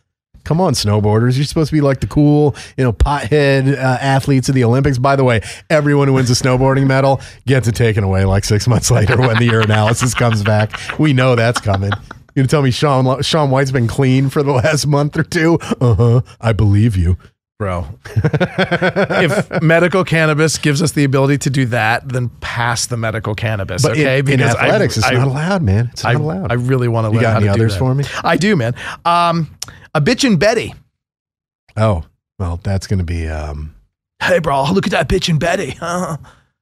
Come 0.44 0.60
on, 0.60 0.74
snowboarders. 0.74 1.36
You're 1.36 1.44
supposed 1.44 1.70
to 1.70 1.76
be 1.76 1.80
like 1.80 2.00
the 2.00 2.08
cool, 2.08 2.56
you 2.76 2.82
know, 2.82 2.92
pothead 2.92 3.72
uh, 3.74 3.98
athletes 4.00 4.48
of 4.48 4.56
the 4.56 4.64
Olympics. 4.64 4.98
By 4.98 5.14
the 5.14 5.22
way, 5.22 5.40
everyone 5.70 6.08
who 6.08 6.14
wins 6.14 6.30
a 6.30 6.34
snowboarding 6.34 6.86
medal 6.86 7.20
gets 7.46 7.68
it 7.68 7.76
taken 7.76 8.02
away 8.02 8.24
like 8.24 8.44
six 8.44 8.66
months 8.66 8.90
later 8.90 9.20
when 9.20 9.36
the 9.38 9.48
urinalysis 9.48 10.16
comes 10.16 10.42
back. 10.42 10.98
We 10.98 11.12
know 11.12 11.36
that's 11.36 11.60
coming. 11.60 11.92
You 12.34 12.42
gonna 12.42 12.48
tell 12.48 12.62
me 12.62 12.70
Shaun 12.70 13.22
Shaun 13.22 13.50
White's 13.50 13.70
been 13.70 13.86
clean 13.86 14.30
for 14.30 14.42
the 14.42 14.52
last 14.52 14.86
month 14.86 15.16
or 15.16 15.22
two? 15.22 15.58
Uh 15.80 15.94
huh. 15.94 16.20
I 16.40 16.52
believe 16.52 16.96
you. 16.96 17.18
Bro. 17.62 17.86
if 18.16 19.62
medical 19.62 20.02
cannabis 20.02 20.58
gives 20.58 20.82
us 20.82 20.90
the 20.90 21.04
ability 21.04 21.38
to 21.38 21.50
do 21.50 21.66
that, 21.66 22.08
then 22.08 22.28
pass 22.40 22.86
the 22.86 22.96
medical 22.96 23.36
cannabis. 23.36 23.82
But 23.82 23.96
in- 23.96 24.00
okay, 24.04 24.18
in, 24.18 24.40
athletics, 24.40 24.96
it's 24.96 25.08
not 25.08 25.28
allowed, 25.28 25.62
man. 25.62 25.90
It's 25.92 26.04
I, 26.04 26.14
not 26.14 26.22
allowed. 26.22 26.50
I 26.50 26.56
really 26.56 26.88
want 26.88 27.04
to 27.04 27.10
You 27.10 27.18
learn 27.18 27.22
got 27.22 27.30
how 27.34 27.36
any 27.38 27.46
to 27.46 27.54
do 27.54 27.60
others 27.60 27.76
for 27.76 27.94
me? 27.94 28.02
I 28.24 28.36
do, 28.36 28.56
man. 28.56 28.74
Um, 29.04 29.56
a 29.94 30.00
bitchin' 30.00 30.40
Betty. 30.40 30.74
Oh, 31.76 32.02
well, 32.36 32.58
that's 32.64 32.88
going 32.88 32.98
to 32.98 33.04
be. 33.04 33.28
Um, 33.28 33.76
Hey, 34.20 34.40
bro, 34.40 34.64
look 34.72 34.88
at 34.88 34.90
that 34.90 35.08
bitchin' 35.08 35.38
Betty. 35.38 35.78
Uh, 35.80 36.16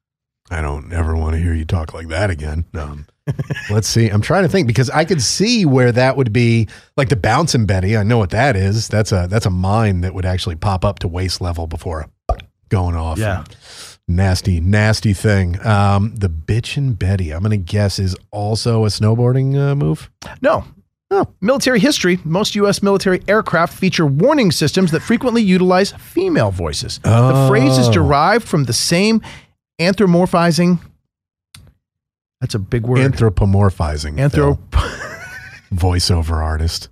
I 0.50 0.60
don't 0.60 0.92
ever 0.92 1.16
want 1.16 1.34
to 1.34 1.40
hear 1.40 1.54
you 1.54 1.64
talk 1.64 1.94
like 1.94 2.08
that 2.08 2.28
again. 2.28 2.66
Um, 2.74 3.06
let's 3.70 3.88
see. 3.88 4.08
I'm 4.08 4.20
trying 4.22 4.42
to 4.42 4.48
think 4.48 4.66
because 4.66 4.90
I 4.90 5.04
could 5.04 5.22
see 5.22 5.64
where 5.64 5.92
that 5.92 6.16
would 6.16 6.32
be 6.32 6.68
like 6.96 7.08
the 7.08 7.16
bouncing 7.16 7.66
Betty. 7.66 7.96
I 7.96 8.02
know 8.02 8.18
what 8.18 8.30
that 8.30 8.56
is. 8.56 8.88
That's 8.88 9.12
a 9.12 9.26
that's 9.28 9.46
a 9.46 9.50
mine 9.50 10.00
that 10.02 10.14
would 10.14 10.24
actually 10.24 10.56
pop 10.56 10.84
up 10.84 10.98
to 11.00 11.08
waist 11.08 11.40
level 11.40 11.66
before 11.66 12.06
going 12.68 12.94
off. 12.96 13.18
Yeah. 13.18 13.44
Nasty, 14.08 14.58
nasty 14.60 15.12
thing. 15.12 15.64
Um, 15.64 16.14
the 16.16 16.28
Bitchin' 16.28 16.98
Betty, 16.98 17.30
I'm 17.32 17.42
going 17.44 17.50
to 17.52 17.56
guess, 17.56 18.00
is 18.00 18.16
also 18.32 18.84
a 18.84 18.88
snowboarding 18.88 19.56
uh, 19.56 19.74
move. 19.76 20.10
No. 20.42 20.64
No. 21.12 21.32
Military 21.40 21.78
history. 21.78 22.18
Most 22.24 22.56
U.S. 22.56 22.82
military 22.82 23.22
aircraft 23.28 23.72
feature 23.72 24.06
warning 24.06 24.50
systems 24.50 24.90
that 24.90 25.00
frequently 25.00 25.42
utilize 25.42 25.92
female 25.92 26.50
voices. 26.50 26.98
The 27.04 27.46
phrase 27.48 27.78
is 27.78 27.88
Oh. 27.88 27.92
derived 27.92 28.48
from 28.48 28.64
the 28.64 28.72
same 28.72 29.20
anthropomorphizing. 29.80 30.78
That's 32.40 32.55
a 32.55 32.59
big 32.59 32.87
word. 32.87 33.12
Anthropomorphizing. 33.12 34.14
Anthro. 34.16 34.59
Phil. 34.72 35.76
voiceover 35.76 36.42
artist. 36.42 36.88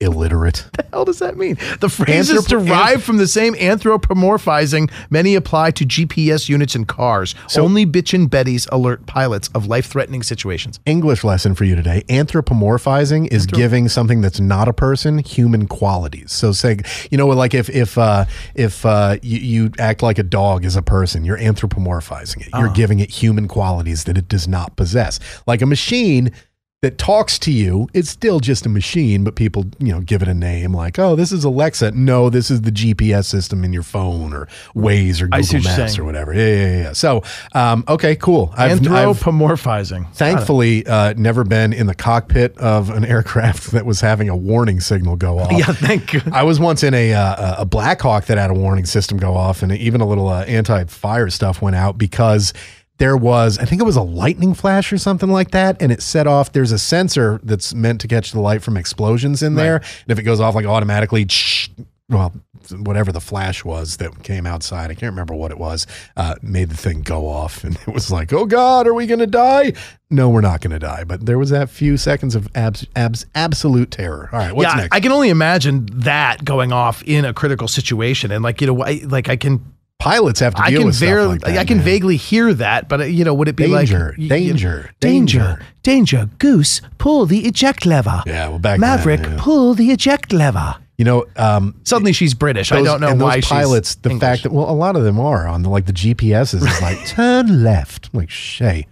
Illiterate. 0.00 0.66
the 0.76 0.84
hell 0.92 1.04
does 1.04 1.20
that 1.20 1.36
mean? 1.36 1.56
The 1.80 1.88
phrase 1.88 2.28
is 2.28 2.44
Anthropo- 2.44 2.66
derived 2.66 3.02
from 3.04 3.16
the 3.16 3.28
same 3.28 3.54
anthropomorphizing 3.54 4.90
many 5.08 5.34
apply 5.36 5.70
to 5.72 5.84
GPS 5.86 6.48
units 6.48 6.74
in 6.74 6.84
cars. 6.84 7.34
So- 7.48 7.62
Only 7.62 7.86
bitchin' 7.86 8.26
Betties 8.28 8.68
alert 8.72 9.06
pilots 9.06 9.48
of 9.54 9.66
life-threatening 9.66 10.22
situations. 10.24 10.80
English 10.84 11.22
lesson 11.22 11.54
for 11.54 11.64
you 11.64 11.76
today. 11.76 12.02
Anthropomorphizing 12.08 13.32
is 13.32 13.46
giving 13.46 13.88
something 13.88 14.20
that's 14.20 14.40
not 14.40 14.68
a 14.68 14.72
person 14.72 15.18
human 15.18 15.66
qualities. 15.68 16.32
So 16.32 16.52
say, 16.52 16.78
you 17.10 17.16
know, 17.16 17.28
like 17.28 17.54
if 17.54 17.70
if 17.70 17.96
uh, 17.96 18.24
if 18.54 18.84
uh, 18.84 19.16
you, 19.22 19.38
you 19.38 19.70
act 19.78 20.02
like 20.02 20.18
a 20.18 20.22
dog 20.24 20.64
as 20.64 20.74
a 20.76 20.82
person, 20.82 21.24
you're 21.24 21.38
anthropomorphizing 21.38 22.42
it. 22.42 22.48
You're 22.58 22.68
giving 22.72 22.98
it 23.00 23.10
human 23.10 23.48
qualities 23.48 24.04
that 24.04 24.18
it 24.18 24.28
does 24.28 24.48
not 24.48 24.76
possess. 24.76 25.20
Like 25.46 25.62
a 25.62 25.66
machine 25.66 26.32
that 26.84 26.98
talks 26.98 27.38
to 27.38 27.50
you, 27.50 27.88
it's 27.94 28.10
still 28.10 28.40
just 28.40 28.66
a 28.66 28.68
machine, 28.68 29.24
but 29.24 29.36
people, 29.36 29.64
you 29.78 29.90
know, 29.90 30.02
give 30.02 30.20
it 30.20 30.28
a 30.28 30.34
name 30.34 30.74
like, 30.74 30.98
oh, 30.98 31.16
this 31.16 31.32
is 31.32 31.42
Alexa. 31.42 31.92
No, 31.92 32.28
this 32.28 32.50
is 32.50 32.60
the 32.60 32.70
GPS 32.70 33.24
system 33.24 33.64
in 33.64 33.72
your 33.72 33.82
phone 33.82 34.34
or 34.34 34.48
Waze 34.76 35.22
or 35.22 35.28
Google 35.28 35.62
Maps 35.62 35.98
or 35.98 36.04
whatever. 36.04 36.34
Yeah, 36.34 36.46
yeah, 36.46 36.82
yeah. 36.82 36.92
So, 36.92 37.22
um, 37.54 37.84
okay, 37.88 38.16
cool. 38.16 38.52
I've, 38.54 38.72
I've 38.72 38.80
Anthropomorphizing. 39.16 40.12
Thankfully, 40.12 40.86
uh, 40.86 41.14
never 41.16 41.42
been 41.42 41.72
in 41.72 41.86
the 41.86 41.94
cockpit 41.94 42.58
of 42.58 42.90
an 42.90 43.04
aircraft 43.06 43.70
that 43.70 43.86
was 43.86 44.02
having 44.02 44.28
a 44.28 44.36
warning 44.36 44.80
signal 44.80 45.16
go 45.16 45.38
off. 45.38 45.52
Yeah, 45.52 45.72
thank 45.72 46.12
you. 46.12 46.20
I 46.32 46.42
was 46.42 46.60
once 46.60 46.82
in 46.82 46.92
a 46.92 47.14
uh, 47.14 47.62
a 47.62 47.64
Black 47.64 48.02
Hawk 48.02 48.26
that 48.26 48.36
had 48.36 48.50
a 48.50 48.54
warning 48.54 48.84
system 48.84 49.16
go 49.16 49.32
off, 49.32 49.62
and 49.62 49.72
even 49.72 50.02
a 50.02 50.06
little 50.06 50.28
uh, 50.28 50.44
anti-fire 50.44 51.30
stuff 51.30 51.62
went 51.62 51.76
out 51.76 51.96
because 51.96 52.52
there 52.98 53.16
was, 53.16 53.58
I 53.58 53.64
think 53.64 53.80
it 53.80 53.84
was 53.84 53.96
a 53.96 54.02
lightning 54.02 54.54
flash 54.54 54.92
or 54.92 54.98
something 54.98 55.30
like 55.30 55.50
that, 55.50 55.80
and 55.82 55.90
it 55.90 56.00
set 56.02 56.26
off. 56.26 56.52
There's 56.52 56.72
a 56.72 56.78
sensor 56.78 57.40
that's 57.42 57.74
meant 57.74 58.00
to 58.02 58.08
catch 58.08 58.32
the 58.32 58.40
light 58.40 58.62
from 58.62 58.76
explosions 58.76 59.42
in 59.42 59.56
there, 59.56 59.76
and 59.76 60.08
if 60.08 60.18
it 60.18 60.22
goes 60.22 60.40
off 60.40 60.54
like 60.54 60.66
automatically, 60.66 61.26
well, 62.08 62.32
whatever 62.78 63.12
the 63.12 63.20
flash 63.20 63.64
was 63.64 63.98
that 63.98 64.22
came 64.22 64.46
outside, 64.46 64.90
I 64.90 64.94
can't 64.94 65.12
remember 65.12 65.34
what 65.34 65.50
it 65.50 65.58
was, 65.58 65.86
uh, 66.16 66.36
made 66.40 66.70
the 66.70 66.76
thing 66.76 67.02
go 67.02 67.26
off, 67.26 67.64
and 67.64 67.76
it 67.86 67.92
was 67.92 68.10
like, 68.10 68.32
oh 68.32 68.46
God, 68.46 68.86
are 68.86 68.94
we 68.94 69.06
gonna 69.06 69.26
die? 69.26 69.72
No, 70.08 70.28
we're 70.30 70.40
not 70.40 70.60
gonna 70.60 70.78
die, 70.78 71.02
but 71.02 71.26
there 71.26 71.38
was 71.38 71.50
that 71.50 71.68
few 71.68 71.96
seconds 71.96 72.34
of 72.34 72.48
abs, 72.54 72.86
abs, 72.94 73.26
absolute 73.34 73.90
terror. 73.90 74.30
All 74.32 74.38
right, 74.38 74.54
what's 74.54 74.72
yeah, 74.72 74.82
next? 74.82 74.94
I 74.94 75.00
can 75.00 75.10
only 75.12 75.30
imagine 75.30 75.86
that 75.92 76.44
going 76.44 76.72
off 76.72 77.02
in 77.02 77.24
a 77.24 77.34
critical 77.34 77.66
situation, 77.66 78.30
and 78.30 78.44
like 78.44 78.60
you 78.60 78.68
know, 78.68 78.82
I, 78.82 79.00
like 79.04 79.28
I 79.28 79.36
can, 79.36 79.73
Pilots 79.98 80.40
have 80.40 80.54
to 80.56 80.62
I 80.62 80.68
deal 80.70 80.80
can 80.80 80.86
with 80.88 80.96
stuff 80.96 81.28
like 81.28 81.40
that, 81.42 81.56
I 81.58 81.64
can 81.64 81.78
man. 81.78 81.84
vaguely 81.86 82.16
hear 82.18 82.52
that, 82.54 82.88
but 82.90 83.00
uh, 83.00 83.04
you 83.04 83.24
know, 83.24 83.32
would 83.32 83.48
it 83.48 83.56
be 83.56 83.68
Danger, 83.68 84.08
like 84.10 84.18
y- 84.18 84.24
y- 84.24 84.28
danger, 84.28 84.90
danger, 85.00 85.40
danger. 85.46 85.62
danger, 85.82 86.30
goose, 86.38 86.82
pull 86.98 87.24
the 87.24 87.46
eject 87.46 87.86
lever. 87.86 88.22
Yeah, 88.26 88.48
well, 88.48 88.58
back 88.58 88.80
then, 88.80 88.80
Maverick, 88.80 89.20
yeah. 89.22 89.36
pull 89.38 89.72
the 89.74 89.90
eject 89.92 90.32
lever. 90.32 90.76
You 90.98 91.04
know, 91.06 91.26
um, 91.36 91.74
Suddenly 91.84 92.12
she's 92.12 92.34
British. 92.34 92.70
I 92.70 92.82
don't 92.82 93.00
know 93.00 93.08
and 93.08 93.20
why 93.20 93.36
those 93.36 93.44
she's 93.44 93.50
pilots. 93.50 93.94
The 93.96 94.10
English. 94.10 94.20
fact 94.20 94.42
that 94.42 94.52
well, 94.52 94.68
a 94.70 94.72
lot 94.76 94.94
of 94.94 95.04
them 95.04 95.18
are 95.18 95.46
on 95.48 95.62
the 95.62 95.70
like 95.70 95.86
the 95.86 95.92
GPSs 95.92 96.54
is 96.54 96.82
like 96.82 97.04
turn 97.06 97.64
left. 97.64 98.10
I'm 98.12 98.20
like 98.20 98.30
Shay, 98.30 98.86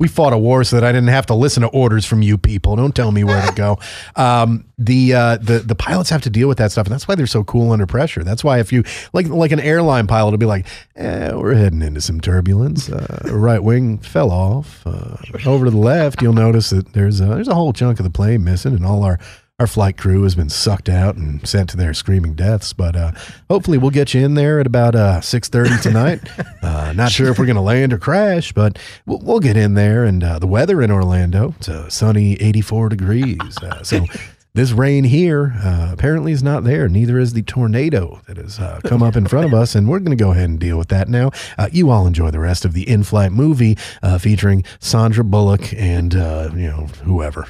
we 0.00 0.08
fought 0.08 0.32
a 0.32 0.38
war 0.38 0.64
so 0.64 0.76
that 0.76 0.84
I 0.84 0.90
didn't 0.90 1.10
have 1.10 1.26
to 1.26 1.34
listen 1.34 1.60
to 1.62 1.68
orders 1.68 2.06
from 2.06 2.22
you 2.22 2.38
people. 2.38 2.74
Don't 2.74 2.96
tell 2.96 3.12
me 3.12 3.22
where 3.22 3.46
to 3.46 3.54
go. 3.54 3.78
Um, 4.16 4.64
the 4.78 5.14
uh, 5.14 5.36
the 5.36 5.58
the 5.58 5.74
pilots 5.74 6.10
have 6.10 6.22
to 6.22 6.30
deal 6.30 6.48
with 6.48 6.58
that 6.58 6.72
stuff, 6.72 6.86
and 6.86 6.92
that's 6.92 7.06
why 7.06 7.14
they're 7.14 7.26
so 7.26 7.44
cool 7.44 7.72
under 7.72 7.86
pressure. 7.86 8.24
That's 8.24 8.42
why 8.42 8.58
if 8.60 8.72
you 8.72 8.82
like 9.12 9.28
like 9.28 9.52
an 9.52 9.60
airline 9.60 10.06
pilot 10.06 10.30
will 10.30 10.38
be 10.38 10.46
like, 10.46 10.66
eh, 10.96 11.32
we're 11.32 11.54
heading 11.54 11.82
into 11.82 12.00
some 12.00 12.20
turbulence. 12.20 12.90
Uh, 12.90 13.20
right 13.30 13.62
wing 13.62 13.98
fell 13.98 14.30
off. 14.30 14.82
Uh, 14.86 15.16
over 15.46 15.66
to 15.66 15.70
the 15.70 15.76
left, 15.76 16.22
you'll 16.22 16.32
notice 16.32 16.70
that 16.70 16.92
there's 16.92 17.20
a, 17.20 17.26
there's 17.26 17.48
a 17.48 17.54
whole 17.54 17.72
chunk 17.72 18.00
of 18.00 18.04
the 18.04 18.10
plane 18.10 18.42
missing, 18.42 18.74
and 18.74 18.86
all 18.86 19.04
our 19.04 19.18
our 19.60 19.66
flight 19.66 19.98
crew 19.98 20.22
has 20.22 20.34
been 20.34 20.48
sucked 20.48 20.88
out 20.88 21.16
and 21.16 21.46
sent 21.46 21.68
to 21.68 21.76
their 21.76 21.92
screaming 21.92 22.34
deaths. 22.34 22.72
But 22.72 22.96
uh, 22.96 23.12
hopefully, 23.50 23.76
we'll 23.76 23.90
get 23.90 24.14
you 24.14 24.24
in 24.24 24.34
there 24.34 24.58
at 24.58 24.66
about 24.66 24.94
uh, 24.94 25.20
six 25.20 25.48
thirty 25.48 25.76
tonight. 25.82 26.20
uh, 26.62 26.94
not 26.96 27.12
sure 27.12 27.30
if 27.30 27.38
we're 27.38 27.46
going 27.46 27.56
to 27.56 27.62
land 27.62 27.92
or 27.92 27.98
crash, 27.98 28.52
but 28.52 28.78
we'll, 29.04 29.18
we'll 29.18 29.40
get 29.40 29.58
in 29.58 29.74
there. 29.74 30.04
And 30.04 30.24
uh, 30.24 30.38
the 30.38 30.46
weather 30.46 30.80
in 30.80 30.90
Orlando, 30.90 31.54
it's 31.58 31.68
a 31.68 31.90
sunny 31.90 32.40
eighty 32.40 32.62
four 32.62 32.88
degrees. 32.88 33.38
Uh, 33.62 33.82
so. 33.84 34.06
This 34.52 34.72
rain 34.72 35.04
here 35.04 35.54
uh, 35.62 35.90
apparently 35.92 36.32
is 36.32 36.42
not 36.42 36.64
there. 36.64 36.88
Neither 36.88 37.20
is 37.20 37.34
the 37.34 37.42
tornado 37.42 38.20
that 38.26 38.36
has 38.36 38.58
uh, 38.58 38.80
come 38.82 39.00
up 39.00 39.14
in 39.14 39.28
front 39.28 39.46
of 39.46 39.54
us, 39.54 39.76
and 39.76 39.88
we're 39.88 40.00
going 40.00 40.10
to 40.10 40.22
go 40.22 40.32
ahead 40.32 40.48
and 40.48 40.58
deal 40.58 40.76
with 40.76 40.88
that 40.88 41.08
now. 41.08 41.30
Uh, 41.56 41.68
you 41.70 41.90
all 41.90 42.04
enjoy 42.04 42.32
the 42.32 42.40
rest 42.40 42.64
of 42.64 42.72
the 42.72 42.88
in-flight 42.88 43.30
movie 43.30 43.78
uh, 44.02 44.18
featuring 44.18 44.64
Sandra 44.80 45.22
Bullock 45.22 45.72
and 45.74 46.16
uh, 46.16 46.50
you 46.52 46.66
know 46.66 46.86
whoever. 47.04 47.46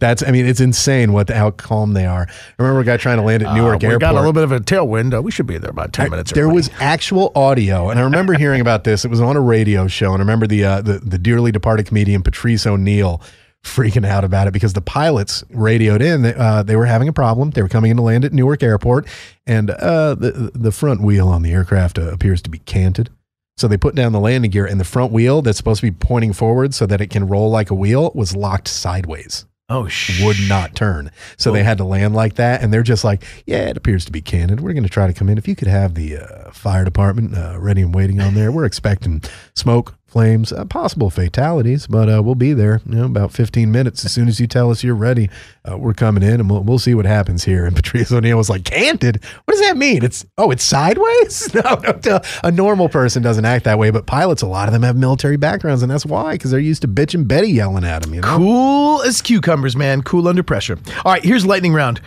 That's 0.00 0.22
I 0.22 0.30
mean 0.30 0.46
it's 0.46 0.60
insane 0.60 1.12
what 1.12 1.28
how 1.28 1.50
calm 1.50 1.92
they 1.92 2.06
are. 2.06 2.28
I 2.30 2.62
remember 2.62 2.80
a 2.80 2.84
guy 2.84 2.96
trying 2.98 3.16
to 3.18 3.24
land 3.24 3.42
at 3.42 3.52
Newark 3.54 3.76
Uh, 3.76 3.78
we 3.80 3.86
Airport. 3.86 4.00
got 4.00 4.14
a 4.14 4.18
little 4.18 4.32
bit 4.32 4.44
of 4.44 4.52
a 4.52 4.60
tailwind. 4.60 5.12
Uh, 5.16 5.20
we 5.22 5.32
should 5.32 5.46
be 5.46 5.58
there 5.58 5.70
about 5.70 5.92
ten 5.92 6.06
I- 6.06 6.08
minutes. 6.10 6.32
there 6.32 6.44
early. 6.44 6.54
was 6.54 6.70
actual 6.78 7.32
audio, 7.34 7.90
and 7.90 7.98
I 7.98 8.02
remember 8.04 8.34
hearing 8.38 8.60
about 8.60 8.84
this. 8.84 9.04
It 9.04 9.08
was 9.08 9.20
on 9.20 9.36
a 9.36 9.40
radio 9.40 9.88
show, 9.88 10.12
and 10.12 10.20
I 10.20 10.24
remember 10.24 10.46
the 10.46 10.64
uh, 10.64 10.80
the, 10.82 10.98
the 11.00 11.18
dearly 11.18 11.50
departed 11.50 11.86
comedian 11.86 12.22
Patrice 12.22 12.64
O'Neal 12.66 13.20
freaking 13.64 14.06
out 14.06 14.22
about 14.22 14.46
it 14.46 14.52
because 14.52 14.72
the 14.74 14.80
pilots 14.80 15.42
radioed 15.50 16.00
in 16.00 16.22
that 16.22 16.36
uh, 16.36 16.62
they 16.62 16.76
were 16.76 16.86
having 16.86 17.08
a 17.08 17.12
problem. 17.12 17.50
They 17.50 17.62
were 17.62 17.68
coming 17.68 17.90
in 17.90 17.96
to 17.96 18.02
land 18.04 18.24
at 18.24 18.32
Newark 18.32 18.62
Airport, 18.62 19.08
and 19.48 19.70
uh, 19.70 20.14
the 20.14 20.52
the 20.54 20.70
front 20.70 21.00
wheel 21.00 21.26
on 21.28 21.42
the 21.42 21.50
aircraft 21.50 21.98
uh, 21.98 22.02
appears 22.12 22.40
to 22.42 22.50
be 22.50 22.58
canted. 22.60 23.10
So 23.56 23.66
they 23.66 23.76
put 23.76 23.96
down 23.96 24.12
the 24.12 24.20
landing 24.20 24.52
gear, 24.52 24.64
and 24.64 24.78
the 24.78 24.84
front 24.84 25.10
wheel 25.10 25.42
that's 25.42 25.58
supposed 25.58 25.80
to 25.80 25.86
be 25.90 25.90
pointing 25.90 26.32
forward 26.32 26.72
so 26.72 26.86
that 26.86 27.00
it 27.00 27.08
can 27.10 27.26
roll 27.26 27.50
like 27.50 27.70
a 27.70 27.74
wheel 27.74 28.12
was 28.14 28.36
locked 28.36 28.68
sideways 28.68 29.44
oh 29.68 29.86
sh- 29.88 30.22
would 30.22 30.36
not 30.48 30.74
turn. 30.74 31.10
So 31.36 31.52
they 31.52 31.62
had 31.62 31.78
to 31.78 31.84
land 31.84 32.14
like 32.14 32.34
that. 32.34 32.62
And 32.62 32.72
they're 32.72 32.82
just 32.82 33.04
like, 33.04 33.22
yeah, 33.46 33.68
it 33.68 33.76
appears 33.76 34.04
to 34.06 34.12
be 34.12 34.20
canted. 34.20 34.60
We're 34.60 34.72
going 34.72 34.82
to 34.84 34.88
try 34.88 35.06
to 35.06 35.12
come 35.12 35.28
in. 35.28 35.38
If 35.38 35.46
you 35.46 35.54
could 35.56 35.68
have 35.68 35.94
the 35.94 36.18
uh, 36.18 36.50
fire 36.52 36.84
department 36.84 37.36
uh, 37.36 37.56
ready 37.58 37.82
and 37.82 37.94
waiting 37.94 38.20
on 38.20 38.34
there, 38.34 38.50
we're 38.50 38.64
expecting 38.64 39.22
smoke, 39.54 39.94
flames, 40.08 40.52
uh, 40.52 40.64
possible 40.64 41.10
fatalities, 41.10 41.86
but 41.86 42.08
uh, 42.08 42.22
we'll 42.22 42.34
be 42.34 42.54
there 42.54 42.80
you 42.86 42.96
know, 42.96 43.04
about 43.04 43.30
15 43.30 43.70
minutes. 43.70 44.04
As 44.04 44.12
soon 44.12 44.26
as 44.26 44.40
you 44.40 44.46
tell 44.46 44.70
us 44.70 44.82
you're 44.82 44.94
ready, 44.94 45.28
uh, 45.70 45.76
we're 45.76 45.92
coming 45.92 46.22
in 46.22 46.40
and 46.40 46.50
we'll, 46.50 46.62
we'll 46.62 46.78
see 46.78 46.94
what 46.94 47.04
happens 47.04 47.44
here. 47.44 47.66
And 47.66 47.76
Patrice 47.76 48.10
O'Neal 48.10 48.38
was 48.38 48.48
like, 48.48 48.64
canted? 48.64 49.22
What 49.44 49.52
does 49.52 49.60
that 49.60 49.76
mean? 49.76 50.02
It's, 50.02 50.24
oh, 50.38 50.50
it's 50.50 50.64
sideways? 50.64 51.54
No, 51.58 51.74
no, 51.82 51.98
no. 52.04 52.20
A 52.44 52.52
normal 52.52 52.88
person 52.88 53.20
doesn't 53.22 53.44
act 53.44 53.64
that 53.64 53.78
way, 53.78 53.90
but 53.90 54.06
pilots, 54.06 54.42
a 54.42 54.46
lot 54.46 54.68
of 54.68 54.72
them 54.72 54.82
have 54.82 54.96
military 54.96 55.36
backgrounds, 55.36 55.82
and 55.82 55.90
that's 55.90 56.06
why, 56.06 56.34
because 56.34 56.52
they're 56.52 56.60
used 56.60 56.82
to 56.82 56.88
bitchin' 56.88 57.26
Betty 57.26 57.48
yelling 57.48 57.84
at 57.84 58.02
them, 58.02 58.14
you 58.14 58.20
know? 58.20 58.36
cool 58.36 59.02
as 59.02 59.20
cucumbers, 59.20 59.74
man. 59.74 60.02
Cool 60.02 60.28
under 60.28 60.44
pressure. 60.44 60.78
All 61.04 61.12
right, 61.12 61.24
here's 61.24 61.44
lightning 61.44 61.72
round. 61.72 62.00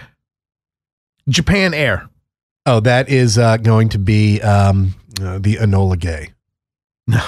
Japan 1.27 1.73
Air. 1.73 2.09
Oh, 2.65 2.79
that 2.79 3.09
is 3.09 3.37
uh, 3.37 3.57
going 3.57 3.89
to 3.89 3.99
be 3.99 4.41
um, 4.41 4.95
uh, 5.21 5.39
the 5.39 5.55
Enola 5.55 5.99
Gay. 5.99 6.29
No, 7.07 7.19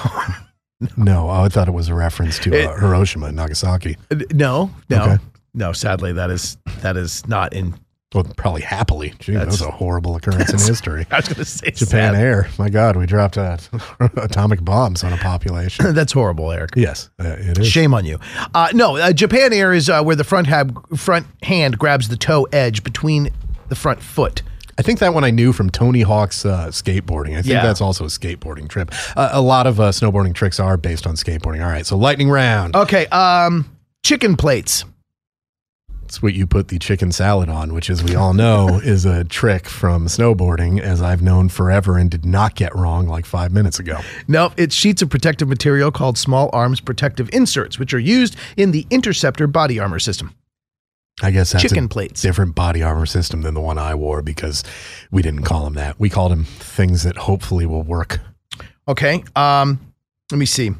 No, 0.97 1.29
I 1.29 1.47
thought 1.49 1.67
it 1.67 1.73
was 1.73 1.89
a 1.89 1.95
reference 1.95 2.39
to 2.39 2.51
uh, 2.51 2.73
It- 2.73 2.79
Hiroshima 2.79 3.27
and 3.27 3.35
Nagasaki. 3.35 3.97
no, 4.33 4.71
no, 4.89 5.01
Okay. 5.03 5.17
no. 5.53 5.73
Sadly, 5.73 6.13
that 6.13 6.29
is 6.29 6.57
that 6.81 6.97
is 6.97 7.27
not 7.27 7.53
in. 7.53 7.75
Well, 8.13 8.25
probably 8.37 8.61
happily. 8.61 9.11
Gee, 9.17 9.33
that 9.33 9.47
was 9.47 9.61
a 9.61 9.71
horrible 9.71 10.15
occurrence 10.17 10.51
in 10.53 10.59
history. 10.59 11.07
I 11.09 11.15
was 11.15 11.25
going 11.25 11.35
to 11.37 11.45
say 11.45 11.71
Japan. 11.71 12.13
Air. 12.13 12.47
My 12.59 12.69
God, 12.69 12.95
we 12.95 13.07
dropped 13.07 13.39
uh, 13.39 13.57
atomic 14.17 14.63
bombs 14.63 15.03
on 15.03 15.13
a 15.13 15.17
population. 15.17 15.95
That's 15.95 16.11
horrible, 16.13 16.51
Eric. 16.51 16.71
yes, 16.75 17.09
uh, 17.19 17.23
it 17.39 17.57
is. 17.57 17.67
Shame 17.67 17.91
on 17.95 18.05
you. 18.05 18.19
Uh, 18.53 18.67
no, 18.75 18.97
uh, 18.97 19.13
Japan 19.13 19.51
Air 19.51 19.73
is 19.73 19.89
uh, 19.89 20.03
where 20.03 20.15
the 20.15 20.23
front 20.23 20.45
hab, 20.45 20.95
front 20.95 21.25
hand 21.41 21.79
grabs 21.79 22.07
the 22.09 22.15
toe 22.17 22.47
edge 22.53 22.83
between 22.83 23.31
the 23.69 23.75
front 23.75 23.99
foot. 23.99 24.43
I 24.77 24.81
think 24.81 24.99
that 24.99 25.13
one 25.13 25.23
I 25.23 25.29
knew 25.31 25.53
from 25.53 25.69
Tony 25.69 26.01
Hawk's 26.01 26.45
uh, 26.45 26.67
skateboarding. 26.67 27.31
I 27.37 27.41
think 27.41 27.53
Yeah. 27.53 27.63
that's 27.63 27.81
also 27.81 28.05
a 28.05 28.07
skateboarding 28.07 28.67
trip. 28.67 28.91
Uh, 29.15 29.29
a 29.31 29.41
lot 29.41 29.67
of 29.67 29.79
uh, 29.79 29.89
snowboarding 29.91 30.33
tricks 30.33 30.59
are 30.59 30.77
based 30.77 31.05
on 31.05 31.15
skateboarding. 31.15 31.63
All 31.63 31.69
right, 31.71 31.85
so 31.85 31.95
lightning 31.97 32.29
round. 32.29 32.75
Okay, 32.75 33.05
um, 33.07 33.69
chicken 34.03 34.35
plates. 34.35 34.85
It's 36.05 36.21
what 36.21 36.33
you 36.35 36.45
put 36.45 36.67
the 36.67 36.77
chicken 36.77 37.11
salad 37.11 37.49
on, 37.49 37.73
which, 37.73 37.89
as 37.89 38.03
we 38.03 38.13
all 38.13 38.33
know, 38.33 38.79
is 38.83 39.05
a 39.05 39.23
trick 39.23 39.67
from 39.67 40.05
snowboarding, 40.07 40.79
as 40.79 41.01
I've 41.01 41.21
known 41.23 41.49
forever 41.49 41.97
and 41.97 42.09
did 42.11 42.25
not 42.25 42.53
get 42.55 42.75
wrong 42.75 43.07
like 43.07 43.25
five 43.25 43.51
minutes 43.51 43.79
ago. 43.79 43.99
No, 44.27 44.51
it's 44.57 44.75
sheets 44.75 45.01
of 45.01 45.09
protective 45.09 45.47
material 45.47 45.91
called 45.91 46.17
small 46.17 46.49
arms 46.53 46.81
protective 46.81 47.29
inserts, 47.33 47.79
which 47.79 47.93
are 47.93 47.99
used 47.99 48.35
in 48.57 48.71
the 48.71 48.85
Interceptor 48.91 49.47
body 49.47 49.79
armor 49.79 49.97
system. 49.99 50.35
I 51.21 51.31
guess 51.31 51.51
that's 51.51 51.61
Chicken 51.61 51.85
a 51.85 51.87
plates. 51.87 52.21
different 52.21 52.55
body 52.55 52.81
armor 52.81 53.05
system 53.05 53.43
than 53.43 53.53
the 53.53 53.61
one 53.61 53.77
I 53.77 53.93
wore 53.95 54.21
because 54.21 54.63
we 55.11 55.21
didn't 55.21 55.43
call 55.43 55.63
them 55.63 55.75
that. 55.75 55.99
We 55.99 56.09
called 56.09 56.31
them 56.31 56.43
things 56.45 57.03
that 57.03 57.15
hopefully 57.17 57.65
will 57.65 57.83
work 57.83 58.19
Okay. 58.87 59.23
Um, 59.35 59.79
let 60.31 60.37
me 60.37 60.45
see. 60.45 60.71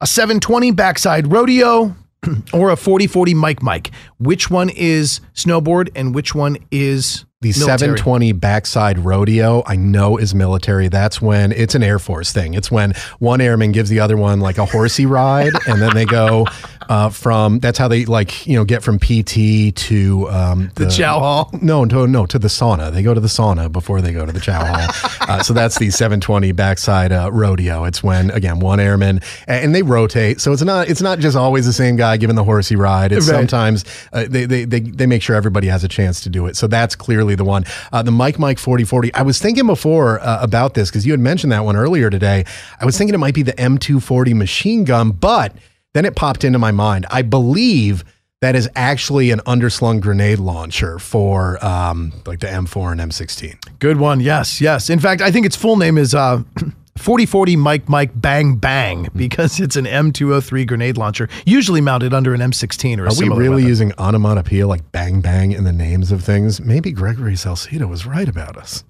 A 0.00 0.06
720 0.06 0.72
backside 0.72 1.32
rodeo 1.32 1.96
or 2.52 2.70
a 2.70 2.76
4040 2.76 3.34
Mike 3.34 3.62
Mike. 3.62 3.90
Which 4.18 4.50
one 4.50 4.68
is 4.70 5.20
snowboard 5.34 5.88
and 5.96 6.14
which 6.14 6.34
one 6.34 6.58
is 6.70 7.24
The 7.40 7.48
military? 7.48 7.78
720 7.78 8.32
backside 8.32 8.98
rodeo, 8.98 9.62
I 9.66 9.76
know 9.76 10.18
is 10.18 10.34
military. 10.34 10.88
That's 10.88 11.22
when 11.22 11.52
it's 11.52 11.74
an 11.74 11.82
Air 11.82 11.98
Force 11.98 12.32
thing. 12.32 12.52
It's 12.54 12.70
when 12.70 12.92
one 13.20 13.40
airman 13.40 13.72
gives 13.72 13.88
the 13.88 14.00
other 14.00 14.16
one 14.16 14.40
like 14.40 14.58
a 14.58 14.66
horsey 14.66 15.06
ride, 15.06 15.52
and 15.66 15.80
then 15.80 15.94
they 15.94 16.04
go 16.04 16.44
uh, 16.88 17.10
from. 17.10 17.58
That's 17.60 17.78
how 17.78 17.88
they 17.88 18.04
like 18.04 18.46
you 18.46 18.54
know 18.54 18.64
get 18.64 18.82
from 18.82 18.98
PT 18.98 19.74
to 19.76 20.28
um, 20.30 20.70
The 20.74 20.88
chow 20.88 21.18
hall? 21.18 21.50
No, 21.60 21.84
no, 21.84 22.06
no, 22.06 22.26
to 22.26 22.38
the 22.38 22.48
sauna. 22.48 22.92
They 22.92 23.02
go 23.02 23.14
to 23.14 23.20
the 23.20 23.28
sauna 23.28 23.70
before 23.70 24.00
they 24.00 24.12
go 24.12 24.24
to 24.26 24.32
the 24.32 24.40
chow 24.40 24.64
hall. 24.64 24.88
Uh, 25.28 25.42
so 25.42 25.52
that's 25.52 25.78
the 25.78 25.90
720 25.90 26.52
backside 26.52 27.12
uh, 27.12 27.30
rodeo. 27.30 27.84
It's 27.84 28.02
when 28.02 28.30
again 28.30 28.60
one 28.60 28.80
airman 28.80 29.20
and, 29.46 29.74
they 29.74 29.82
rotate. 29.82 30.40
So 30.40 30.52
it's 30.52 30.62
not 30.62 30.88
it's 30.88 31.02
not 31.02 31.18
just 31.18 31.36
always 31.36 31.66
the 31.66 31.72
same 31.74 31.96
guy 31.96 32.16
giving 32.16 32.34
the 32.34 32.44
horsey 32.44 32.76
ride. 32.76 33.12
It's 33.12 33.28
Right. 33.28 33.36
sometimes 33.36 33.84
uh, 34.14 34.24
they, 34.26 34.46
they 34.46 34.64
they 34.64 34.80
they 34.80 35.04
make 35.04 35.20
sure 35.20 35.36
everybody 35.36 35.66
has 35.66 35.84
a 35.84 35.88
chance 35.88 36.22
to 36.22 36.30
do 36.30 36.46
it. 36.46 36.56
So 36.56 36.66
that's 36.66 36.96
clearly 36.96 37.34
the 37.34 37.44
one. 37.44 37.66
Uh, 37.92 38.02
the 38.02 38.10
Mike 38.10 38.38
Mike 38.38 38.58
4040. 38.58 39.12
I 39.12 39.20
was 39.20 39.38
thinking 39.38 39.66
before 39.66 40.18
uh, 40.20 40.38
about 40.42 40.72
this 40.72 40.88
because 40.88 41.04
you 41.04 41.12
had 41.12 41.20
mentioned 41.20 41.52
that 41.52 41.62
one 41.66 41.76
earlier 41.76 42.08
today. 42.08 42.46
I 42.80 42.86
was 42.86 42.96
thinking 42.96 43.12
it 43.14 43.18
might 43.18 43.34
be 43.34 43.42
the 43.42 43.52
M240 43.52 44.34
machine 44.34 44.84
gun, 44.84 45.10
but 45.10 45.52
then 45.98 46.04
it 46.04 46.14
popped 46.14 46.44
into 46.44 46.60
my 46.60 46.70
mind. 46.70 47.04
I 47.10 47.22
believe 47.22 48.04
that 48.40 48.54
is 48.54 48.70
actually 48.76 49.32
an 49.32 49.40
underslung 49.40 50.00
grenade 50.00 50.38
launcher 50.38 51.00
for 51.00 51.62
um, 51.64 52.12
like 52.24 52.38
the 52.38 52.46
M4 52.46 52.92
and 52.92 53.00
M16. 53.10 53.80
Good 53.80 53.96
one. 53.96 54.20
Yes, 54.20 54.60
yes. 54.60 54.90
In 54.90 55.00
fact, 55.00 55.20
I 55.20 55.32
think 55.32 55.44
its 55.44 55.56
full 55.56 55.76
name 55.76 55.98
is 55.98 56.14
uh, 56.14 56.44
4040 56.98 57.56
Mike 57.56 57.88
Mike 57.88 58.12
Bang 58.14 58.54
Bang 58.54 59.08
because 59.16 59.58
it's 59.58 59.74
an 59.74 59.86
M203 59.86 60.68
grenade 60.68 60.96
launcher, 60.96 61.28
usually 61.46 61.80
mounted 61.80 62.14
under 62.14 62.32
an 62.32 62.40
M16 62.40 62.98
or 62.98 63.06
a 63.06 63.12
Are 63.12 63.16
we 63.18 63.28
really 63.28 63.56
weapon. 63.56 63.66
using 63.66 63.92
onomatopoeia 63.98 64.68
like 64.68 64.92
bang 64.92 65.20
bang 65.20 65.50
in 65.50 65.64
the 65.64 65.72
names 65.72 66.12
of 66.12 66.22
things? 66.22 66.60
Maybe 66.60 66.92
Gregory 66.92 67.32
Salcido 67.34 67.88
was 67.88 68.06
right 68.06 68.28
about 68.28 68.56
us. 68.56 68.84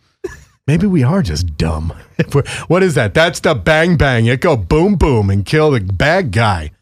Maybe 0.66 0.86
we 0.86 1.02
are 1.02 1.22
just 1.22 1.56
dumb. 1.56 1.94
What 2.68 2.82
is 2.82 2.94
that? 2.96 3.14
That's 3.14 3.40
the 3.40 3.54
bang 3.54 3.96
bang. 3.96 4.26
It 4.26 4.42
go 4.42 4.56
boom 4.58 4.96
boom 4.96 5.30
and 5.30 5.46
kill 5.46 5.70
the 5.70 5.80
bad 5.80 6.32
guy. 6.32 6.72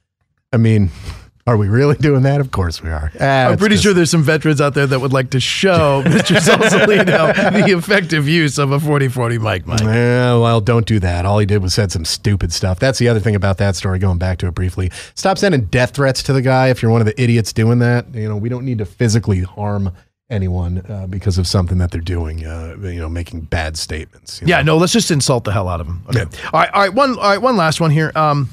I 0.52 0.56
mean, 0.58 0.90
are 1.46 1.56
we 1.56 1.68
really 1.68 1.94
doing 1.96 2.22
that? 2.22 2.40
Of 2.40 2.50
course 2.50 2.82
we 2.82 2.90
are. 2.90 3.12
Ah, 3.20 3.48
I'm 3.48 3.58
pretty 3.58 3.74
just- 3.76 3.84
sure 3.84 3.94
there's 3.94 4.10
some 4.10 4.22
veterans 4.22 4.60
out 4.60 4.74
there 4.74 4.86
that 4.86 5.00
would 5.00 5.12
like 5.12 5.30
to 5.30 5.40
show 5.40 6.02
Mr. 6.06 6.40
Sausalito 6.40 7.32
the 7.52 7.72
effective 7.76 8.28
use 8.28 8.58
of 8.58 8.72
a 8.72 8.80
4040 8.80 9.38
Mike 9.38 9.66
Mike. 9.66 9.80
Yeah, 9.80 10.38
well, 10.38 10.60
don't 10.60 10.86
do 10.86 10.98
that. 11.00 11.24
All 11.26 11.38
he 11.38 11.46
did 11.46 11.62
was 11.62 11.74
said 11.74 11.92
some 11.92 12.04
stupid 12.04 12.52
stuff. 12.52 12.78
That's 12.78 12.98
the 12.98 13.08
other 13.08 13.20
thing 13.20 13.34
about 13.34 13.58
that 13.58 13.76
story, 13.76 13.98
going 13.98 14.18
back 14.18 14.38
to 14.38 14.46
it 14.48 14.54
briefly. 14.54 14.90
Stop 15.14 15.38
sending 15.38 15.66
death 15.66 15.90
threats 15.94 16.22
to 16.24 16.32
the 16.32 16.42
guy 16.42 16.68
if 16.68 16.82
you're 16.82 16.90
one 16.90 17.00
of 17.00 17.06
the 17.06 17.20
idiots 17.20 17.52
doing 17.52 17.78
that. 17.80 18.12
You 18.14 18.28
know, 18.28 18.36
we 18.36 18.48
don't 18.48 18.64
need 18.64 18.78
to 18.78 18.84
physically 18.86 19.42
harm 19.42 19.92
anyone 20.28 20.84
uh, 20.88 21.06
because 21.06 21.38
of 21.38 21.46
something 21.46 21.78
that 21.78 21.92
they're 21.92 22.00
doing, 22.00 22.44
uh, 22.44 22.74
you 22.80 22.98
know, 22.98 23.08
making 23.08 23.42
bad 23.42 23.76
statements. 23.76 24.42
Yeah, 24.44 24.58
know? 24.62 24.74
no, 24.74 24.78
let's 24.78 24.92
just 24.92 25.12
insult 25.12 25.44
the 25.44 25.52
hell 25.52 25.68
out 25.68 25.80
of 25.80 25.86
him. 25.86 26.02
Okay. 26.08 26.22
All 26.52 26.60
right, 26.60 26.70
all 26.72 26.80
right, 26.80 26.92
one 26.92 27.10
all 27.10 27.30
right, 27.30 27.40
one 27.40 27.56
last 27.56 27.80
one 27.80 27.92
here. 27.92 28.10
Um 28.16 28.48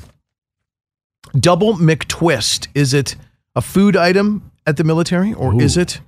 double 1.39 1.73
McTwist. 1.73 2.67
Is 2.73 2.93
it 2.93 3.15
a 3.55 3.61
food 3.61 3.95
item 3.95 4.51
at 4.65 4.77
the 4.77 4.83
military 4.83 5.33
or 5.33 5.61
is 5.61 5.77
it 5.77 6.01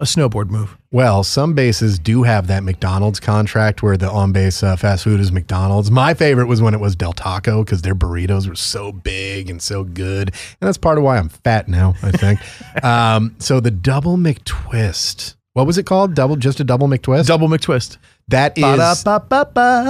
a 0.00 0.04
snowboard 0.04 0.50
move? 0.50 0.76
Well, 0.90 1.22
some 1.22 1.54
bases 1.54 1.98
do 1.98 2.24
have 2.24 2.48
that 2.48 2.64
McDonald's 2.64 3.20
contract 3.20 3.82
where 3.82 3.96
the 3.96 4.10
on 4.10 4.32
base 4.32 4.62
uh, 4.62 4.76
fast 4.76 5.04
food 5.04 5.20
is 5.20 5.30
McDonald's. 5.30 5.90
My 5.90 6.12
favorite 6.12 6.46
was 6.46 6.60
when 6.60 6.74
it 6.74 6.80
was 6.80 6.96
Del 6.96 7.12
Taco 7.12 7.64
because 7.64 7.82
their 7.82 7.94
burritos 7.94 8.48
were 8.48 8.56
so 8.56 8.92
big 8.92 9.48
and 9.48 9.62
so 9.62 9.84
good. 9.84 10.28
And 10.28 10.66
that's 10.66 10.76
part 10.76 10.98
of 10.98 11.04
why 11.04 11.18
I'm 11.18 11.28
fat 11.28 11.68
now, 11.68 11.94
I 12.02 12.10
think. 12.10 12.40
um, 12.84 13.36
so 13.38 13.60
the 13.60 13.70
double 13.70 14.16
McTwist. 14.16 15.36
What 15.54 15.66
was 15.66 15.78
it 15.78 15.84
called? 15.84 16.14
Double, 16.14 16.36
just 16.36 16.60
a 16.60 16.64
double 16.64 16.88
McTwist? 16.88 17.26
Double 17.26 17.48
McTwist. 17.48 17.98
That 18.28 18.56
is. 18.56 18.64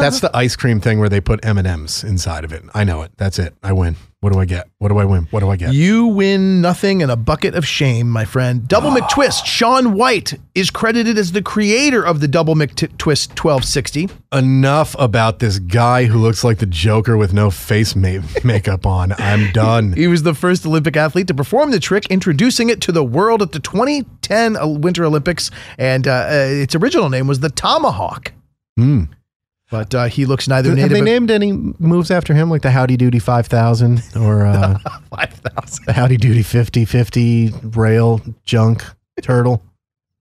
That's 0.01 0.20
the 0.20 0.30
ice 0.37 0.57
cream 0.57 0.80
thing 0.80 0.99
where 0.99 1.09
they 1.09 1.20
put 1.20 1.45
M 1.45 1.57
and 1.57 1.66
M's 1.66 2.05
inside 2.05 2.45
of 2.45 2.53
it. 2.53 2.64
I 2.74 2.85
know 2.85 3.03
it. 3.03 3.12
That's 3.16 3.39
it. 3.39 3.55
I 3.62 3.72
win. 3.72 3.97
What 4.23 4.33
do 4.33 4.39
I 4.39 4.45
get? 4.45 4.68
What 4.79 4.91
do 4.91 4.99
I 4.99 5.05
win? 5.05 5.27
What 5.33 5.41
do 5.41 5.49
I 5.49 5.57
get? 5.57 5.75
You 5.75 6.07
win 6.07 6.61
nothing 6.61 7.03
and 7.03 7.11
a 7.11 7.16
bucket 7.16 7.57
of 7.57 7.66
shame, 7.66 8.09
my 8.09 8.25
friend. 8.25 8.68
Double 8.68 8.91
McTwist. 8.93 9.45
Shaun 9.45 9.95
White 9.95 10.35
is 10.55 10.70
credited 10.70 11.18
as 11.18 11.33
the 11.33 11.43
creator 11.43 12.05
of 12.07 12.20
the 12.20 12.29
Double 12.29 12.55
McTwist 12.55 13.31
1260. 13.31 14.09
Enough 14.33 14.95
about 14.97 15.41
this 15.41 15.59
guy 15.59 16.05
who 16.05 16.18
looks 16.20 16.45
like 16.45 16.59
the 16.59 16.66
Joker 16.66 17.16
with 17.16 17.33
no 17.33 17.51
face 17.51 17.97
ma- 17.97 18.20
makeup 18.45 18.87
on. 18.87 19.12
I'm 19.18 19.51
done. 19.51 19.93
He 19.95 20.07
was 20.07 20.23
the 20.23 20.35
first 20.35 20.64
Olympic 20.64 20.97
athlete 20.97 21.27
to 21.27 21.35
perform 21.35 21.73
the 21.73 21.81
trick, 21.81 22.07
introducing 22.07 22.68
it 22.70 22.81
to 22.83 22.93
the 22.93 23.03
world 23.03 23.43
at 23.43 23.51
the 23.51 23.59
2010 23.59 24.81
Winter 24.83 25.05
Olympics. 25.05 25.51
And 25.79 26.07
uh, 26.07 26.12
uh, 26.12 26.47
its 26.49 26.77
original 26.77 27.11
name 27.11 27.27
was 27.27 27.41
the 27.41 27.51
Tomahawk. 27.51 28.31
Hmm. 28.77 29.07
But 29.73 29.95
uh, 29.95 30.05
he 30.05 30.27
looks 30.27 30.47
neither 30.47 30.68
Have 30.68 30.77
native. 30.77 30.91
they 30.93 31.01
named 31.01 31.31
any 31.31 31.51
moves 31.51 32.11
after 32.11 32.35
him, 32.35 32.51
like 32.51 32.61
the 32.62 32.70
Howdy 32.70 32.97
Doody 32.99 33.18
5000 33.18 34.03
or 34.20 34.45
uh, 34.47 34.79
5,000. 35.11 35.85
the 35.87 35.93
Howdy 35.95 36.18
Doody 36.18 36.43
50 36.43 36.85
50 36.85 37.53
rail 37.75 38.20
junk 38.45 38.85
turtle? 39.23 39.62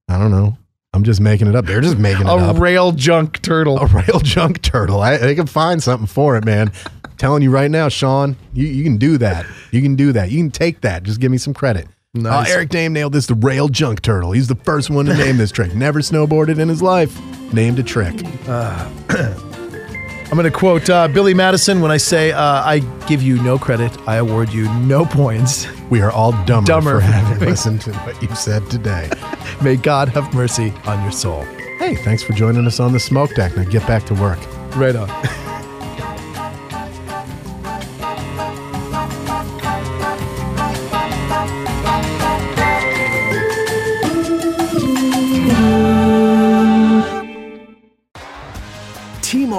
I 0.07 0.17
don't 0.17 0.31
know. 0.31 0.57
I'm 0.93 1.03
just 1.03 1.19
making 1.21 1.47
it 1.47 1.55
up. 1.55 1.65
They're 1.65 1.81
just 1.81 1.97
making 1.97 2.27
it 2.27 2.29
A 2.29 2.33
up. 2.33 2.55
A 2.55 2.59
rail 2.59 2.93
junk 2.93 3.41
turtle. 3.41 3.77
a 3.77 3.85
rail 3.87 4.19
junk 4.23 4.61
turtle. 4.61 5.01
I, 5.01 5.17
they 5.17 5.35
can 5.35 5.47
find 5.47 5.83
something 5.83 6.07
for 6.07 6.37
it, 6.37 6.45
man. 6.45 6.71
Telling 7.17 7.43
you 7.43 7.51
right 7.51 7.69
now, 7.69 7.87
Shaun, 7.89 8.35
you, 8.53 8.65
you 8.67 8.83
can 8.83 8.97
do 8.97 9.17
that. 9.19 9.45
You 9.71 9.81
can 9.81 9.95
do 9.97 10.11
that. 10.13 10.31
You 10.31 10.39
can 10.39 10.49
take 10.51 10.81
that. 10.81 11.03
Just 11.03 11.19
give 11.19 11.31
me 11.31 11.37
some 11.37 11.53
credit. 11.53 11.87
Nice. 12.13 12.49
Uh, 12.49 12.53
Eric 12.53 12.69
Dame 12.69 12.93
nailed 12.93 13.13
this 13.13 13.27
the 13.27 13.35
rail 13.35 13.67
junk 13.69 14.01
turtle. 14.01 14.31
He's 14.31 14.47
the 14.47 14.55
first 14.55 14.89
one 14.89 15.05
to 15.07 15.13
name 15.13 15.35
this 15.37 15.51
trick. 15.51 15.75
Never 15.75 15.99
snowboarded 15.99 16.57
in 16.59 16.67
his 16.69 16.81
life. 16.81 17.17
Named 17.53 17.79
a 17.79 17.83
trick. 17.83 18.15
I'm 18.47 20.37
going 20.37 20.45
to 20.45 20.57
quote 20.57 20.89
uh, 20.89 21.09
Billy 21.09 21.33
Madison 21.33 21.81
when 21.81 21.91
I 21.91 21.97
say, 21.97 22.31
uh, 22.31 22.41
I 22.41 22.79
give 23.07 23.21
you 23.21 23.41
no 23.43 23.57
credit. 23.59 23.91
I 24.07 24.15
award 24.15 24.53
you 24.53 24.71
no 24.79 25.03
points. 25.05 25.67
We 25.89 25.99
are 26.01 26.09
all 26.11 26.31
dumber, 26.45 26.67
Dumber 26.67 26.99
for 26.99 27.05
having- 27.05 27.49
listened 27.49 27.81
to 27.81 27.93
what 27.93 28.21
you 28.21 28.33
said 28.35 28.69
today. 28.69 29.09
May 29.61 29.75
God 29.75 30.07
have 30.09 30.33
mercy 30.33 30.71
on 30.85 31.01
your 31.03 31.11
soul. 31.11 31.43
Hey, 31.79 31.95
thanks 31.95 32.23
for 32.23 32.31
joining 32.31 32.65
us 32.65 32.79
on 32.79 32.93
the 32.93 32.99
smoke 32.99 33.35
deck. 33.35 33.57
Now 33.57 33.63
get 33.65 33.85
back 33.87 34.05
to 34.05 34.13
work. 34.13 34.39
Right 34.77 34.95
on. 34.95 35.09